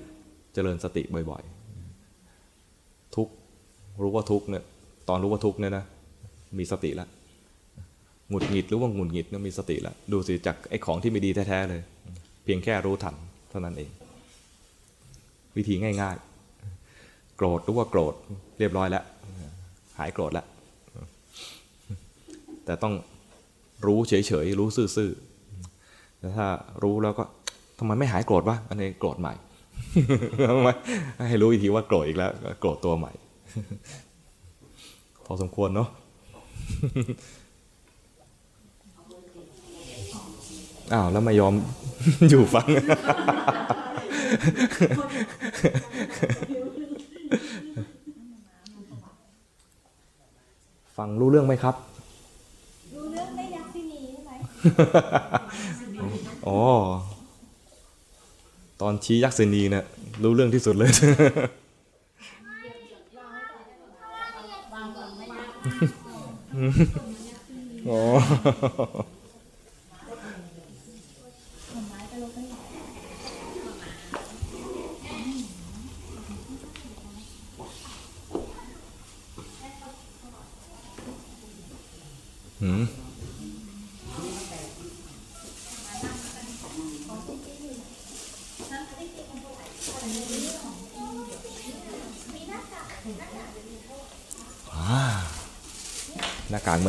[0.54, 3.28] เจริญสติบ่อยๆ ทุก
[4.02, 4.64] รู้ว่าทุกเนี่ย
[5.10, 5.86] ตอนรู้ว่าทุกเนี่ยนะ
[6.58, 7.10] มีสติแล้ว
[8.30, 11.82] หงุดหงิดหรือว่าหงุดหงิดเนี่ยมีสติแล้วดูสิจากไอ้ของที่ไม่ดีแท้ๆเลย
[12.44, 13.16] เพียงแค่รู้ทัน
[13.50, 13.90] เท่านั้นเอง
[15.58, 16.16] วิธีง่าย
[16.78, 18.14] ๆ โกรธรู้ว่าโกรธ
[18.60, 19.04] เรียบร้อยแล้ว
[19.98, 20.46] หายโกรธแล้ว
[22.66, 22.94] แต่ต้อง
[23.86, 26.48] รู้เฉยๆ รู้ซื่อๆแต่ถ้า
[26.84, 27.24] รู้แล้วก็
[27.80, 29.34] ทำไมไม่หายโกรธวะอันนี้โกรธใหม่
[31.30, 33.12] ให้รู้อีกทีว่าโกรธอีกแล้ว โกรธตัวใหม่
[35.26, 35.90] พอสมควรเนาะ
[40.94, 41.54] อ้าว แล้วไม่ยอม
[42.30, 42.68] อยู่ฟัง
[50.98, 51.76] ฟังรู้เรื่องไหมครับ
[52.96, 54.32] รู้เรื่องไม่ยักษ์ที่นีใช่ไหม
[56.48, 56.60] อ๋อ
[58.82, 59.86] ตอนชี้ยักษ์เซนีเนี่ย
[60.24, 60.92] รู้เรื่องที่สุดเลย
[67.90, 68.02] อ๋อ
[82.62, 82.84] หืม
[96.50, 96.88] หน้ากากเ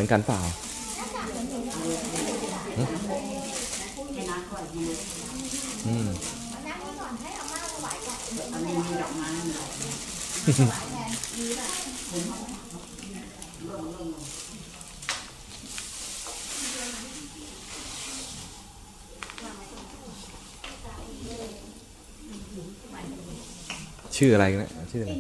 [24.19, 25.13] ชื่ออะไรนะชื่ออะไร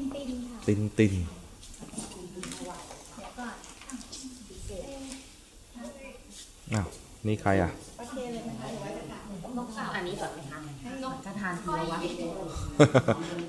[0.66, 1.14] ตินติน
[6.74, 6.86] อ้าว
[7.26, 7.70] นี่ใครอะ
[9.94, 10.58] อันนี้ก่อนไหมคะ
[11.24, 12.00] จะทานทีละวัน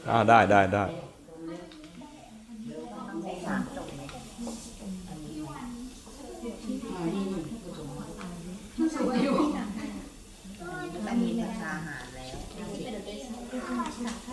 [0.10, 0.84] อ่าได้ได้ได้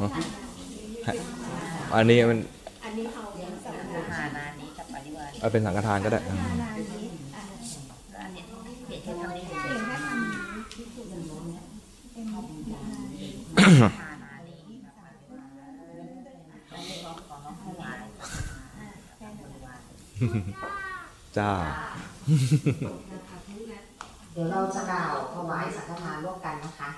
[0.00, 0.45] อเป็
[1.94, 2.38] อันนี้มัน
[2.84, 6.70] อันนี้เอาเลี้ยงสังฆทานานี้กับปริวารเอาเป็นสังฆทานก็ได้นานา
[8.88, 9.96] เดี๋ยงแค่ทำนี้ๆเราร
[16.72, 17.96] อันนี้ก็ขอน้องถวาวาร
[21.38, 21.50] จ้า
[24.32, 26.90] เดี๋ยวเราจะกล่าวถวายสังฆทานร่วมกันนะคะ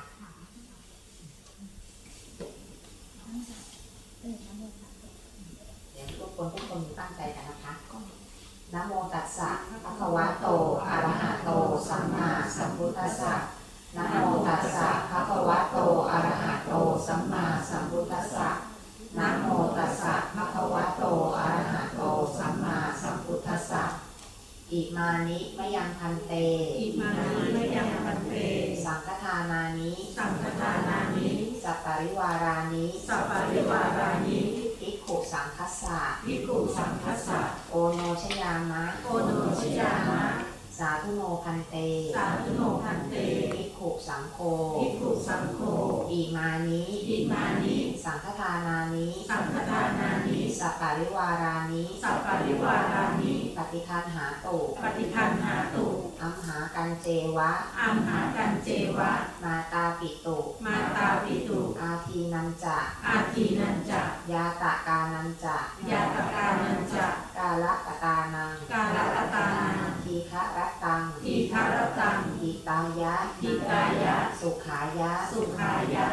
[4.20, 7.74] เดี๋ยวทุก คนทุกคนตั้งใจกันนะคะ
[8.74, 9.51] นะโมตัสสะ
[9.85, 10.47] ภะคะวะโต
[10.86, 11.51] อะระหะโต
[11.89, 13.35] สัมมาสัมพุทธัสสะ
[13.97, 14.16] นะโม
[14.47, 15.78] ตัสสะภะคะวะโต
[16.10, 16.73] อะระหะโต
[17.06, 18.48] สัมมาสัมพุทธัสสะ
[19.19, 19.47] นะโม
[19.77, 21.02] ตัสสะภะคะวะโต
[21.39, 22.01] อะระหะโต
[22.39, 23.85] สัมมาสัมพุทธัสสะ
[24.73, 26.32] อิมานิมะยังพันเต
[26.78, 28.35] อิมานิมะยังพันเต
[28.85, 31.28] สังฆทานานิ สังฆทานานิ
[31.62, 34.58] สัปปริวารานิ สัพปริวารานิภิกขุ
[35.69, 37.40] สังคัสสะภิกขุสังคัสสะ
[37.70, 39.31] โอโนชยามะโอโน
[39.61, 40.24] ชยามะ
[40.78, 41.74] สาธุโนพันเต
[42.16, 43.15] สาธุโนพันเต
[43.55, 44.39] ภิกขุสังโฆ
[44.81, 45.61] ภิกขุสังโฆ
[46.11, 55.86] อิมานิอิมานิสังฆทานานิสังฆทานานิสัปปริวารานิสัพปริวารานิปฏิคันหาตุปฏิคันหาตุ
[56.23, 58.69] อัมหากันเจวะ อัมหากันเจ
[58.99, 59.11] วะ
[59.43, 62.77] มาตาปิตุ มาตาปิตุ อาทีนันจะ
[63.07, 64.01] อาทีนันจะ
[64.32, 65.57] ยาตะกานันจะ
[65.90, 69.45] ยาตกานันจะ กาละกตานัง กาลตตา
[69.78, 76.09] นัง ทีฆะรัตตัง ทีคารตังอิตายะอิตายะ สุขายะ สุขายะ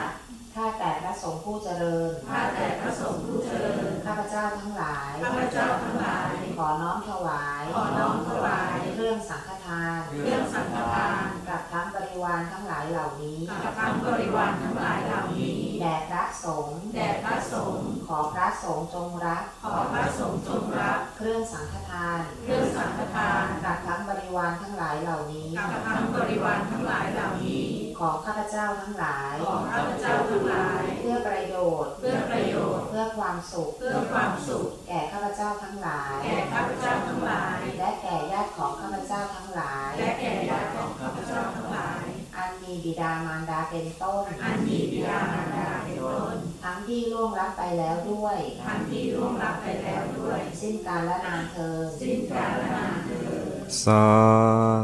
[0.55, 27.65] ข้าแต่พระสงฆ์ผู้เจริญ ข้าแต่พระสงฆ์ผู้เจริญ ข้าพเจ้าทั้งหลาย ข้าพเจ้าทั้งหลาย ขอน้อมถวาย ขอน้อมถวายเครื่องสังฆทานเครื่องสังฆทานกับทั้งบริวารทั้งหลายเหล่านี้กับทั้งบริวารทั้งหลายเหล่านี้ แด่พระสงฆ์แด่พระสงฆ์ ขอพระสงฆ์จงรับ ขอพระสงฆ์จงรับ เครื่องสังฆทาน เครื่องสังฆทานกับทั้งบริวารทั้งหลายเหล่านี้กับทั้งบริวารทั้งหลายเหล่านี้
[28.05, 42.05] ของข้าพเจ้าทั้งหลาย ของข้าพเจ้าทั้งหลาย เพื่อประโยชน์ เพื่อประโยชน์ เพื่อความสุข เพื่อความสุข แก่ข้าพเจ้าทั้งหลาย แก่ข้าพเจ้าทั้งหลาย และแก่ญาติของข้าพเจ้าทั้งหลาย และแก่ญาติของข้าพเจ้าทั้งหลาย
[42.35, 53.19] อันมีบิดามารดาเป็นต้น อันมีบิดามารดาเป็นต้น ทั้งที่ล่วงลับไปแล้วด้วยท่านที่ร่วงรับไปแล้วด้วย สิ้นกาลและนานเธอญสิ้นกาลนานเถิ
[53.63, 54.05] ดสา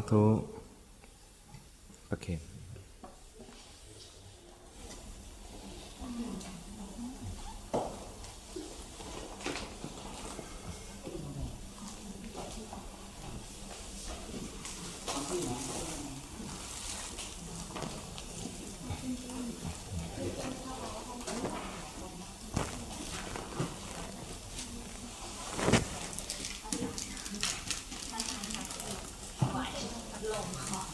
[0.09, 0.25] ธุ
[2.09, 2.27] โอเค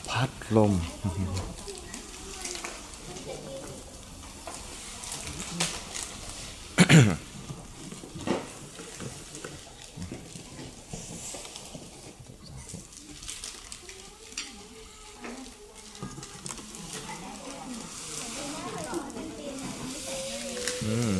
[0.09, 0.73] พัดลม
[20.85, 21.15] อืม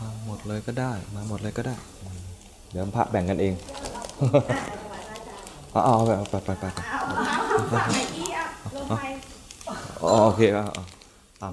[0.00, 1.76] มาหมดเลยก็ได้ มาหมดเลยก็ได้
[2.70, 3.54] เดี๋ยว พระแบ่งกันเอง
[5.70, 6.64] เอาเอาไปไปไปไป
[10.00, 10.82] โอเคเอาเอา
[11.40, 11.52] ตาม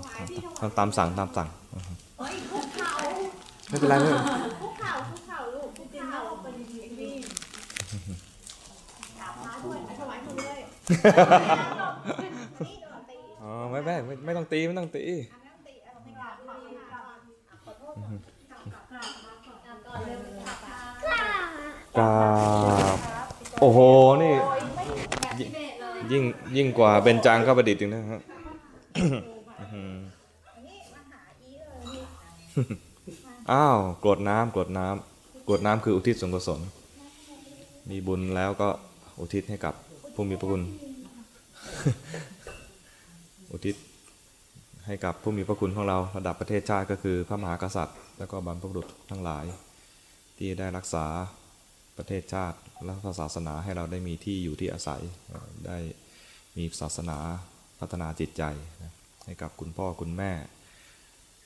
[0.60, 1.48] ตามตามสั่งตามสั่ง
[3.70, 4.26] ไม่เป็นไรไม่เป็นไร
[13.44, 15.04] อ๋อไม่ไม่ไม่ไม่ต้องตีไม่ต้องตี
[26.64, 28.22] ยิ่งกว่าเบญจางข้าประดิษฐ์อีกนะฮะ
[28.98, 29.10] อื้อ
[29.74, 29.94] หือ
[30.68, 32.02] นี่มาหาอีเลยนี่
[33.52, 36.60] อ้าวกรวดน้ำกรวดน้ำกรวดน้ำคืออุทิศส่วนกุศล
[37.90, 38.70] มีบุญแล้วก็
[39.20, 39.74] อุทิศให้กับ
[40.16, 40.62] ผู้มีพระคุณ
[43.52, 43.76] อุทิศ
[44.88, 49.46] ให้กับผู้มีพระคุณของเราระดับประเทศชาติก็คือพระมหากษัตริย์ แล้วก็บรรพบุรุษทั้งหลาย
[50.38, 51.06] ที่ได้รักษา
[51.98, 55.02] ประเทศชาติและศาสนาให้เราได้มีที่อยู่ที่อาศัย
[55.68, 55.78] ได้
[56.58, 57.18] มีศาสนา
[57.80, 58.44] พัฒนาจิตใจ
[58.84, 58.92] นะ
[59.26, 60.32] ให้กับคุณพ่อคุณแม่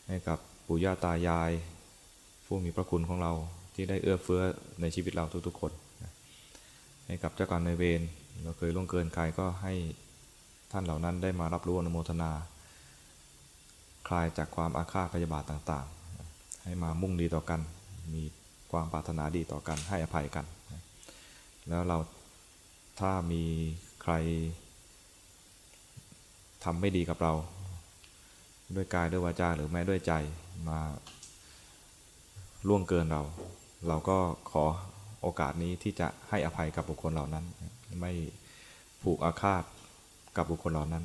[0.07, 1.51] ให้กับปู่ย่าตายาย
[2.45, 3.33] ผู้มีพระคุณของเรา
[3.73, 4.41] ที่ได้เอื้อเฟื้อ
[4.81, 5.71] ในชีวิตเราทุกๆคน
[6.03, 6.11] นะ
[7.07, 8.01] ให้กับเจ้ากรรมนเวร
[8.43, 9.73] เราเคยล่วงเกินใครก็ให้
[10.71, 12.31] ท่านเหล่านั้นได้มารับรู้อนุโมทนา
[14.07, 17.61] คลายจากความอาฆาตพยาบาทต่างๆ ให้มามุ่งดีต่อกัน
[18.13, 18.23] มี
[18.71, 20.45] ความปรารถนาดีต่อกันให้อภัยกัน
[21.69, 21.97] แล้วเรา
[22.99, 23.43] ถ้ามี
[24.01, 24.13] ใคร
[26.67, 27.33] ทำไม่ดีกับเรา
[28.75, 30.13] ด้วยกายด้วยวาจาหรือแม้ด้วยใจ
[30.69, 30.79] มา
[32.67, 33.21] ล่วงเกินเรา
[33.87, 34.17] เราก็
[34.51, 34.63] ขอ
[35.21, 37.45] โอกาสนี้ที่จะให้อภัยกับบุคคลเหล่านั้น
[37.99, 38.11] ไม่
[39.03, 39.63] ผูกอาฆาต
[40.37, 41.03] กับบุคคลเหล่านั้น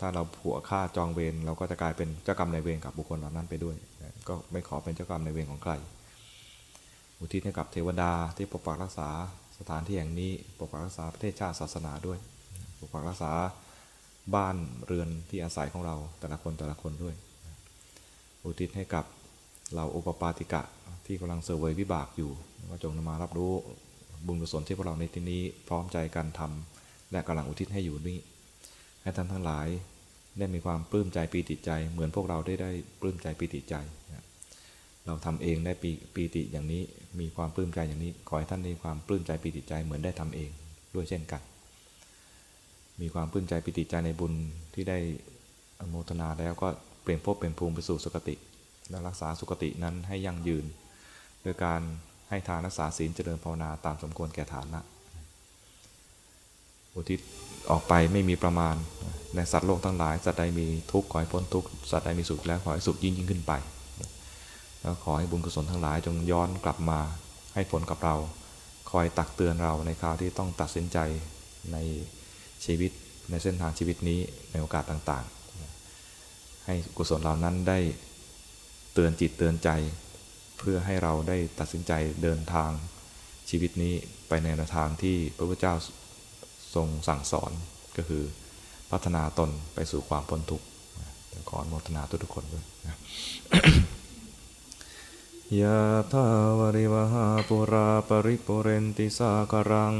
[0.00, 3.76] ถ้าเราผูกอาฆาตจองเวรเราก็จะกลายเป็นเจ้ากรรมนายเวรกับบุคคลเหล่านั้นไปด้วย
[4.28, 5.72] ก็ไม่ขอเป็นเจ้ากรรมนายเวรของใคร
[7.18, 9.08] อุทิศให้กับเทวดาที่ปกปักรักษา
[9.58, 12.18] สถานที่แห่งนี้ปกปักรักษาประเทศชาติศาสนาด้วย
[12.78, 13.32] ปกปักรักษา
[14.34, 17.14] บ้านเรือนที่อาศัยของเราแต่ละคนแต่ละคนด้วย
[18.44, 19.04] อุทิศให้กับ
[19.74, 20.62] เราอุปปาติกะ
[21.06, 22.30] ที่กำลังเสวยวิบากอยู่
[22.70, 23.52] ก็จงนำมารับรู้
[24.26, 28.18] บุญกุศลที่พวกเราในที่นี้พร้อมใจกันทำและกำลังอุทิศให้อยู่นี้
[29.02, 29.68] ให้ท่านทั้งหลาย
[30.38, 32.70] ได้มีความปลื้มใจปีติใจ เหมือนพวกเราได้ได้
[33.00, 33.74] ปลื้มใจปีติใจ
[35.06, 36.82] เราทำเองได้ปีปีติอย่างนี้
[37.20, 40.50] มีความปลื้มใจอย่างนี้ ขอให้ท่านมีความปลื้มใจปีติใจเหมือนได้ทำเอง
[40.94, 41.42] ด้วยเช่นกัน
[43.00, 44.32] มีความปลื้มใจปิติใจในบุญ
[44.74, 44.98] ที่ได้
[45.78, 46.68] อนุโมทนาแล้วก็
[47.02, 48.34] เปลี่ยนภพเป็นภูมิไปสู่สุคติ
[48.90, 50.64] และรักษาสุคตินั้นให้ยั่งยืน
[51.42, 51.80] โดยการ
[52.28, 54.80] ให้ทานรักษาศีลเจริญภาวนาตามสมควรแก่ฐานะ
[56.94, 57.20] อุทิศ
[57.70, 58.74] ออกไปไม่มีประมาณ
[59.34, 63.52] ในสัตว์โลกทั้งหลาย สัตว์ใดมีทุกข์ขอให้พ้นทุกข์สัตว์ใดมีสุขแล้วขอให้สุขยิ่งยิ่งขึ้นไป
[64.80, 67.00] แล้วขอให้บุญกุศลทั้งหลายจงย้อนกลับมา
[67.54, 68.14] ให้ผลกับเรา
[68.90, 70.98] คอยตักเตือนเราในคราวที่ต้องตัดสินใจ
[71.72, 71.76] ใน
[72.66, 72.90] ชีวิต
[73.30, 74.20] ในเส้นทางชีวิตนี้
[74.50, 77.78] ในโอกาสต่างๆ ให้กุศลเหล่านั้นได้
[78.94, 79.70] เตือนจิตเตือนใจ
[80.58, 82.70] เพื่อให้เราได้ตัดสินใจเดินทาง
[83.50, 83.94] ชีวิตนี้
[84.28, 85.74] ไปในแนวทางที่พระพุทธเจ้า
[86.74, 87.52] ทรงสั่งสอน
[87.96, 88.24] ก็คือ
[88.90, 90.66] พัฒนาตนไปสู่ความพ้นทุกข์
[91.48, 92.96] ขออนุโมทนาทุกคนด้วยนะ
[95.60, 95.78] ยะ
[96.12, 96.26] ทา
[96.58, 99.94] วริวหาปุราปริปุเรนติสากรัง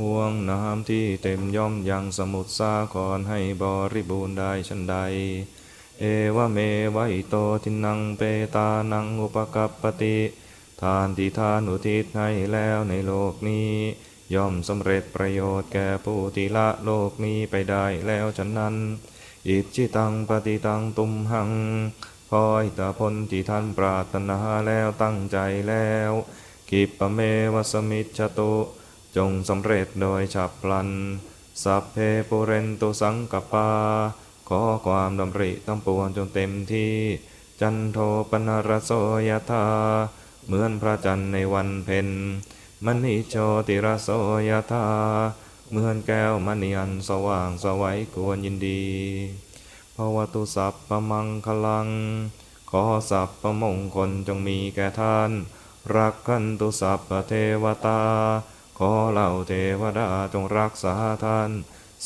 [0.00, 3.64] ห่วงน้ำที่เต็มย่อมยังสมุทรสาครให้บ
[3.94, 4.96] ริบูรณ์ได้ชันใด
[6.00, 6.04] เอ
[6.36, 6.58] วเม
[6.96, 8.22] วัยโตทินังเป
[8.56, 10.18] ตานังอุปกัปปติ
[10.82, 13.70] ทานที่ทานอุทิศให้แล้วในโลกนี้
[14.34, 18.74] ย่อมสำเร็จประโยชน์แก่ผู้ที่ละโลกนี้ไปได้แล้วฉะนั้น
[19.48, 21.50] อิจิตังปฏิตังตุมหัง
[22.30, 25.38] คอยตาพลที่ท่านปรารถนาแล้วตั้งใจ
[25.68, 26.12] แล้ว
[26.70, 27.18] กิปะเม
[27.54, 28.54] วสมิจตุ
[29.16, 30.88] จงสำเร็จโดยฉับพลัน
[31.62, 31.96] สัพเพ
[32.28, 33.70] ปุเรนตุสังกปา
[34.48, 36.94] ขอความดำริทั้งปวงจงเต็มที่
[37.60, 37.98] จันโท
[38.30, 38.92] ปนรโส
[39.28, 39.66] ยธา
[40.46, 42.08] เหมือนพระจันทร์ในวันเพ็ญ
[42.84, 43.36] มณิโช
[43.68, 44.08] ติรโส
[44.48, 44.86] ยธา
[45.68, 48.84] เหมือนแก้วมณีอันสว่างสวัยควรยินดี
[49.96, 51.88] ภวตุสัพพมังคลัง
[52.70, 55.30] ขอสัพพมงคลจงมีแก่ท่าน
[55.94, 57.32] รักขันตุสัพพเท
[57.62, 58.00] วตา
[58.78, 60.94] ขอเหล่าเทวดาจงรักษา
[61.24, 61.50] ท่าน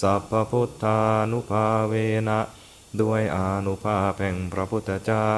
[0.01, 1.01] สัพพพุทธา
[1.33, 1.95] นุภาเว
[2.29, 2.41] นะ
[3.01, 5.31] ด้วยอนุภาพแห่งพระพุทธเจ้า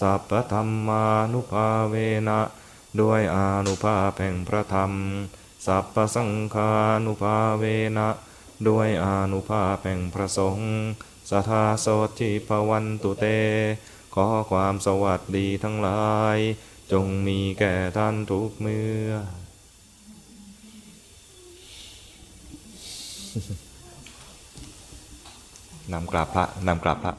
[0.00, 1.94] สัพพธรรมานุภาเว
[2.28, 2.40] นะ
[3.00, 4.92] ด้วยอนุภาพแห่งพระธรรม
[5.66, 6.72] สัพพสังฆา
[7.06, 7.64] นุภาเว
[7.98, 8.08] นะ
[8.68, 10.70] ด้วยอนุภาพแห่งพระสงฆ์
[11.30, 11.86] สัทธาโส
[12.18, 13.26] ทิภวันตุเต
[14.14, 16.38] ขอความสวัสดีทั้งหลาย
[16.92, 19.41] จงมีแก่ท่านทุกเมื่อ
[25.92, 27.12] นำกราบพระนำกราบพระ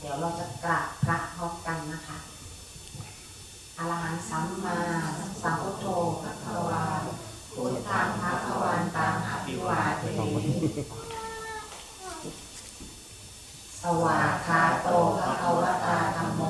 [0.00, 2.18] เดี๋ยวเราจะกราบพระพร้อมกันนะคะ
[3.78, 4.78] อรหันสัมมา
[5.42, 5.86] สัมพุทโธ
[6.22, 6.84] พระคะวา
[7.54, 10.02] พุทธังพระคะวันตังอภิวาเท
[10.34, 10.52] มิ
[13.82, 14.88] สวาคาโต
[15.18, 16.42] พระคะวตาธัมโม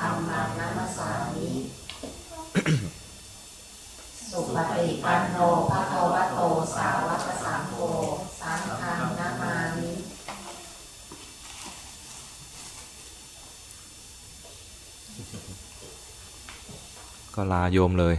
[0.00, 1.50] ธรรมังนัมสสามิ
[4.30, 5.36] สุปฏิปันโน
[5.70, 6.40] ภะคะวะโต
[6.76, 7.74] สาวกสังโฆ
[8.40, 9.90] สังฆังนามามิ
[17.34, 18.14] ก็ลาโยมเลย